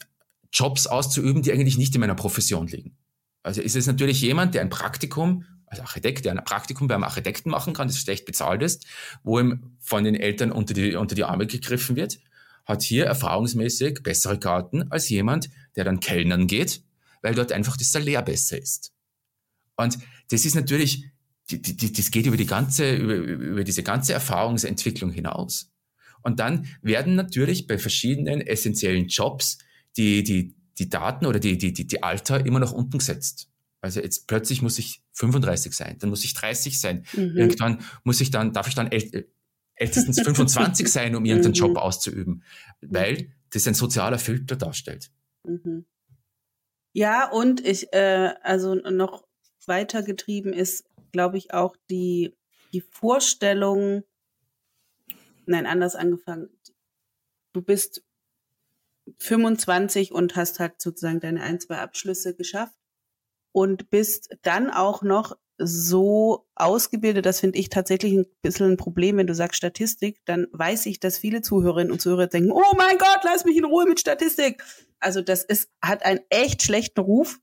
Jobs 0.51 0.87
auszuüben, 0.87 1.43
die 1.43 1.51
eigentlich 1.51 1.77
nicht 1.77 1.93
in 1.93 2.01
meiner 2.01 2.15
Profession 2.15 2.65
liegen? 2.65 2.97
Also 3.43 3.61
ist 3.61 3.75
es 3.75 3.85
natürlich 3.85 4.19
jemand, 4.19 4.55
der 4.55 4.61
ein 4.61 4.71
Praktikum 4.71 5.45
als 5.67 5.81
Architekt, 5.81 6.25
der 6.25 6.31
ein 6.31 6.43
Praktikum 6.43 6.87
beim 6.87 7.03
Architekten 7.03 7.51
machen 7.51 7.73
kann, 7.73 7.87
das 7.87 7.99
schlecht 7.99 8.25
bezahlt 8.25 8.63
ist, 8.63 8.87
wo 9.21 9.39
ihm 9.39 9.77
von 9.79 10.03
den 10.03 10.15
Eltern 10.15 10.51
unter 10.51 10.73
die, 10.73 10.95
unter 10.95 11.13
die 11.13 11.23
Arme 11.23 11.45
gegriffen 11.45 11.95
wird, 11.95 12.17
hat 12.65 12.81
hier 12.81 13.05
erfahrungsmäßig 13.05 13.99
bessere 14.01 14.39
Karten 14.39 14.91
als 14.91 15.07
jemand, 15.07 15.51
der 15.75 15.83
dann 15.83 15.99
Kellnern 15.99 16.47
geht 16.47 16.81
weil 17.21 17.35
dort 17.35 17.51
einfach 17.51 17.77
das 17.77 17.91
Salär 17.91 18.21
besser 18.21 18.57
ist. 18.57 18.91
Und 19.75 19.97
das 20.29 20.45
ist 20.45 20.55
natürlich, 20.55 21.05
die, 21.49 21.61
die, 21.61 21.93
das 21.93 22.11
geht 22.11 22.25
über 22.25 22.37
die 22.37 22.45
ganze, 22.45 22.95
über, 22.95 23.15
über 23.15 23.63
diese 23.63 23.83
ganze 23.83 24.13
Erfahrungsentwicklung 24.13 25.11
hinaus. 25.11 25.71
Und 26.21 26.39
dann 26.39 26.67
werden 26.81 27.15
natürlich 27.15 27.67
bei 27.67 27.77
verschiedenen 27.77 28.41
essentiellen 28.41 29.07
Jobs 29.07 29.57
die, 29.97 30.23
die, 30.23 30.55
die 30.77 30.89
Daten 30.89 31.25
oder 31.25 31.39
die, 31.39 31.57
die, 31.57 31.73
die, 31.73 31.87
die 31.87 32.03
Alter 32.03 32.45
immer 32.45 32.59
nach 32.59 32.71
unten 32.71 32.97
gesetzt. 32.97 33.49
Also 33.81 34.01
jetzt 34.01 34.27
plötzlich 34.27 34.61
muss 34.61 34.77
ich 34.77 35.01
35 35.13 35.73
sein, 35.73 35.97
dann 35.99 36.09
muss 36.09 36.25
ich 36.25 36.33
30 36.33 36.79
sein. 36.79 37.05
Mhm. 37.13 37.37
Irgendwann 37.37 37.81
muss 38.03 38.19
ich 38.19 38.31
dann, 38.31 38.51
darf 38.51 38.67
ich 38.67 38.75
dann 38.75 38.91
äl 38.91 39.27
ältestens 39.75 40.19
25 40.23 40.89
sein, 40.89 41.15
um 41.15 41.23
irgendeinen 41.23 41.53
Job 41.53 41.71
mhm. 41.71 41.77
auszuüben, 41.77 42.43
weil 42.81 43.31
das 43.51 43.65
ein 43.65 43.73
sozialer 43.73 44.19
Filter 44.19 44.57
darstellt. 44.57 45.09
Mhm. 45.45 45.85
Ja, 46.93 47.29
und 47.29 47.65
ich, 47.65 47.93
äh, 47.93 48.33
also 48.41 48.75
noch 48.75 49.27
weiter 49.65 50.03
getrieben 50.03 50.53
ist, 50.53 50.85
glaube 51.11 51.37
ich, 51.37 51.53
auch 51.53 51.75
die, 51.89 52.35
die 52.73 52.81
Vorstellung, 52.81 54.03
nein, 55.45 55.65
anders 55.65 55.95
angefangen. 55.95 56.49
Du 57.53 57.61
bist 57.61 58.03
25 59.17 60.11
und 60.11 60.35
hast 60.35 60.59
halt 60.59 60.81
sozusagen 60.81 61.19
deine 61.19 61.41
ein, 61.41 61.59
zwei 61.59 61.77
Abschlüsse 61.77 62.35
geschafft 62.35 62.77
und 63.51 63.89
bist 63.89 64.37
dann 64.43 64.69
auch 64.69 65.01
noch 65.01 65.37
so 65.59 66.47
ausgebildet, 66.55 67.25
das 67.25 67.39
finde 67.39 67.59
ich 67.59 67.69
tatsächlich 67.69 68.13
ein 68.13 68.25
bisschen 68.41 68.71
ein 68.71 68.77
Problem, 68.77 69.17
wenn 69.17 69.27
du 69.27 69.35
sagst 69.35 69.57
Statistik, 69.57 70.21
dann 70.25 70.47
weiß 70.51 70.85
ich, 70.85 70.99
dass 70.99 71.17
viele 71.17 71.41
Zuhörerinnen 71.41 71.91
und 71.91 72.01
Zuhörer 72.01 72.27
denken, 72.27 72.51
oh 72.51 72.73
mein 72.77 72.97
Gott, 72.97 73.19
lass 73.23 73.45
mich 73.45 73.57
in 73.57 73.65
Ruhe 73.65 73.85
mit 73.85 73.99
Statistik. 73.99 74.63
Also 74.99 75.21
das 75.21 75.43
ist, 75.43 75.69
hat 75.81 76.03
einen 76.03 76.21
echt 76.29 76.63
schlechten 76.63 77.01
Ruf. 77.01 77.39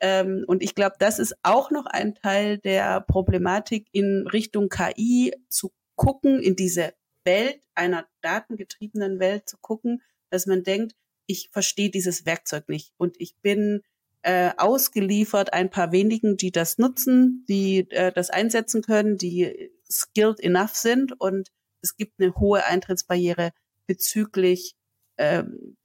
Ähm, 0.00 0.44
und 0.46 0.62
ich 0.62 0.74
glaube, 0.74 0.96
das 0.98 1.18
ist 1.18 1.34
auch 1.42 1.70
noch 1.70 1.86
ein 1.86 2.14
Teil 2.14 2.58
der 2.58 3.00
Problematik 3.00 3.86
in 3.92 4.26
Richtung 4.26 4.68
KI 4.68 5.32
zu 5.48 5.72
gucken, 5.96 6.40
in 6.40 6.56
diese 6.56 6.94
Welt, 7.24 7.60
einer 7.74 8.06
datengetriebenen 8.20 9.18
Welt 9.18 9.48
zu 9.48 9.56
gucken, 9.58 10.02
dass 10.30 10.46
man 10.46 10.62
denkt, 10.62 10.94
ich 11.26 11.48
verstehe 11.52 11.90
dieses 11.90 12.26
Werkzeug 12.26 12.68
nicht 12.68 12.92
und 12.98 13.16
ich 13.18 13.36
bin 13.40 13.82
äh, 14.24 14.52
ausgeliefert 14.56 15.52
ein 15.52 15.68
paar 15.68 15.92
wenigen, 15.92 16.38
die 16.38 16.50
das 16.50 16.78
nutzen, 16.78 17.44
die 17.46 17.90
äh, 17.90 18.10
das 18.10 18.30
einsetzen 18.30 18.80
können, 18.80 19.18
die 19.18 19.70
skilled 19.90 20.40
enough 20.40 20.74
sind 20.74 21.20
und 21.20 21.50
es 21.82 21.96
gibt 21.96 22.18
eine 22.18 22.34
hohe 22.34 22.64
Eintrittsbarriere 22.64 23.50
bezüglich 23.86 24.76
ähm, 25.18 25.76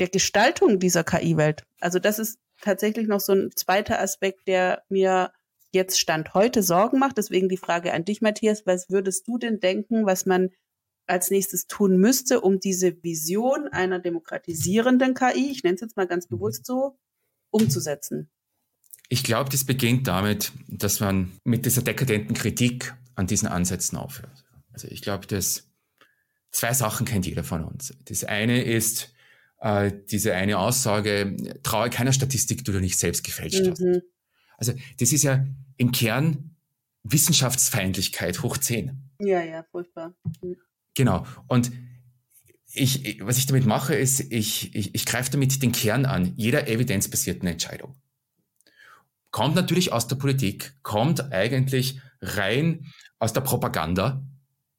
der 0.00 0.08
Gestaltung 0.08 0.80
dieser 0.80 1.04
KI-Welt. 1.04 1.62
Also 1.80 2.00
das 2.00 2.18
ist 2.18 2.40
tatsächlich 2.60 3.06
noch 3.06 3.20
so 3.20 3.32
ein 3.32 3.52
zweiter 3.54 4.00
Aspekt, 4.00 4.48
der 4.48 4.82
mir 4.88 5.32
jetzt 5.72 6.00
Stand 6.00 6.34
heute 6.34 6.64
Sorgen 6.64 6.98
macht. 6.98 7.16
Deswegen 7.16 7.48
die 7.48 7.56
Frage 7.56 7.92
an 7.92 8.04
dich, 8.04 8.20
Matthias, 8.20 8.66
was 8.66 8.90
würdest 8.90 9.28
du 9.28 9.38
denn 9.38 9.60
denken, 9.60 10.04
was 10.04 10.26
man 10.26 10.50
als 11.06 11.30
nächstes 11.30 11.68
tun 11.68 11.98
müsste, 11.98 12.40
um 12.40 12.58
diese 12.58 13.04
Vision 13.04 13.68
einer 13.68 14.00
demokratisierenden 14.00 15.14
KI, 15.14 15.52
ich 15.52 15.62
nenne 15.62 15.76
es 15.76 15.80
jetzt 15.80 15.96
mal 15.96 16.08
ganz 16.08 16.26
bewusst 16.26 16.66
so, 16.66 16.98
umzusetzen? 17.54 18.28
Ich 19.08 19.22
glaube, 19.22 19.50
das 19.50 19.64
beginnt 19.64 20.08
damit, 20.08 20.52
dass 20.66 21.00
man 21.00 21.32
mit 21.44 21.66
dieser 21.66 21.82
dekadenten 21.82 22.34
Kritik 22.34 22.94
an 23.14 23.26
diesen 23.26 23.48
Ansätzen 23.48 23.96
aufhört. 23.96 24.44
Also 24.72 24.88
ich 24.88 25.02
glaube, 25.02 25.26
dass 25.26 25.68
zwei 26.50 26.72
Sachen 26.72 27.06
kennt 27.06 27.26
jeder 27.26 27.44
von 27.44 27.64
uns. 27.64 27.94
Das 28.06 28.24
eine 28.24 28.62
ist 28.62 29.12
äh, 29.60 29.92
diese 30.10 30.34
eine 30.34 30.58
Aussage, 30.58 31.36
traue 31.62 31.90
keiner 31.90 32.12
Statistik, 32.12 32.64
die 32.64 32.72
du 32.72 32.80
nicht 32.80 32.98
selbst 32.98 33.24
gefälscht 33.24 33.62
mhm. 33.62 33.70
hast. 33.70 33.82
Also 34.56 34.72
das 34.98 35.12
ist 35.12 35.22
ja 35.22 35.46
im 35.76 35.92
Kern 35.92 36.56
Wissenschaftsfeindlichkeit 37.04 38.42
hoch 38.42 38.56
10. 38.56 39.10
Ja, 39.20 39.42
ja, 39.42 39.64
furchtbar. 39.70 40.14
Mhm. 40.42 40.56
Genau. 40.94 41.26
Und 41.48 41.70
ich, 42.74 43.20
was 43.22 43.38
ich 43.38 43.46
damit 43.46 43.66
mache, 43.66 43.94
ist, 43.94 44.20
ich, 44.20 44.74
ich, 44.74 44.94
ich 44.94 45.06
greife 45.06 45.30
damit 45.30 45.62
den 45.62 45.72
Kern 45.72 46.06
an 46.06 46.32
jeder 46.36 46.68
evidenzbasierten 46.68 47.48
Entscheidung. 47.48 47.94
Kommt 49.30 49.54
natürlich 49.54 49.92
aus 49.92 50.06
der 50.06 50.16
Politik, 50.16 50.74
kommt 50.82 51.32
eigentlich 51.32 52.00
rein 52.20 52.86
aus 53.18 53.32
der 53.32 53.40
Propaganda. 53.40 54.24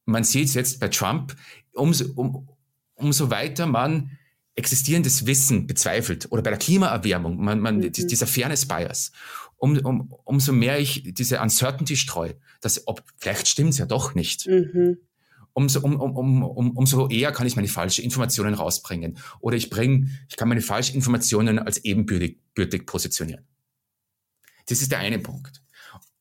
Man 0.06 0.24
sieht 0.24 0.50
es 0.50 0.54
jetzt 0.54 0.80
bei 0.80 0.88
Trump, 0.90 1.36
umso, 1.74 2.06
um, 2.16 2.50
umso 2.96 3.30
weiter 3.30 3.66
man 3.66 4.12
existierendes 4.56 5.26
Wissen 5.26 5.68
bezweifelt 5.68 6.32
oder 6.32 6.42
bei 6.42 6.52
der 6.52 6.60
Klimaerwärmung, 6.60 7.44
man, 7.44 7.60
man, 7.60 7.78
mhm. 7.80 7.92
dieser 7.92 8.28
Fairness 8.28 8.66
Bias, 8.66 9.12
um, 9.58 9.78
um, 9.80 10.14
umso 10.24 10.54
mehr 10.54 10.80
ich 10.80 11.04
diese 11.14 11.42
Uncertainty 11.42 11.98
streue, 11.98 12.36
dass 12.62 12.88
ob 12.88 13.04
vielleicht 13.18 13.48
stimmt's 13.48 13.78
ja 13.78 13.86
doch 13.86 14.16
nicht. 14.16 14.48
Mhm 14.48 14.98
umso, 15.56 15.80
um, 15.80 16.00
um, 16.00 16.44
um, 16.44 16.72
umso 16.72 17.08
eher 17.08 17.32
kann 17.32 17.48
ich 17.48 17.56
meine 17.56 17.70
falschen 17.70 18.04
Informationen 18.04 18.54
rausbringen. 18.54 19.18
Oder 19.40 19.56
ich 19.56 19.70
bringe, 19.70 20.10
ich 20.30 20.36
kann 20.36 20.50
meine 20.50 20.62
falschen 20.62 20.96
Informationen 20.96 21.60
als 21.60 21.84
ebenbürtig 21.86 22.40
bürtig 22.54 22.86
positionieren. 22.86 23.48
Das 24.68 24.82
ist 24.82 24.92
der 24.92 25.00
eine 25.00 25.18
Punkt. 25.18 25.64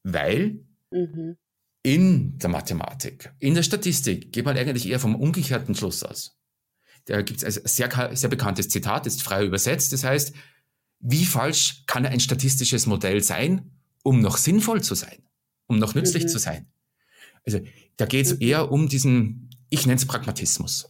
Weil 0.05 0.61
mhm. 0.91 1.37
in 1.83 2.39
der 2.39 2.49
Mathematik, 2.49 3.35
in 3.41 3.55
der 3.55 3.65
Statistik 3.65 4.33
geht 4.33 4.45
man 4.45 4.57
eigentlich 4.57 4.89
eher 4.89 5.01
vom 5.01 5.17
umgekehrten 5.17 5.75
Schluss 5.75 6.05
aus. 6.05 6.39
Da 7.07 7.21
gibt 7.23 7.43
es 7.43 7.59
ein 7.59 7.67
sehr, 7.67 8.17
sehr 8.17 8.31
bekanntes 8.31 8.69
Zitat, 8.69 9.07
ist 9.07 9.23
frei 9.23 9.45
übersetzt. 9.45 9.93
Das 9.93 10.05
heißt, 10.05 10.33
wie 11.01 11.25
falsch 11.25 11.83
kann 11.87 12.07
ein 12.07 12.21
statistisches 12.21 12.87
Modell 12.87 13.23
sein, 13.23 13.73
um 14.05 14.21
noch 14.21 14.37
sinnvoll 14.37 14.83
zu 14.83 14.95
sein, 14.95 15.25
um 15.67 15.79
noch 15.79 15.95
nützlich 15.95 16.25
mhm. 16.25 16.29
zu 16.29 16.39
sein? 16.39 16.69
Also 17.45 17.61
da 17.97 18.07
geht 18.07 18.27
es 18.27 18.35
mhm. 18.35 18.41
eher 18.41 18.73
um 18.73 18.89
diesen, 18.89 19.51
ich 19.71 19.87
nenne 19.87 19.97
es 19.97 20.07
Pragmatismus 20.07 20.89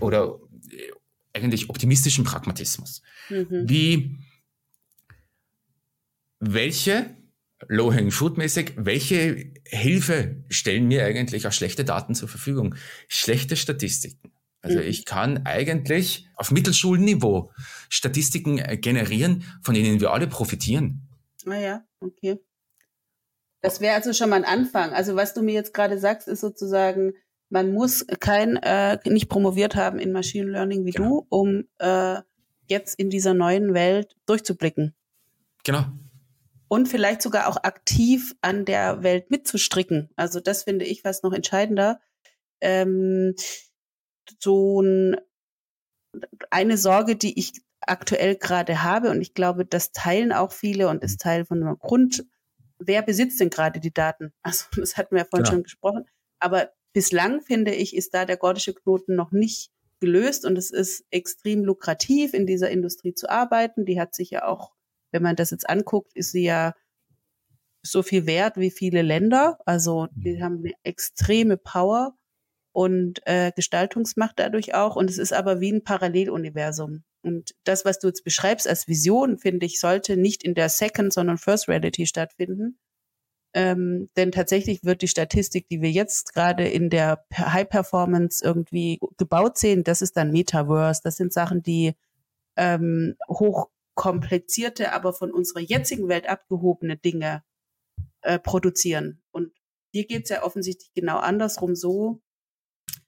oder 0.00 0.38
äh, 0.70 0.92
eigentlich 1.32 1.70
optimistischen 1.70 2.24
Pragmatismus. 2.24 3.02
Mhm. 3.30 3.68
Wie 3.68 4.18
welche 6.38 7.16
low-hanging 7.68 8.10
fruit 8.10 8.36
mäßig, 8.36 8.72
welche 8.76 9.52
Hilfe 9.64 10.44
stellen 10.48 10.88
mir 10.88 11.04
eigentlich 11.04 11.46
auch 11.46 11.52
schlechte 11.52 11.84
Daten 11.84 12.14
zur 12.14 12.28
Verfügung? 12.28 12.74
Schlechte 13.08 13.56
Statistiken. 13.56 14.32
Also 14.60 14.78
mhm. 14.78 14.84
ich 14.84 15.04
kann 15.04 15.46
eigentlich 15.46 16.28
auf 16.36 16.50
Mittelschulniveau 16.50 17.52
Statistiken 17.88 18.58
äh, 18.58 18.76
generieren, 18.76 19.44
von 19.62 19.74
denen 19.74 20.00
wir 20.00 20.12
alle 20.12 20.26
profitieren. 20.26 21.08
Ah 21.46 21.56
ja, 21.56 21.84
okay. 22.00 22.38
Das 23.62 23.80
wäre 23.80 23.94
also 23.94 24.12
schon 24.12 24.28
mal 24.28 24.36
ein 24.36 24.44
Anfang. 24.44 24.92
Also 24.92 25.16
was 25.16 25.34
du 25.34 25.42
mir 25.42 25.54
jetzt 25.54 25.72
gerade 25.72 25.98
sagst, 25.98 26.28
ist 26.28 26.40
sozusagen, 26.40 27.14
man 27.48 27.72
muss 27.72 28.04
kein, 28.20 28.56
äh, 28.56 28.98
nicht 29.04 29.28
promoviert 29.28 29.76
haben 29.76 29.98
in 29.98 30.12
Machine 30.12 30.50
Learning 30.50 30.84
wie 30.84 30.90
genau. 30.90 31.08
du, 31.08 31.26
um 31.28 31.64
äh, 31.78 32.20
jetzt 32.66 32.98
in 32.98 33.08
dieser 33.08 33.34
neuen 33.34 33.72
Welt 33.72 34.16
durchzublicken. 34.26 34.94
Genau. 35.64 35.84
Und 36.66 36.88
vielleicht 36.88 37.22
sogar 37.22 37.48
auch 37.48 37.58
aktiv 37.62 38.34
an 38.40 38.64
der 38.64 39.02
Welt 39.02 39.30
mitzustricken. 39.30 40.10
Also 40.16 40.40
das 40.40 40.64
finde 40.64 40.84
ich 40.84 41.04
was 41.04 41.22
noch 41.22 41.32
entscheidender. 41.32 42.00
Ähm, 42.60 43.34
so 44.40 44.80
ein, 44.80 45.16
eine 46.50 46.78
Sorge, 46.78 47.14
die 47.14 47.38
ich 47.38 47.62
aktuell 47.80 48.36
gerade 48.36 48.82
habe, 48.82 49.10
und 49.10 49.20
ich 49.20 49.34
glaube, 49.34 49.64
das 49.66 49.92
teilen 49.92 50.32
auch 50.32 50.52
viele 50.52 50.88
und 50.88 51.02
ist 51.04 51.20
Teil 51.20 51.44
von 51.44 51.62
einem 51.62 51.78
Grund, 51.78 52.24
wer 52.86 53.02
besitzt 53.02 53.40
denn 53.40 53.50
gerade 53.50 53.80
die 53.80 53.92
Daten? 53.92 54.32
Also 54.42 54.66
das 54.76 54.96
hatten 54.96 55.14
wir 55.14 55.22
ja 55.22 55.28
vorhin 55.28 55.44
genau. 55.44 55.54
schon 55.56 55.62
gesprochen. 55.64 56.04
Aber 56.38 56.70
bislang, 56.92 57.40
finde 57.40 57.74
ich, 57.74 57.96
ist 57.96 58.14
da 58.14 58.24
der 58.24 58.36
gordische 58.36 58.74
Knoten 58.74 59.14
noch 59.14 59.32
nicht 59.32 59.70
gelöst 60.00 60.44
und 60.44 60.58
es 60.58 60.70
ist 60.70 61.04
extrem 61.10 61.64
lukrativ, 61.64 62.34
in 62.34 62.46
dieser 62.46 62.70
Industrie 62.70 63.14
zu 63.14 63.30
arbeiten. 63.30 63.84
Die 63.84 64.00
hat 64.00 64.14
sich 64.14 64.30
ja 64.30 64.44
auch, 64.44 64.72
wenn 65.12 65.22
man 65.22 65.36
das 65.36 65.52
jetzt 65.52 65.68
anguckt, 65.70 66.12
ist 66.14 66.32
sie 66.32 66.42
ja 66.42 66.74
so 67.84 68.02
viel 68.02 68.26
wert 68.26 68.56
wie 68.56 68.70
viele 68.70 69.02
Länder. 69.02 69.58
Also 69.64 70.08
die 70.14 70.36
mhm. 70.36 70.42
haben 70.42 70.58
eine 70.58 70.72
extreme 70.82 71.56
Power 71.56 72.16
und 72.72 73.20
äh, 73.26 73.52
Gestaltungsmacht 73.54 74.38
dadurch 74.38 74.74
auch. 74.74 74.96
Und 74.96 75.10
es 75.10 75.18
ist 75.18 75.32
aber 75.32 75.60
wie 75.60 75.72
ein 75.72 75.84
Paralleluniversum. 75.84 77.04
Und 77.22 77.54
das, 77.64 77.84
was 77.84 77.98
du 77.98 78.08
jetzt 78.08 78.24
beschreibst 78.24 78.68
als 78.68 78.88
Vision, 78.88 79.38
finde 79.38 79.66
ich, 79.66 79.80
sollte 79.80 80.16
nicht 80.16 80.42
in 80.42 80.54
der 80.54 80.68
Second, 80.68 81.12
sondern 81.12 81.38
First 81.38 81.68
Reality 81.68 82.06
stattfinden. 82.06 82.78
Ähm, 83.54 84.08
denn 84.16 84.32
tatsächlich 84.32 84.82
wird 84.82 85.02
die 85.02 85.08
Statistik, 85.08 85.68
die 85.68 85.82
wir 85.82 85.90
jetzt 85.90 86.32
gerade 86.32 86.66
in 86.66 86.88
der 86.88 87.24
High 87.34 87.68
Performance 87.68 88.42
irgendwie 88.42 88.98
gebaut 89.18 89.58
sehen, 89.58 89.84
das 89.84 90.00
ist 90.00 90.16
dann 90.16 90.32
Metaverse. 90.32 91.02
Das 91.04 91.16
sind 91.16 91.32
Sachen, 91.32 91.62
die 91.62 91.94
ähm, 92.56 93.16
hochkomplizierte, 93.28 94.92
aber 94.92 95.12
von 95.12 95.32
unserer 95.32 95.60
jetzigen 95.60 96.08
Welt 96.08 96.28
abgehobene 96.28 96.96
Dinge 96.96 97.42
äh, 98.22 98.38
produzieren. 98.38 99.22
Und 99.32 99.52
hier 99.92 100.06
geht 100.06 100.24
es 100.24 100.30
ja 100.30 100.42
offensichtlich 100.42 100.90
genau 100.94 101.18
andersrum 101.18 101.74
so, 101.74 102.20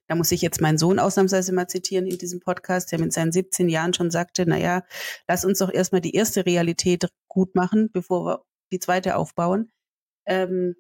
da 0.09 0.15
muss 0.15 0.33
ich 0.33 0.43
jetzt 0.43 0.61
meinen 0.61 0.79
Sohn 0.79 0.99
ausnahmsweise 0.99 1.53
mal 1.53 1.69
zitieren 1.69 2.07
in 2.07 2.19
diesem 2.19 2.41
Podcast, 2.41 2.93
der 2.93 3.01
mit 3.01 3.13
seinen 3.13 3.33
17 3.33 3.69
Jahren 3.69 3.95
schon 3.95 4.11
sagte, 4.11 4.45
na 4.47 4.59
ja, 4.59 4.83
lass 5.29 5.45
uns 5.45 5.59
doch 5.59 5.73
erstmal 5.73 6.01
die 6.01 6.15
erste 6.15 6.45
Realität 6.45 7.09
gut 7.29 7.55
machen, 7.55 7.91
bevor 7.93 8.25
wir 8.25 8.45
die 8.73 8.79
zweite 8.81 9.17
aufbauen. 9.17 9.73
Ähm, 10.27 10.77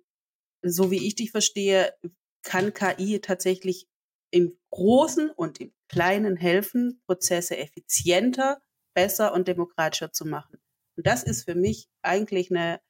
so 0.62 0.90
wie 0.90 1.06
ich 1.06 1.14
dich 1.14 1.30
verstehe, 1.30 1.94
kann 2.42 2.74
KI 2.74 3.20
tatsächlich 3.20 3.86
im 4.30 4.58
Großen 4.70 5.30
und 5.30 5.60
im 5.60 5.72
Kleinen 5.88 6.36
helfen, 6.36 7.00
Prozesse 7.06 7.56
effizienter, 7.56 8.60
besser 8.94 9.32
und 9.32 9.48
demokratischer 9.48 10.12
zu 10.12 10.24
machen. 10.24 10.58
Und 10.96 11.06
das 11.06 11.22
ist 11.22 11.44
für 11.44 11.54
mich 11.54 11.88
eigentlich 12.02 12.50
eine, 12.50 12.80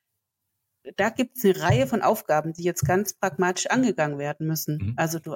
da 0.96 1.10
gibt 1.10 1.36
es 1.36 1.44
eine 1.44 1.60
Reihe 1.60 1.86
von 1.86 2.02
Aufgaben, 2.02 2.52
die 2.52 2.62
jetzt 2.62 2.86
ganz 2.86 3.14
pragmatisch 3.14 3.66
angegangen 3.66 4.18
werden 4.18 4.46
müssen. 4.46 4.78
Mhm. 4.78 4.94
Also 4.96 5.18
du 5.18 5.34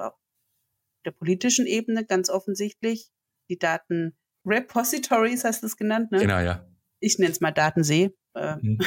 der 1.05 1.11
politischen 1.11 1.65
Ebene 1.65 2.05
ganz 2.05 2.29
offensichtlich. 2.29 3.09
Die 3.49 3.57
Daten 3.57 4.17
Repositories 4.45 5.43
hast 5.43 5.63
du 5.63 5.67
es 5.67 5.77
genannt, 5.77 6.11
ne? 6.11 6.19
Genau, 6.19 6.39
ja. 6.39 6.65
Ich 6.99 7.17
nenne 7.17 7.31
es 7.31 7.41
mal 7.41 7.51
Datensee. 7.51 8.13
Äh, 8.35 8.55
mhm. 8.61 8.79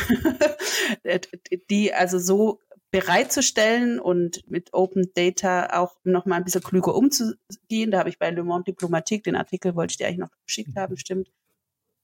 die 1.70 1.92
also 1.92 2.18
so 2.18 2.60
bereitzustellen 2.90 3.98
und 3.98 4.48
mit 4.48 4.74
Open 4.74 5.10
Data 5.14 5.80
auch 5.80 5.96
noch 6.04 6.26
mal 6.26 6.36
ein 6.36 6.44
bisschen 6.44 6.62
klüger 6.62 6.94
umzugehen. 6.94 7.90
Da 7.90 7.98
habe 7.98 8.10
ich 8.10 8.18
bei 8.18 8.30
Le 8.30 8.44
Monde 8.44 8.64
Diplomatique, 8.64 9.24
den 9.24 9.34
Artikel 9.34 9.74
wollte 9.74 9.92
ich 9.92 9.96
dir 9.96 10.06
eigentlich 10.06 10.18
noch 10.18 10.30
geschickt 10.46 10.76
haben, 10.76 10.96
stimmt, 10.98 11.32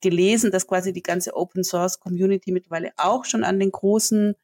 gelesen, 0.01 0.51
dass 0.51 0.67
quasi 0.67 0.93
die 0.93 1.03
ganze 1.03 1.37
Open 1.37 1.63
Source 1.63 2.01
Community 2.01 2.53
mittlerweile 2.53 2.93
auch 2.97 3.27
schon 3.27 3.45
an 3.45 3.61
den 3.61 3.71
großen, 3.71 4.35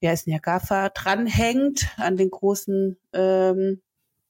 wie 0.00 0.08
heißt 0.08 0.26
denn 0.26 0.32
ja, 0.32 0.40
GAFA 0.40 0.88
dranhängt, 0.88 1.88
an 1.98 2.16
den 2.16 2.30
großen 2.30 2.98
ähm, 3.12 3.80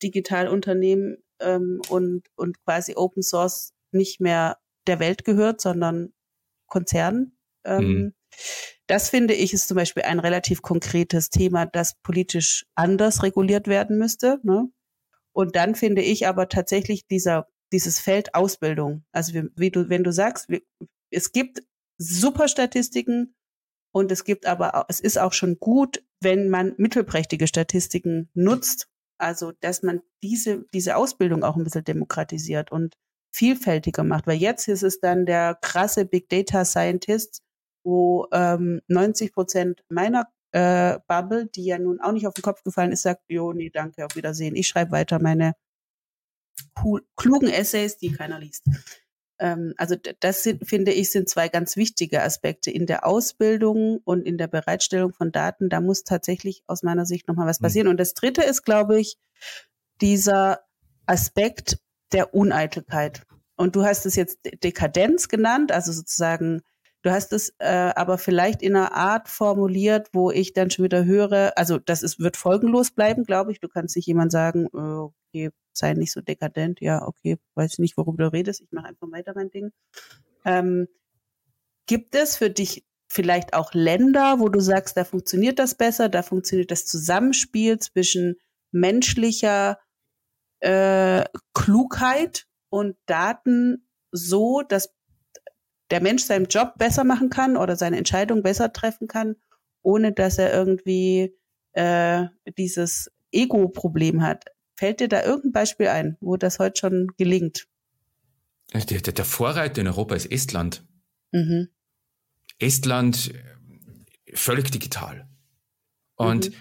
Digitalunternehmen 0.02 1.18
ähm, 1.40 1.80
und, 1.88 2.28
und 2.36 2.62
quasi 2.64 2.94
Open 2.96 3.22
Source 3.22 3.72
nicht 3.92 4.20
mehr 4.20 4.58
der 4.86 5.00
Welt 5.00 5.24
gehört, 5.24 5.60
sondern 5.60 6.12
Konzernen. 6.66 7.36
Ähm, 7.64 7.84
mhm. 7.84 8.14
Das 8.86 9.10
finde 9.10 9.34
ich 9.34 9.52
ist 9.52 9.68
zum 9.68 9.76
Beispiel 9.76 10.04
ein 10.04 10.18
relativ 10.18 10.62
konkretes 10.62 11.30
Thema, 11.30 11.66
das 11.66 11.94
politisch 12.02 12.66
anders 12.74 13.22
reguliert 13.22 13.68
werden 13.68 13.98
müsste. 13.98 14.40
Ne? 14.42 14.68
Und 15.32 15.56
dann 15.56 15.74
finde 15.74 16.02
ich 16.02 16.26
aber 16.26 16.48
tatsächlich 16.48 17.06
dieser, 17.06 17.46
dieses 17.72 18.00
Feld 18.00 18.34
Ausbildung. 18.34 19.04
Also 19.12 19.34
wie, 19.34 19.48
wie 19.56 19.70
du, 19.70 19.88
wenn 19.88 20.04
du 20.04 20.12
sagst, 20.12 20.48
wie, 20.48 20.66
es 21.10 21.32
gibt 21.32 21.62
super 21.98 22.48
Statistiken 22.48 23.34
und 23.92 24.10
es 24.10 24.24
gibt 24.24 24.46
aber, 24.46 24.86
es 24.88 25.00
ist 25.00 25.18
auch 25.18 25.32
schon 25.32 25.58
gut, 25.58 26.02
wenn 26.20 26.48
man 26.48 26.74
mittelprächtige 26.76 27.46
Statistiken 27.46 28.30
nutzt 28.34 28.88
also, 29.20 29.52
dass 29.60 29.82
man 29.82 30.00
diese, 30.22 30.64
diese 30.72 30.96
Ausbildung 30.96 31.44
auch 31.44 31.56
ein 31.56 31.64
bisschen 31.64 31.84
demokratisiert 31.84 32.72
und 32.72 32.94
vielfältiger 33.32 34.04
macht. 34.04 34.26
Weil 34.26 34.38
jetzt 34.38 34.68
ist 34.68 34.82
es 34.82 35.00
dann 35.00 35.26
der 35.26 35.56
krasse 35.60 36.04
Big 36.04 36.28
Data 36.28 36.64
Scientist, 36.64 37.42
wo 37.84 38.26
ähm, 38.32 38.80
90 38.88 39.32
Prozent 39.32 39.82
meiner 39.88 40.26
äh, 40.52 40.98
Bubble, 41.06 41.46
die 41.46 41.64
ja 41.64 41.78
nun 41.78 42.00
auch 42.00 42.12
nicht 42.12 42.26
auf 42.26 42.34
den 42.34 42.42
Kopf 42.42 42.62
gefallen 42.62 42.92
ist, 42.92 43.02
sagt, 43.02 43.22
jo, 43.28 43.52
nee, 43.52 43.70
danke, 43.70 44.04
auf 44.04 44.16
Wiedersehen. 44.16 44.56
Ich 44.56 44.68
schreibe 44.68 44.92
weiter 44.92 45.20
meine 45.20 45.54
klugen 47.16 47.48
Essays, 47.48 47.96
die 47.98 48.12
keiner 48.12 48.38
liest. 48.38 48.64
Ähm, 49.40 49.74
also 49.76 49.96
das 50.20 50.42
sind, 50.42 50.68
finde 50.68 50.92
ich, 50.92 51.10
sind 51.10 51.28
zwei 51.28 51.48
ganz 51.48 51.76
wichtige 51.76 52.22
Aspekte 52.22 52.70
in 52.70 52.86
der 52.86 53.06
Ausbildung 53.06 53.98
und 54.04 54.26
in 54.26 54.38
der 54.38 54.46
Bereitstellung 54.46 55.12
von 55.12 55.32
Daten. 55.32 55.68
Da 55.68 55.80
muss 55.80 56.04
tatsächlich 56.04 56.62
aus 56.66 56.82
meiner 56.82 57.06
Sicht 57.06 57.26
nochmal 57.26 57.46
was 57.46 57.60
mhm. 57.60 57.64
passieren. 57.64 57.88
Und 57.88 57.98
das 57.98 58.14
Dritte 58.14 58.42
ist, 58.42 58.62
glaube 58.62 59.00
ich, 59.00 59.16
dieser 60.00 60.60
Aspekt 61.06 61.78
der 62.12 62.34
Uneitelkeit. 62.34 63.22
Und 63.56 63.76
du 63.76 63.84
hast 63.84 64.06
es 64.06 64.16
jetzt 64.16 64.38
Dekadenz 64.62 65.28
genannt, 65.28 65.72
also 65.72 65.92
sozusagen 65.92 66.62
Du 67.02 67.10
hast 67.10 67.32
es 67.32 67.54
äh, 67.58 67.92
aber 67.96 68.18
vielleicht 68.18 68.60
in 68.60 68.76
einer 68.76 68.92
Art 68.94 69.28
formuliert, 69.28 70.08
wo 70.12 70.30
ich 70.30 70.52
dann 70.52 70.70
schon 70.70 70.84
wieder 70.84 71.04
höre, 71.06 71.52
also 71.56 71.78
das 71.78 72.02
ist, 72.02 72.18
wird 72.18 72.36
folgenlos 72.36 72.90
bleiben, 72.90 73.24
glaube 73.24 73.52
ich. 73.52 73.60
Du 73.60 73.68
kannst 73.68 73.96
nicht 73.96 74.06
jemand 74.06 74.32
sagen, 74.32 74.66
äh, 74.74 74.78
okay, 74.78 75.50
sei 75.72 75.94
nicht 75.94 76.12
so 76.12 76.20
dekadent, 76.20 76.80
ja, 76.80 77.06
okay, 77.06 77.38
weiß 77.54 77.78
nicht, 77.78 77.96
worüber 77.96 78.24
du 78.24 78.32
redest, 78.32 78.60
ich 78.60 78.70
mache 78.72 78.86
einfach 78.86 79.10
weiter 79.10 79.32
mein 79.34 79.50
Ding. 79.50 79.72
Ähm, 80.44 80.88
gibt 81.86 82.14
es 82.14 82.36
für 82.36 82.50
dich 82.50 82.84
vielleicht 83.08 83.54
auch 83.54 83.74
Länder, 83.74 84.38
wo 84.38 84.48
du 84.48 84.60
sagst, 84.60 84.96
da 84.96 85.04
funktioniert 85.04 85.58
das 85.58 85.74
besser, 85.74 86.08
da 86.08 86.22
funktioniert 86.22 86.70
das 86.70 86.86
Zusammenspiel 86.86 87.78
zwischen 87.78 88.36
menschlicher 88.70 89.78
äh, 90.60 91.24
Klugheit 91.54 92.46
und 92.68 92.96
Daten 93.06 93.88
so, 94.12 94.62
dass 94.62 94.94
der 95.90 96.00
Mensch 96.00 96.22
seinen 96.22 96.46
Job 96.46 96.74
besser 96.78 97.04
machen 97.04 97.30
kann 97.30 97.56
oder 97.56 97.76
seine 97.76 97.96
Entscheidung 97.96 98.42
besser 98.42 98.72
treffen 98.72 99.08
kann, 99.08 99.34
ohne 99.82 100.12
dass 100.12 100.38
er 100.38 100.52
irgendwie 100.52 101.36
äh, 101.72 102.26
dieses 102.56 103.10
Ego-Problem 103.32 104.22
hat. 104.22 104.44
Fällt 104.80 105.00
dir 105.00 105.08
da 105.08 105.22
irgendein 105.22 105.52
Beispiel 105.52 105.88
ein, 105.88 106.16
wo 106.22 106.38
das 106.38 106.58
heute 106.58 106.80
schon 106.80 107.08
gelingt? 107.18 107.66
Der, 108.72 109.02
der, 109.02 109.12
der 109.12 109.24
Vorreiter 109.26 109.82
in 109.82 109.88
Europa 109.88 110.14
ist 110.14 110.32
Estland. 110.32 110.82
Mhm. 111.32 111.68
Estland 112.58 113.34
völlig 114.32 114.70
digital. 114.70 115.28
Und 116.14 116.48
mhm. 116.48 116.54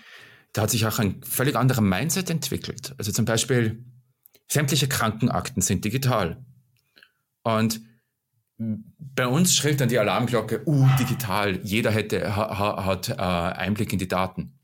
da 0.52 0.64
hat 0.64 0.70
sich 0.70 0.86
auch 0.86 1.00
ein 1.00 1.24
völlig 1.24 1.56
anderer 1.56 1.80
Mindset 1.80 2.30
entwickelt. 2.30 2.94
Also 2.98 3.14
zum 3.14 3.24
Beispiel 3.24 3.86
sämtliche 4.50 4.90
Krankenakten 4.90 5.62
sind 5.62 5.86
digital. 5.86 6.44
Und 7.44 7.80
bei 8.58 9.28
uns 9.28 9.56
schrillt 9.56 9.80
dann 9.80 9.88
die 9.88 9.98
Alarmglocke, 9.98 10.64
uh, 10.66 10.90
digital, 11.00 11.66
jeder 11.66 11.92
hätte, 11.92 12.36
ha, 12.36 12.84
hat 12.84 13.08
äh, 13.08 13.14
Einblick 13.14 13.94
in 13.94 14.00
die 14.00 14.10
Daten. 14.10 14.60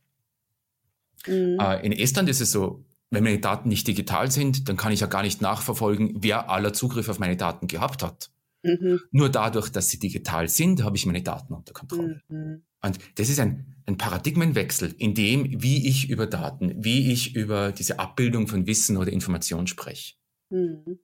Mhm. 1.26 1.58
Äh, 1.58 1.86
in 1.86 1.93
Estland 1.93 2.28
ist 2.28 2.41
es 2.41 2.51
so, 2.51 2.84
wenn 3.16 3.24
meine 3.24 3.39
Daten 3.39 3.70
nicht 3.70 3.88
digital 3.88 4.30
sind, 4.32 4.70
dann 4.70 4.78
kann 4.78 4.91
ich 4.91 4.99
ja 4.99 5.07
gar 5.07 5.24
nicht 5.24 5.41
nachverfolgen, 5.41 6.18
wer 6.18 6.49
aller 6.49 6.74
Zugriff 6.74 7.09
auf 7.09 7.20
meine 7.20 7.38
Daten 7.38 7.68
gehabt 7.68 8.03
hat. 8.03 8.30
Mhm. 8.63 8.99
Nur 9.11 9.30
dadurch, 9.30 9.70
dass 9.72 9.89
sie 9.89 9.99
digital 9.99 10.47
sind, 10.47 10.84
habe 10.84 10.97
ich 10.97 11.05
meine 11.05 11.22
Daten 11.22 11.53
unter 11.53 11.74
Kontrolle. 11.74 12.22
Mhm. 12.28 12.63
Und 12.82 12.99
das 13.16 13.30
ist 13.30 13.39
ein, 13.39 13.76
ein 13.86 13.97
Paradigmenwechsel 13.97 14.93
in 14.97 15.13
dem, 15.13 15.61
wie 15.61 15.88
ich 15.88 16.09
über 16.09 16.28
Daten, 16.28 16.84
wie 16.84 17.11
ich 17.11 17.36
über 17.36 17.72
diese 17.72 17.99
Abbildung 17.99 18.47
von 18.47 18.68
Wissen 18.68 18.97
oder 18.97 19.11
Information 19.11 19.68
spreche. 19.68 20.16
Mhm. 20.49 20.99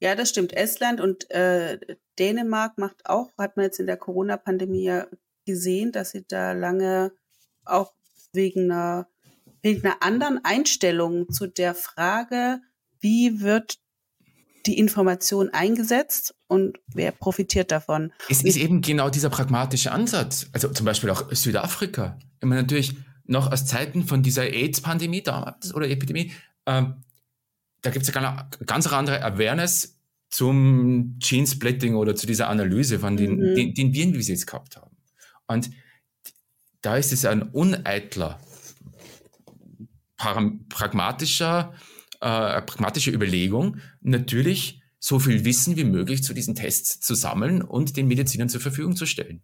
Ja, 0.00 0.16
das 0.16 0.30
stimmt. 0.30 0.52
Estland 0.52 1.00
und 1.00 1.30
äh, 1.30 1.78
Dänemark 2.18 2.76
macht 2.78 3.06
auch, 3.06 3.30
hat 3.38 3.56
man 3.56 3.66
jetzt 3.66 3.78
in 3.78 3.86
der 3.86 3.96
Corona-Pandemie 3.96 4.82
ja 4.82 5.06
gesehen, 5.46 5.92
dass 5.92 6.10
sie 6.10 6.24
da 6.26 6.52
lange 6.52 7.12
auch 7.64 7.92
wegen 8.32 8.72
einer, 8.72 9.08
wegen 9.62 9.84
einer 9.84 10.02
anderen 10.02 10.40
Einstellung 10.44 11.30
zu 11.30 11.46
der 11.46 11.74
Frage, 11.74 12.60
wie 13.00 13.40
wird 13.40 13.78
die 14.66 14.78
Information 14.78 15.50
eingesetzt 15.50 16.34
und 16.46 16.78
wer 16.86 17.10
profitiert 17.10 17.72
davon. 17.72 18.12
Es 18.28 18.44
ist 18.44 18.56
eben 18.56 18.80
genau 18.80 19.10
dieser 19.10 19.30
pragmatische 19.30 19.90
Ansatz. 19.90 20.46
Also 20.52 20.68
zum 20.68 20.86
Beispiel 20.86 21.10
auch 21.10 21.32
Südafrika. 21.32 22.18
Ich 22.40 22.46
meine, 22.46 22.62
natürlich 22.62 22.94
noch 23.24 23.50
aus 23.50 23.66
Zeiten 23.66 24.04
von 24.04 24.22
dieser 24.22 24.44
AIDS-Pandemie 24.44 25.22
damals 25.22 25.74
oder 25.74 25.88
Epidemie, 25.88 26.32
ähm, 26.66 27.02
da 27.82 27.90
gibt 27.90 28.06
es 28.06 28.14
ja 28.14 28.48
ganz 28.64 28.86
andere 28.86 29.22
Awareness 29.24 29.98
zum 30.30 31.16
Gene-Splitting 31.18 31.96
oder 31.96 32.14
zu 32.14 32.26
dieser 32.26 32.48
Analyse 32.48 33.00
von 33.00 33.16
den, 33.16 33.36
mhm. 33.36 33.54
den, 33.54 33.74
den 33.74 33.92
Viren, 33.92 34.14
wie 34.14 34.22
sie 34.22 34.32
jetzt 34.32 34.46
gehabt 34.46 34.76
haben. 34.76 34.96
Und 35.46 35.70
da 36.80 36.96
ist 36.96 37.12
es 37.12 37.24
ein 37.24 37.42
uneitler, 37.42 38.40
pragmatischer, 40.68 41.72
äh, 42.20 42.62
pragmatische 42.62 43.10
Überlegung, 43.10 43.78
natürlich 44.00 44.82
so 44.98 45.18
viel 45.18 45.44
Wissen 45.44 45.76
wie 45.76 45.84
möglich 45.84 46.22
zu 46.22 46.32
diesen 46.32 46.54
Tests 46.54 47.00
zu 47.00 47.14
sammeln 47.14 47.62
und 47.62 47.96
den 47.96 48.06
Medizinern 48.06 48.48
zur 48.48 48.60
Verfügung 48.60 48.94
zu 48.94 49.06
stellen. 49.06 49.42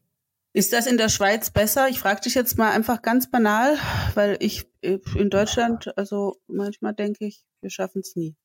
Ist 0.53 0.73
das 0.73 0.87
in 0.87 0.97
der 0.97 1.09
Schweiz 1.09 1.51
besser? 1.51 1.89
Ich 1.89 1.99
frage 1.99 2.23
dich 2.23 2.35
jetzt 2.35 2.57
mal 2.57 2.71
einfach 2.71 3.03
ganz 3.03 3.31
banal, 3.31 3.77
weil 4.15 4.37
ich 4.41 4.67
äh, 4.81 4.99
in 5.15 5.31
Deutschland, 5.31 5.97
also 5.99 6.37
manchmal 6.47 6.95
denke 6.95 7.27
ich, 7.27 7.45
wir 7.61 7.71
schaffen 7.71 8.01
es 8.01 8.17
nie. 8.17 8.37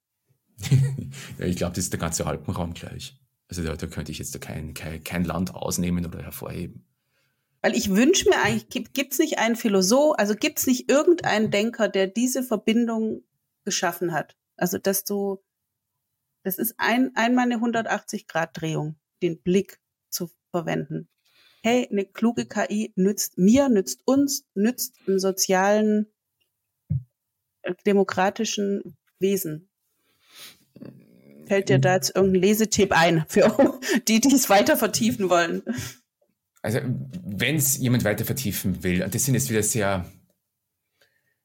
ja, 1.40 1.46
ich 1.46 1.56
glaube, 1.56 1.76
das 1.76 1.86
ist 1.86 1.94
der 1.94 2.00
ganze 2.00 2.26
Alpenraum 2.26 2.74
gleich. 2.74 3.16
Also 3.48 3.64
da, 3.64 3.76
da 3.76 3.88
könnte 3.88 4.12
ich 4.12 4.18
jetzt 4.18 4.34
da 4.36 4.40
kein, 4.40 4.74
kein, 4.74 5.04
kein 5.04 5.24
Land 5.24 5.54
ausnehmen 5.54 6.06
oder 6.06 6.22
hervorheben. 6.22 6.86
Weil 7.64 7.78
ich 7.78 7.91
wünsche 7.91 8.28
mir 8.28 8.41
eigentlich, 8.41 8.93
gibt 8.93 9.14
es 9.14 9.20
nicht 9.20 9.39
einen 9.39 9.55
Philosoph, 9.55 10.16
also 10.18 10.36
gibt 10.36 10.59
es 10.59 10.68
nicht 10.68 10.91
irgendeinen 10.91 11.49
Denker, 11.49 11.88
der 11.88 12.07
diese 12.07 12.43
Verbindung 12.43 13.24
geschaffen 13.64 14.11
hat? 14.11 14.36
Also, 14.57 14.78
dass 14.78 15.05
du, 15.05 15.41
das 16.43 16.57
ist 16.59 16.76
ein, 16.78 17.16
einmal 17.16 17.45
eine 17.45 17.59
180-Grad-Drehung, 17.59 18.97
den 19.22 19.41
Blick 19.41 19.80
zu 20.09 20.30
verwenden. 20.51 21.07
Hey, 21.64 21.88
eine 21.89 22.03
kluge 22.05 22.45
KI 22.47 22.91
nützt 22.97 23.38
mir, 23.38 23.70
nützt 23.70 24.01
uns, 24.05 24.45
nützt 24.53 24.97
im 25.07 25.18
sozialen, 25.18 26.11
äh, 27.61 27.74
demokratischen 27.86 28.97
Wesen. 29.20 29.70
Fällt 31.45 31.70
dir 31.70 31.80
da 31.80 31.95
jetzt 31.95 32.14
irgendein 32.14 32.41
Lesetipp 32.41 32.91
ein 32.91 33.24
für 33.30 33.80
die, 34.09 34.20
die 34.20 34.36
es 34.36 34.49
weiter 34.49 34.76
vertiefen 34.76 35.30
wollen? 35.30 35.64
Also, 36.64 36.80
wenn 36.82 37.57
es 37.57 37.78
jemand 37.78 38.05
weiter 38.05 38.24
vertiefen 38.24 38.84
will, 38.84 39.03
und 39.03 39.14
das 39.14 39.26
sind 39.26 39.34
jetzt 39.36 39.49
wieder 39.49 39.61
sehr, 39.61 40.09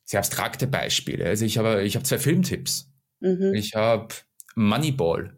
sehr 0.05 0.21
abstrakte 0.21 0.69
Beispiele. 0.69 1.27
Also, 1.27 1.45
ich 1.45 1.59
habe, 1.59 1.83
ich 1.83 1.97
habe 1.97 2.05
zwei 2.05 2.19
Filmtipps. 2.19 2.91
Mhm. 3.19 3.53
Ich 3.53 3.75
habe 3.75 4.15
Moneyball. 4.55 5.37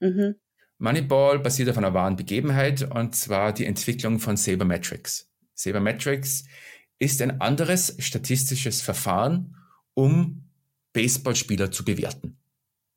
Mhm. 0.00 0.34
Moneyball 0.78 1.38
basiert 1.38 1.68
auf 1.68 1.78
einer 1.78 1.94
wahren 1.94 2.16
Begebenheit 2.16 2.82
und 2.90 3.14
zwar 3.14 3.52
die 3.52 3.66
Entwicklung 3.66 4.18
von 4.18 4.36
Sabermetrics. 4.36 5.30
Sabermetrics 5.54 6.44
ist 6.98 7.22
ein 7.22 7.40
anderes 7.40 7.96
statistisches 7.98 8.80
Verfahren, 8.80 9.56
um 9.94 10.50
Baseballspieler 10.92 11.70
zu 11.70 11.84
bewerten. 11.84 12.38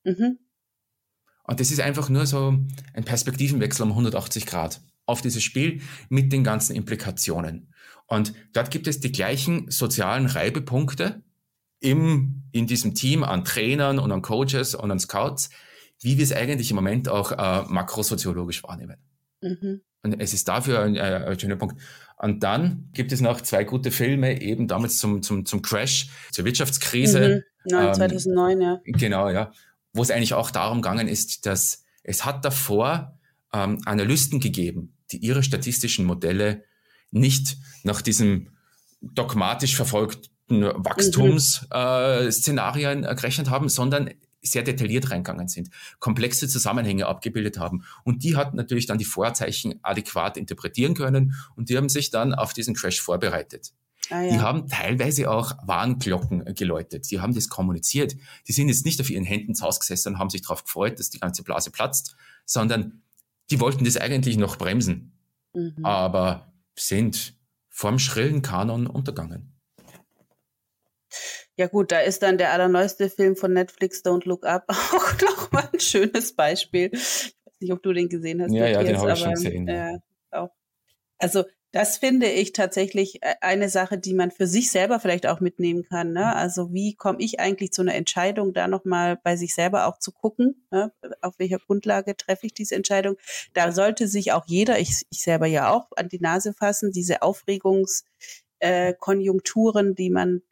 Mhm. 0.04 0.40
Und 1.44 1.60
das 1.60 1.72
ist 1.72 1.82
einfach 1.82 2.10
nur 2.10 2.26
so 2.26 2.58
ein 2.94 3.04
Perspektivenwechsel 3.04 3.84
um 3.84 3.90
180 3.92 4.46
Grad 4.48 4.82
auf 5.06 5.22
dieses 5.22 5.44
Spiel 5.44 5.82
mit 6.10 6.32
den 6.32 6.44
ganzen 6.44 6.76
Implikationen. 6.76 7.74
Und 8.08 8.34
dort 8.54 8.72
gibt 8.72 8.88
es 8.88 9.00
die 9.00 9.12
gleichen 9.12 9.70
sozialen 9.72 10.26
Reibepunkte 10.28 11.22
im, 11.80 12.44
in 12.52 12.68
diesem 12.68 12.96
Team 12.96 13.24
an 13.24 13.44
Trainern 13.44 14.00
und 14.00 14.12
an 14.12 14.22
Coaches 14.22 14.76
und 14.76 14.92
an 14.92 15.00
Scouts, 15.00 15.50
wie 16.02 16.18
wir 16.18 16.24
es 16.24 16.34
eigentlich 16.34 16.70
im 16.70 16.76
Moment 16.76 17.10
auch 17.10 17.32
äh, 17.32 17.64
makrosoziologisch 17.68 18.64
wahrnehmen. 18.64 18.98
Mhm. 19.42 19.82
Und 20.04 20.20
es 20.20 20.34
ist 20.34 20.48
dafür 20.48 20.82
ein, 20.82 20.96
äh, 20.96 21.26
ein, 21.28 21.40
schöner 21.40 21.56
Punkt. 21.56 21.82
Und 22.18 22.44
dann 22.44 22.90
gibt 22.94 23.12
es 23.12 23.22
noch 23.22 23.42
zwei 23.42 23.64
gute 23.64 23.90
Filme, 23.92 24.42
eben 24.42 24.68
damals 24.68 24.98
zum, 24.98 25.22
zum, 25.22 25.46
zum 25.46 25.62
Crash, 25.62 26.10
zur 26.32 26.46
Wirtschaftskrise. 26.46 27.44
Mhm. 27.66 27.94
2009, 27.94 28.52
ähm, 28.52 28.62
ja. 28.62 28.80
Genau, 28.84 29.30
ja 29.30 29.52
wo 29.94 30.02
es 30.02 30.12
eigentlich 30.12 30.34
auch 30.34 30.52
darum 30.52 30.82
gegangen 30.82 31.08
ist, 31.08 31.46
dass 31.46 31.86
es 32.04 32.26
hat 32.26 32.44
davor 32.44 33.18
ähm, 33.54 33.80
Analysten 33.86 34.40
gegeben, 34.40 34.98
die 35.12 35.18
ihre 35.18 35.44
statistischen 35.44 36.06
Modelle 36.06 36.64
nicht 37.12 37.58
nach 37.84 38.02
diesem 38.02 38.48
dogmatisch 39.02 39.76
verfolgten 39.76 40.64
Wachstumsszenarien 40.64 43.00
mhm. 43.00 43.06
äh, 43.06 43.16
gerechnet 43.16 43.50
haben, 43.50 43.68
sondern 43.70 44.12
sehr 44.46 44.64
detailliert 44.64 45.10
reingegangen 45.10 45.48
sind, 45.48 45.70
komplexe 46.00 46.50
Zusammenhänge 46.50 47.08
abgebildet 47.08 47.58
haben. 47.58 47.86
Und 48.04 48.24
die 48.24 48.36
hatten 48.36 48.58
natürlich 48.58 48.88
dann 48.88 48.98
die 48.98 49.06
Vorzeichen 49.06 49.80
adäquat 49.84 50.38
interpretieren 50.38 50.96
können 50.96 51.36
und 51.56 51.70
die 51.70 51.78
haben 51.78 51.90
sich 51.90 52.10
dann 52.10 52.34
auf 52.34 52.54
diesen 52.54 52.76
Crash 52.76 53.02
vorbereitet. 53.02 53.72
Ah, 54.10 54.22
ja. 54.22 54.32
Die 54.32 54.40
haben 54.42 54.68
teilweise 54.68 55.32
auch 55.32 55.54
Warnglocken 55.66 56.54
geläutet. 56.56 57.10
Die 57.10 57.22
haben 57.22 57.34
das 57.34 57.48
kommuniziert. 57.48 58.18
Die 58.48 58.52
sind 58.52 58.68
jetzt 58.68 58.86
nicht 58.86 59.00
auf 59.00 59.10
ihren 59.10 59.24
Händen 59.24 59.56
zu 59.56 59.66
Hause 59.66 59.80
gesessen 59.80 60.14
und 60.14 60.20
haben 60.20 60.30
sich 60.30 60.42
darauf 60.42 60.66
gefreut, 60.66 61.00
dass 61.00 61.10
die 61.10 61.20
ganze 61.20 61.44
Blase 61.44 61.72
platzt, 61.72 62.18
sondern 62.46 63.02
die 63.50 63.60
wollten 63.60 63.86
das 63.86 63.98
eigentlich 63.98 64.38
noch 64.38 64.58
bremsen. 64.58 65.18
Mhm. 65.54 65.86
Aber 65.86 66.54
sind 66.76 67.36
vorm 67.70 68.00
schrillen 68.00 68.42
Kanon 68.42 68.88
untergangen. 68.88 69.54
Ja 71.56 71.68
gut, 71.68 71.92
da 71.92 72.00
ist 72.00 72.24
dann 72.24 72.38
der 72.40 72.52
allerneueste 72.52 73.10
Film 73.10 73.36
von 73.36 73.54
Netflix, 73.54 74.04
Don't 74.04 74.28
Look 74.28 74.46
Up, 74.46 74.66
auch 74.70 75.22
nochmal 75.22 75.70
ein 75.72 75.80
schönes 75.80 76.36
Beispiel. 76.36 76.90
Ich 76.92 77.26
weiß 77.46 77.60
nicht, 77.60 77.72
ob 77.72 77.84
du 77.84 77.94
den 77.94 78.10
gesehen 78.10 78.42
hast. 78.42 78.52
Ja, 78.52 78.68
ja, 78.68 78.84
den 78.84 78.98
habe 78.98 79.14
ich 79.14 79.20
schon 79.20 79.34
gesehen. 79.34 79.68
Äh, 79.68 80.00
auch. 80.32 80.50
Also 81.20 81.46
das 81.74 81.98
finde 81.98 82.28
ich 82.28 82.54
tatsächlich 82.54 83.22
äh, 83.24 83.34
eine 83.42 83.68
Sache, 83.68 83.98
die 83.98 84.14
man 84.14 84.30
für 84.30 84.46
sich 84.46 84.70
selber 84.70 85.00
vielleicht 85.00 85.26
auch 85.26 85.40
mitnehmen 85.40 85.84
kann. 85.84 86.14
Ne? 86.14 86.22
Mhm. 86.22 86.28
Also 86.28 86.72
wie 86.72 86.94
komme 86.94 87.18
ich 87.20 87.40
eigentlich 87.40 87.72
zu 87.72 87.82
einer 87.82 87.96
Entscheidung, 87.96 88.54
da 88.54 88.68
nochmal 88.68 89.20
bei 89.22 89.36
sich 89.36 89.56
selber 89.56 89.88
auch 89.88 89.98
zu 89.98 90.12
gucken, 90.12 90.68
ne? 90.72 90.94
auf 91.22 91.40
welcher 91.40 91.58
Grundlage 91.58 92.16
treffe 92.16 92.46
ich 92.46 92.54
diese 92.54 92.76
Entscheidung. 92.76 93.16
Da 93.54 93.72
sollte 93.72 94.08
sich 94.08 94.34
auch 94.34 94.44
jeder, 94.46 94.80
ich, 94.80 95.02
ich 95.10 95.24
selber 95.24 95.48
ja 95.48 95.74
auch, 95.74 95.88
an 95.96 96.10
die 96.10 96.20
Nase 96.20 96.54
fassen, 96.54 96.92
diese 96.92 97.24
Aufregungskonjunkturen, 97.24 99.92
äh, 99.92 99.96
die 99.96 100.12
man 100.12 100.44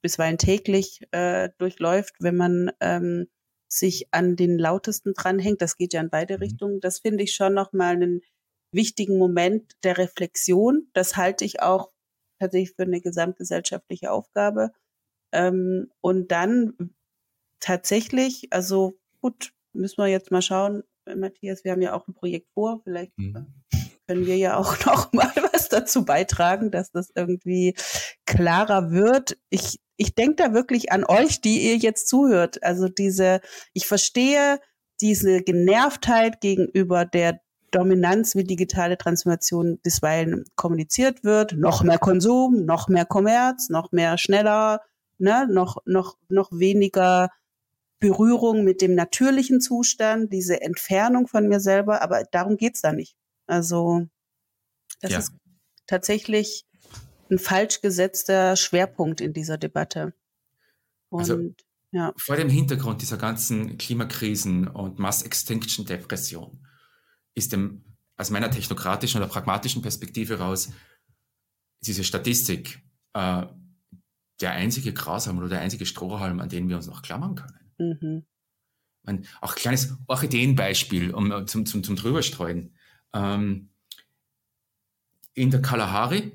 bisweilen 0.00 0.38
täglich 0.38 1.00
äh, 1.10 1.48
durchläuft, 1.58 2.14
wenn 2.20 2.36
man 2.36 2.70
ähm, 2.78 3.26
sich 3.66 4.06
an 4.12 4.36
den 4.36 4.56
lautesten 4.56 5.12
dranhängt. 5.12 5.60
Das 5.60 5.76
geht 5.76 5.92
ja 5.92 6.00
in 6.00 6.08
beide 6.08 6.36
mhm. 6.36 6.42
Richtungen. 6.42 6.80
Das 6.80 7.00
finde 7.00 7.24
ich 7.24 7.34
schon 7.34 7.52
nochmal 7.52 7.94
einen 7.94 8.20
wichtigen 8.72 9.18
Moment 9.18 9.72
der 9.82 9.98
Reflexion. 9.98 10.88
Das 10.92 11.16
halte 11.16 11.44
ich 11.44 11.62
auch 11.62 11.90
tatsächlich 12.38 12.74
für 12.76 12.82
eine 12.82 13.00
gesamtgesellschaftliche 13.00 14.10
Aufgabe. 14.10 14.72
Ähm, 15.32 15.90
und 16.00 16.30
dann 16.30 16.94
tatsächlich, 17.60 18.48
also 18.50 18.98
gut, 19.20 19.52
müssen 19.72 19.98
wir 19.98 20.06
jetzt 20.06 20.30
mal 20.30 20.42
schauen, 20.42 20.82
Matthias, 21.16 21.64
wir 21.64 21.72
haben 21.72 21.82
ja 21.82 21.94
auch 21.94 22.06
ein 22.06 22.14
Projekt 22.14 22.48
vor, 22.52 22.80
vielleicht 22.84 23.16
mhm. 23.16 23.46
können 24.06 24.26
wir 24.26 24.36
ja 24.36 24.56
auch 24.56 24.78
noch 24.86 25.12
mal 25.12 25.32
was 25.52 25.68
dazu 25.68 26.04
beitragen, 26.04 26.70
dass 26.70 26.90
das 26.90 27.10
irgendwie 27.14 27.74
klarer 28.26 28.90
wird. 28.90 29.38
Ich, 29.50 29.80
ich 29.96 30.14
denke 30.14 30.36
da 30.36 30.54
wirklich 30.54 30.92
an 30.92 31.04
euch, 31.04 31.40
die 31.40 31.70
ihr 31.70 31.76
jetzt 31.76 32.08
zuhört. 32.08 32.62
Also 32.62 32.88
diese, 32.88 33.40
ich 33.72 33.86
verstehe 33.86 34.60
diese 35.00 35.42
Genervtheit 35.42 36.40
gegenüber 36.40 37.04
der 37.04 37.40
Dominanz, 37.70 38.34
wie 38.34 38.44
digitale 38.44 38.98
Transformation 38.98 39.78
bisweilen 39.82 40.44
kommuniziert 40.56 41.24
wird. 41.24 41.52
Noch 41.52 41.82
mehr 41.82 41.98
Konsum, 41.98 42.64
noch 42.64 42.88
mehr 42.88 43.04
Kommerz, 43.04 43.68
noch 43.68 43.92
mehr 43.92 44.18
schneller, 44.18 44.80
ne, 45.18 45.46
noch, 45.50 45.78
noch, 45.84 46.16
noch 46.28 46.50
weniger 46.52 47.30
Berührung 48.00 48.64
mit 48.64 48.80
dem 48.80 48.94
natürlichen 48.94 49.60
Zustand, 49.60 50.32
diese 50.32 50.60
Entfernung 50.60 51.26
von 51.26 51.48
mir 51.48 51.60
selber, 51.60 52.02
aber 52.02 52.24
darum 52.30 52.56
geht's 52.56 52.80
da 52.80 52.92
nicht. 52.92 53.16
Also 53.46 54.06
das 55.00 55.10
ja. 55.10 55.18
ist 55.18 55.32
tatsächlich 55.86 56.64
ein 57.30 57.38
falsch 57.38 57.80
gesetzter 57.80 58.56
Schwerpunkt 58.56 59.20
in 59.20 59.32
dieser 59.32 59.58
Debatte. 59.58 60.14
Und 61.08 61.20
also, 61.20 61.54
ja. 61.90 62.12
Vor 62.16 62.36
dem 62.36 62.48
Hintergrund 62.48 63.02
dieser 63.02 63.16
ganzen 63.16 63.78
Klimakrisen 63.78 64.68
und 64.68 64.98
Mass 64.98 65.22
Extinction 65.22 65.84
Depression 65.84 66.66
ist 67.38 67.52
dem 67.52 67.84
aus 68.16 68.30
meiner 68.30 68.50
technokratischen 68.50 69.20
oder 69.20 69.30
pragmatischen 69.30 69.80
Perspektive 69.80 70.38
raus 70.38 70.70
diese 71.80 72.04
Statistik 72.04 72.82
äh, 73.14 73.46
der 74.40 74.52
einzige 74.52 74.92
Grashalm 74.92 75.38
oder 75.38 75.48
der 75.48 75.60
einzige 75.60 75.86
Strohhalm, 75.86 76.40
an 76.40 76.48
den 76.48 76.68
wir 76.68 76.76
uns 76.76 76.86
noch 76.86 77.02
klammern 77.02 77.36
können. 77.36 77.72
Mhm. 77.78 78.26
Man, 79.04 79.26
auch 79.40 79.52
ein 79.52 79.58
kleines 79.58 79.96
Orchideenbeispiel, 80.06 81.14
um 81.14 81.32
äh, 81.32 81.46
zum, 81.46 81.64
zum, 81.66 81.84
zum 81.84 81.96
drüberstreuen. 81.96 82.76
Ähm, 83.14 83.70
in 85.34 85.50
der 85.50 85.62
Kalahari 85.62 86.32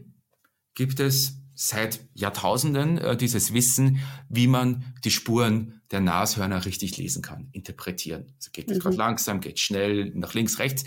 gibt 0.74 1.00
es 1.00 1.43
seit 1.56 2.00
Jahrtausenden 2.14 2.98
äh, 2.98 3.18
dieses 3.18 3.54
Wissen, 3.54 4.00
wie 4.30 4.48
man 4.48 4.94
die 5.04 5.12
Spuren 5.12 5.82
der 5.92 6.02
Nashörner 6.02 6.66
richtig 6.66 6.98
lesen 6.98 7.22
kann, 7.22 7.50
interpretieren. 7.52 8.34
Also 8.38 8.52
geht 8.52 8.70
es 8.70 8.78
mhm. 8.78 8.82
gerade 8.82 8.98
langsam, 8.98 9.40
geht 9.40 9.60
schnell, 9.60 10.12
nach 10.16 10.34
links, 10.34 10.60
rechts. 10.60 10.84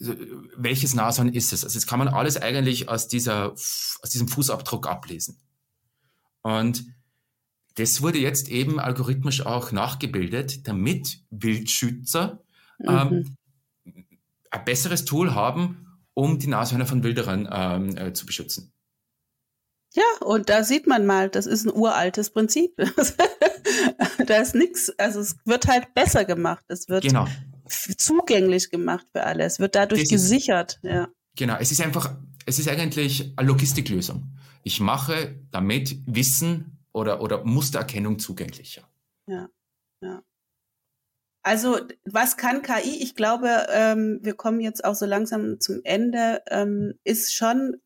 Also, 0.00 0.14
welches 0.56 0.94
Nashorn 0.94 1.28
ist 1.28 1.52
es? 1.52 1.64
Also 1.64 1.76
das 1.76 1.86
kann 1.86 1.98
man 1.98 2.08
alles 2.08 2.38
eigentlich 2.38 2.88
aus, 2.88 3.08
dieser, 3.08 3.52
aus 3.52 4.08
diesem 4.10 4.28
Fußabdruck 4.28 4.88
ablesen. 4.88 5.38
Und 6.42 6.86
das 7.74 8.00
wurde 8.00 8.18
jetzt 8.18 8.48
eben 8.48 8.80
algorithmisch 8.80 9.44
auch 9.44 9.72
nachgebildet, 9.72 10.66
damit 10.66 11.20
Wildschützer 11.30 12.42
mhm. 12.78 12.88
ähm, 12.88 13.36
ein 14.50 14.64
besseres 14.64 15.04
Tool 15.04 15.34
haben, 15.34 15.98
um 16.14 16.38
die 16.38 16.48
Nashörner 16.48 16.86
von 16.86 17.02
Wilderern 17.02 17.48
ähm, 17.50 17.96
äh, 17.96 18.12
zu 18.12 18.26
beschützen. 18.26 18.72
Ja, 19.92 20.04
und 20.20 20.48
da 20.48 20.62
sieht 20.62 20.86
man 20.86 21.04
mal, 21.04 21.28
das 21.28 21.46
ist 21.46 21.66
ein 21.66 21.72
uraltes 21.72 22.30
Prinzip. 22.30 22.76
da 24.26 24.36
ist 24.36 24.54
nichts, 24.54 24.90
also 24.98 25.20
es 25.20 25.36
wird 25.44 25.66
halt 25.66 25.94
besser 25.94 26.24
gemacht. 26.24 26.64
Es 26.68 26.88
wird 26.88 27.02
genau. 27.02 27.26
zugänglich 27.66 28.70
gemacht 28.70 29.06
für 29.12 29.24
alle. 29.24 29.44
Es 29.44 29.58
wird 29.58 29.74
dadurch 29.74 30.02
das 30.02 30.10
gesichert. 30.10 30.78
Ist, 30.82 30.90
ja. 30.90 31.08
Genau, 31.36 31.56
es 31.58 31.72
ist 31.72 31.80
einfach, 31.80 32.14
es 32.46 32.58
ist 32.58 32.68
eigentlich 32.68 33.32
eine 33.36 33.48
Logistiklösung. 33.48 34.36
Ich 34.62 34.78
mache 34.80 35.40
damit 35.50 35.96
Wissen 36.06 36.78
oder, 36.92 37.20
oder 37.20 37.44
Mustererkennung 37.44 38.18
zugänglicher. 38.18 38.82
Ja, 39.26 39.48
ja. 40.02 40.22
Also 41.42 41.80
was 42.04 42.36
kann 42.36 42.62
KI? 42.62 43.02
Ich 43.02 43.14
glaube, 43.14 43.66
ähm, 43.70 44.20
wir 44.22 44.34
kommen 44.34 44.60
jetzt 44.60 44.84
auch 44.84 44.94
so 44.94 45.06
langsam 45.06 45.58
zum 45.58 45.80
Ende. 45.84 46.42
Ähm, 46.48 46.94
ist 47.02 47.34
schon 47.34 47.80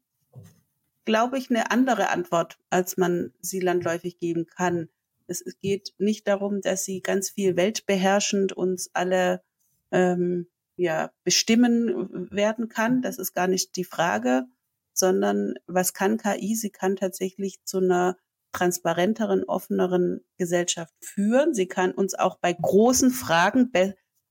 glaube 1.05 1.38
ich, 1.38 1.50
eine 1.50 1.70
andere 1.70 2.11
Antwort, 2.11 2.59
als 2.70 2.96
man 2.96 3.32
sie 3.40 3.61
landläufig 3.61 4.18
geben 4.18 4.46
kann. 4.46 4.88
Es 5.26 5.42
geht 5.61 5.94
nicht 5.98 6.28
darum, 6.28 6.61
dass 6.61 6.84
sie 6.84 7.00
ganz 7.00 7.30
viel 7.30 7.57
weltbeherrschend 7.57 8.52
uns 8.52 8.90
alle 8.92 9.42
ähm, 9.90 10.48
ja, 10.76 11.11
bestimmen 11.24 12.30
werden 12.30 12.68
kann. 12.68 13.00
Das 13.00 13.18
ist 13.18 13.32
gar 13.32 13.46
nicht 13.46 13.76
die 13.76 13.84
Frage, 13.84 14.44
sondern 14.92 15.55
was 15.66 15.92
kann 15.92 16.18
KI? 16.18 16.55
Sie 16.57 16.70
kann 16.70 16.96
tatsächlich 16.96 17.62
zu 17.64 17.78
einer 17.78 18.16
transparenteren, 18.52 19.44
offeneren 19.44 20.20
Gesellschaft 20.36 20.94
führen. 21.00 21.55
Sie 21.55 21.66
kann 21.66 21.90
uns 21.92 22.14
auch 22.14 22.38
bei 22.38 22.52
großen 22.52 23.11
Fragen 23.11 23.72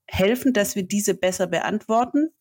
helfen, 0.06 0.54
dass 0.54 0.76
wir 0.76 0.84
diese 0.84 1.14
besser 1.14 1.48
beantworten 1.48 2.34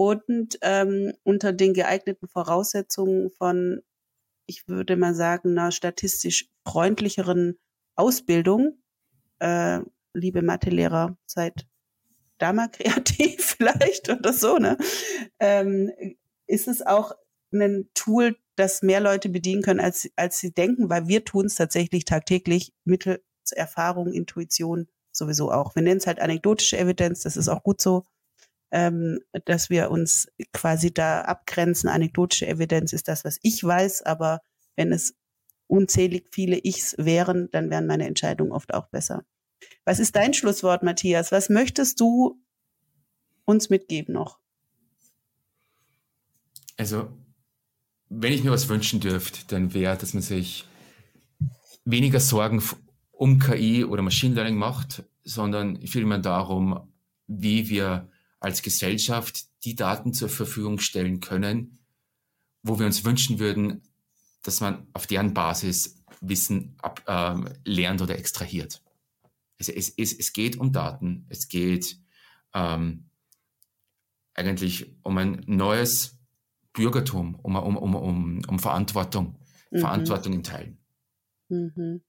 und 0.00 0.58
ähm, 0.62 1.12
unter 1.24 1.52
den 1.52 1.74
geeigneten 1.74 2.26
Voraussetzungen 2.26 3.28
von, 3.28 3.82
ich 4.46 4.66
würde 4.66 4.96
mal 4.96 5.14
sagen, 5.14 5.50
einer 5.50 5.72
statistisch 5.72 6.48
freundlicheren 6.66 7.58
Ausbildung, 7.96 8.82
äh, 9.40 9.80
liebe 10.14 10.40
Mathelehrer, 10.40 11.18
seid 11.26 11.66
da 12.38 12.54
mal 12.54 12.68
kreativ 12.72 13.56
vielleicht 13.58 14.08
oder 14.08 14.32
so, 14.32 14.56
ne? 14.56 14.78
Ähm, 15.38 15.92
ist 16.46 16.66
es 16.66 16.80
auch 16.80 17.12
ein 17.52 17.90
Tool, 17.92 18.38
das 18.56 18.80
mehr 18.80 19.00
Leute 19.00 19.28
bedienen 19.28 19.60
können, 19.60 19.80
als, 19.80 20.08
als 20.16 20.38
sie 20.38 20.54
denken, 20.54 20.88
weil 20.88 21.08
wir 21.08 21.26
tun 21.26 21.44
es 21.44 21.56
tatsächlich 21.56 22.06
tagtäglich 22.06 22.72
mittels 22.84 23.20
Erfahrung, 23.54 24.14
Intuition 24.14 24.88
sowieso 25.12 25.52
auch. 25.52 25.74
Wir 25.74 25.82
nennen 25.82 25.98
es 25.98 26.06
halt 26.06 26.20
anekdotische 26.20 26.78
Evidenz, 26.78 27.20
das 27.20 27.36
ist 27.36 27.48
auch 27.48 27.62
gut 27.62 27.82
so 27.82 28.06
ähm, 28.70 29.20
dass 29.44 29.70
wir 29.70 29.90
uns 29.90 30.28
quasi 30.52 30.92
da 30.92 31.22
abgrenzen. 31.22 31.88
Anekdotische 31.88 32.46
Evidenz 32.46 32.92
ist 32.92 33.08
das, 33.08 33.24
was 33.24 33.38
ich 33.42 33.62
weiß, 33.62 34.02
aber 34.02 34.40
wenn 34.76 34.92
es 34.92 35.14
unzählig 35.66 36.28
viele 36.30 36.58
Ichs 36.58 36.94
wären, 36.98 37.48
dann 37.52 37.70
wären 37.70 37.86
meine 37.86 38.06
Entscheidungen 38.06 38.52
oft 38.52 38.74
auch 38.74 38.88
besser. 38.88 39.24
Was 39.84 39.98
ist 39.98 40.16
dein 40.16 40.34
Schlusswort, 40.34 40.82
Matthias? 40.82 41.32
Was 41.32 41.48
möchtest 41.48 42.00
du 42.00 42.40
uns 43.44 43.70
mitgeben 43.70 44.14
noch? 44.14 44.38
Also, 46.76 47.10
wenn 48.08 48.32
ich 48.32 48.42
mir 48.42 48.50
was 48.50 48.68
wünschen 48.68 49.00
dürfte, 49.00 49.40
dann 49.48 49.74
wäre, 49.74 49.96
dass 49.96 50.14
man 50.14 50.22
sich 50.22 50.66
weniger 51.84 52.20
Sorgen 52.20 52.62
um 53.12 53.38
KI 53.38 53.84
oder 53.84 54.02
Machine 54.02 54.34
Learning 54.34 54.56
macht, 54.56 55.04
sondern 55.24 55.86
vielmehr 55.86 56.18
darum, 56.18 56.88
wie 57.26 57.68
wir 57.68 58.08
als 58.40 58.62
Gesellschaft 58.62 59.46
die 59.64 59.74
Daten 59.74 60.12
zur 60.14 60.28
Verfügung 60.28 60.78
stellen 60.78 61.20
können, 61.20 61.78
wo 62.62 62.78
wir 62.78 62.86
uns 62.86 63.04
wünschen 63.04 63.38
würden, 63.38 63.82
dass 64.42 64.60
man 64.60 64.86
auf 64.94 65.06
deren 65.06 65.34
Basis 65.34 65.96
Wissen 66.20 66.76
ab, 66.82 67.02
äh, 67.06 67.50
lernt 67.64 68.02
oder 68.02 68.18
extrahiert. 68.18 68.82
Also 69.58 69.72
es, 69.72 69.90
es, 69.96 70.18
es 70.18 70.32
geht 70.32 70.56
um 70.56 70.72
Daten, 70.72 71.26
es 71.28 71.48
geht 71.48 71.98
ähm, 72.54 73.10
eigentlich 74.34 74.94
um 75.02 75.18
ein 75.18 75.42
neues 75.46 76.18
Bürgertum, 76.72 77.38
um, 77.42 77.56
um, 77.56 77.76
um, 77.76 77.94
um, 77.94 78.42
um 78.46 78.58
Verantwortung, 78.58 79.38
mhm. 79.70 79.78
Verantwortung 79.80 80.32
in 80.34 80.42
Teilen. 80.42 80.78
Mhm. 81.48 82.02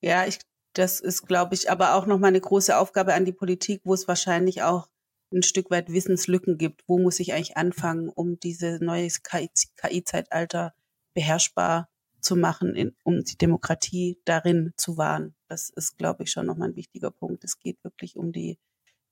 Ja, 0.00 0.26
ich, 0.26 0.38
das 0.72 1.00
ist, 1.00 1.26
glaube 1.26 1.54
ich, 1.54 1.70
aber 1.70 1.94
auch 1.94 2.06
nochmal 2.06 2.28
eine 2.28 2.40
große 2.40 2.76
Aufgabe 2.76 3.14
an 3.14 3.24
die 3.24 3.32
Politik, 3.32 3.82
wo 3.84 3.94
es 3.94 4.08
wahrscheinlich 4.08 4.62
auch 4.62 4.88
ein 5.32 5.42
Stück 5.42 5.70
weit 5.70 5.92
Wissenslücken 5.92 6.58
gibt. 6.58 6.84
Wo 6.86 6.98
muss 6.98 7.20
ich 7.20 7.32
eigentlich 7.32 7.56
anfangen, 7.56 8.08
um 8.08 8.38
dieses 8.38 8.80
neue 8.80 9.08
KI-Zeitalter 9.08 10.74
beherrschbar 11.14 11.88
zu 12.20 12.36
machen, 12.36 12.74
in, 12.74 12.94
um 13.02 13.24
die 13.24 13.36
Demokratie 13.36 14.18
darin 14.24 14.72
zu 14.76 14.96
wahren? 14.96 15.34
Das 15.48 15.70
ist, 15.70 15.98
glaube 15.98 16.24
ich, 16.24 16.30
schon 16.30 16.46
nochmal 16.46 16.70
ein 16.70 16.76
wichtiger 16.76 17.10
Punkt. 17.10 17.44
Es 17.44 17.58
geht 17.58 17.82
wirklich 17.84 18.16
um 18.16 18.32
die 18.32 18.58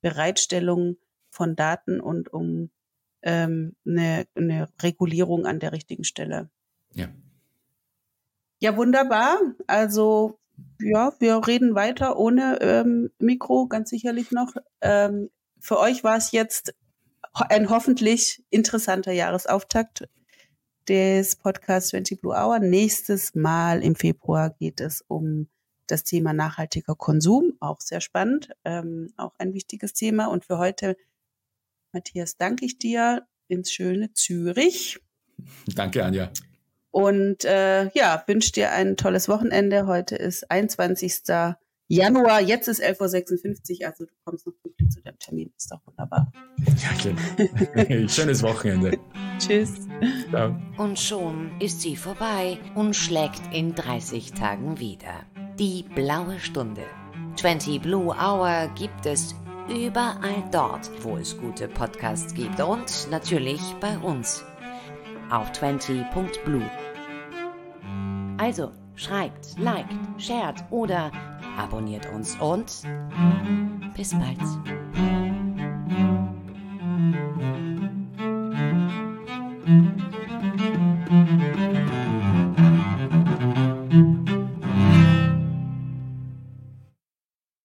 Bereitstellung 0.00 0.96
von 1.30 1.56
Daten 1.56 2.00
und 2.00 2.32
um 2.32 2.70
ähm, 3.22 3.76
eine, 3.86 4.26
eine 4.34 4.68
Regulierung 4.82 5.46
an 5.46 5.60
der 5.60 5.72
richtigen 5.72 6.04
Stelle. 6.04 6.50
Ja. 6.94 7.08
Ja, 8.60 8.76
wunderbar. 8.76 9.38
Also 9.66 10.38
ja, 10.80 11.12
wir 11.18 11.46
reden 11.46 11.74
weiter 11.74 12.18
ohne 12.18 12.58
ähm, 12.60 13.10
Mikro, 13.18 13.66
ganz 13.66 13.90
sicherlich 13.90 14.30
noch. 14.30 14.54
Ähm, 14.80 15.30
für 15.61 15.78
euch 15.78 16.04
war 16.04 16.16
es 16.16 16.32
jetzt 16.32 16.74
ein 17.32 17.70
hoffentlich 17.70 18.42
interessanter 18.50 19.12
Jahresauftakt 19.12 20.08
des 20.88 21.36
Podcasts 21.36 21.90
20 21.90 22.20
Blue 22.20 22.34
Hour. 22.34 22.58
Nächstes 22.58 23.34
Mal 23.34 23.82
im 23.82 23.94
Februar 23.94 24.50
geht 24.50 24.80
es 24.80 25.04
um 25.06 25.48
das 25.86 26.04
Thema 26.04 26.32
nachhaltiger 26.32 26.94
Konsum, 26.94 27.54
auch 27.61 27.80
sehr 27.80 28.00
spannend, 28.00 28.50
ähm, 28.64 29.12
auch 29.16 29.32
ein 29.38 29.54
wichtiges 29.54 29.92
Thema. 29.92 30.26
Und 30.26 30.44
für 30.44 30.58
heute, 30.58 30.96
Matthias, 31.92 32.36
danke 32.36 32.64
ich 32.64 32.78
dir 32.78 33.26
ins 33.48 33.72
schöne 33.72 34.12
Zürich. 34.12 35.00
Danke, 35.66 36.04
Anja. 36.04 36.30
Und 36.90 37.44
äh, 37.44 37.88
ja, 37.90 38.22
wünsche 38.26 38.52
dir 38.52 38.72
ein 38.72 38.96
tolles 38.96 39.28
Wochenende. 39.28 39.86
Heute 39.86 40.16
ist 40.16 40.50
21. 40.50 41.22
Januar, 41.93 42.41
jetzt 42.41 42.68
ist 42.68 42.80
11.56 42.80 43.80
Uhr, 43.80 43.88
also 43.88 44.05
du 44.05 44.12
kommst 44.24 44.47
noch 44.47 44.53
pünktlich 44.62 44.91
zu 44.91 45.03
dem 45.03 45.18
Termin, 45.18 45.53
ist 45.57 45.72
doch 45.72 45.80
wunderbar. 45.84 46.30
Ja, 46.59 46.91
genau. 47.03 48.09
Schönes 48.09 48.45
Wochenende. 48.45 48.97
Tschüss. 49.41 49.88
Ciao. 50.30 50.55
Und 50.78 51.01
schon 51.01 51.51
ist 51.61 51.80
sie 51.80 51.97
vorbei 51.97 52.61
und 52.76 52.95
schlägt 52.95 53.43
in 53.53 53.74
30 53.74 54.34
Tagen 54.34 54.78
wieder. 54.78 55.26
Die 55.59 55.82
blaue 55.82 56.38
Stunde. 56.38 56.84
20 57.34 57.82
Blue 57.82 58.14
Hour 58.14 58.70
gibt 58.76 59.05
es 59.05 59.34
überall 59.68 60.45
dort, 60.53 60.88
wo 61.03 61.16
es 61.16 61.36
gute 61.36 61.66
Podcasts 61.66 62.32
gibt 62.34 62.61
und 62.61 63.09
natürlich 63.11 63.61
bei 63.80 63.99
uns 63.99 64.45
auf 65.28 65.51
20.blue. 65.51 66.70
Also 68.38 68.70
schreibt, 68.95 69.59
liked, 69.59 69.97
shared 70.18 70.62
oder 70.70 71.11
abonniert 71.61 72.06
uns 72.12 72.36
und 72.40 72.82
bis 73.94 74.11
bald. 74.11 74.38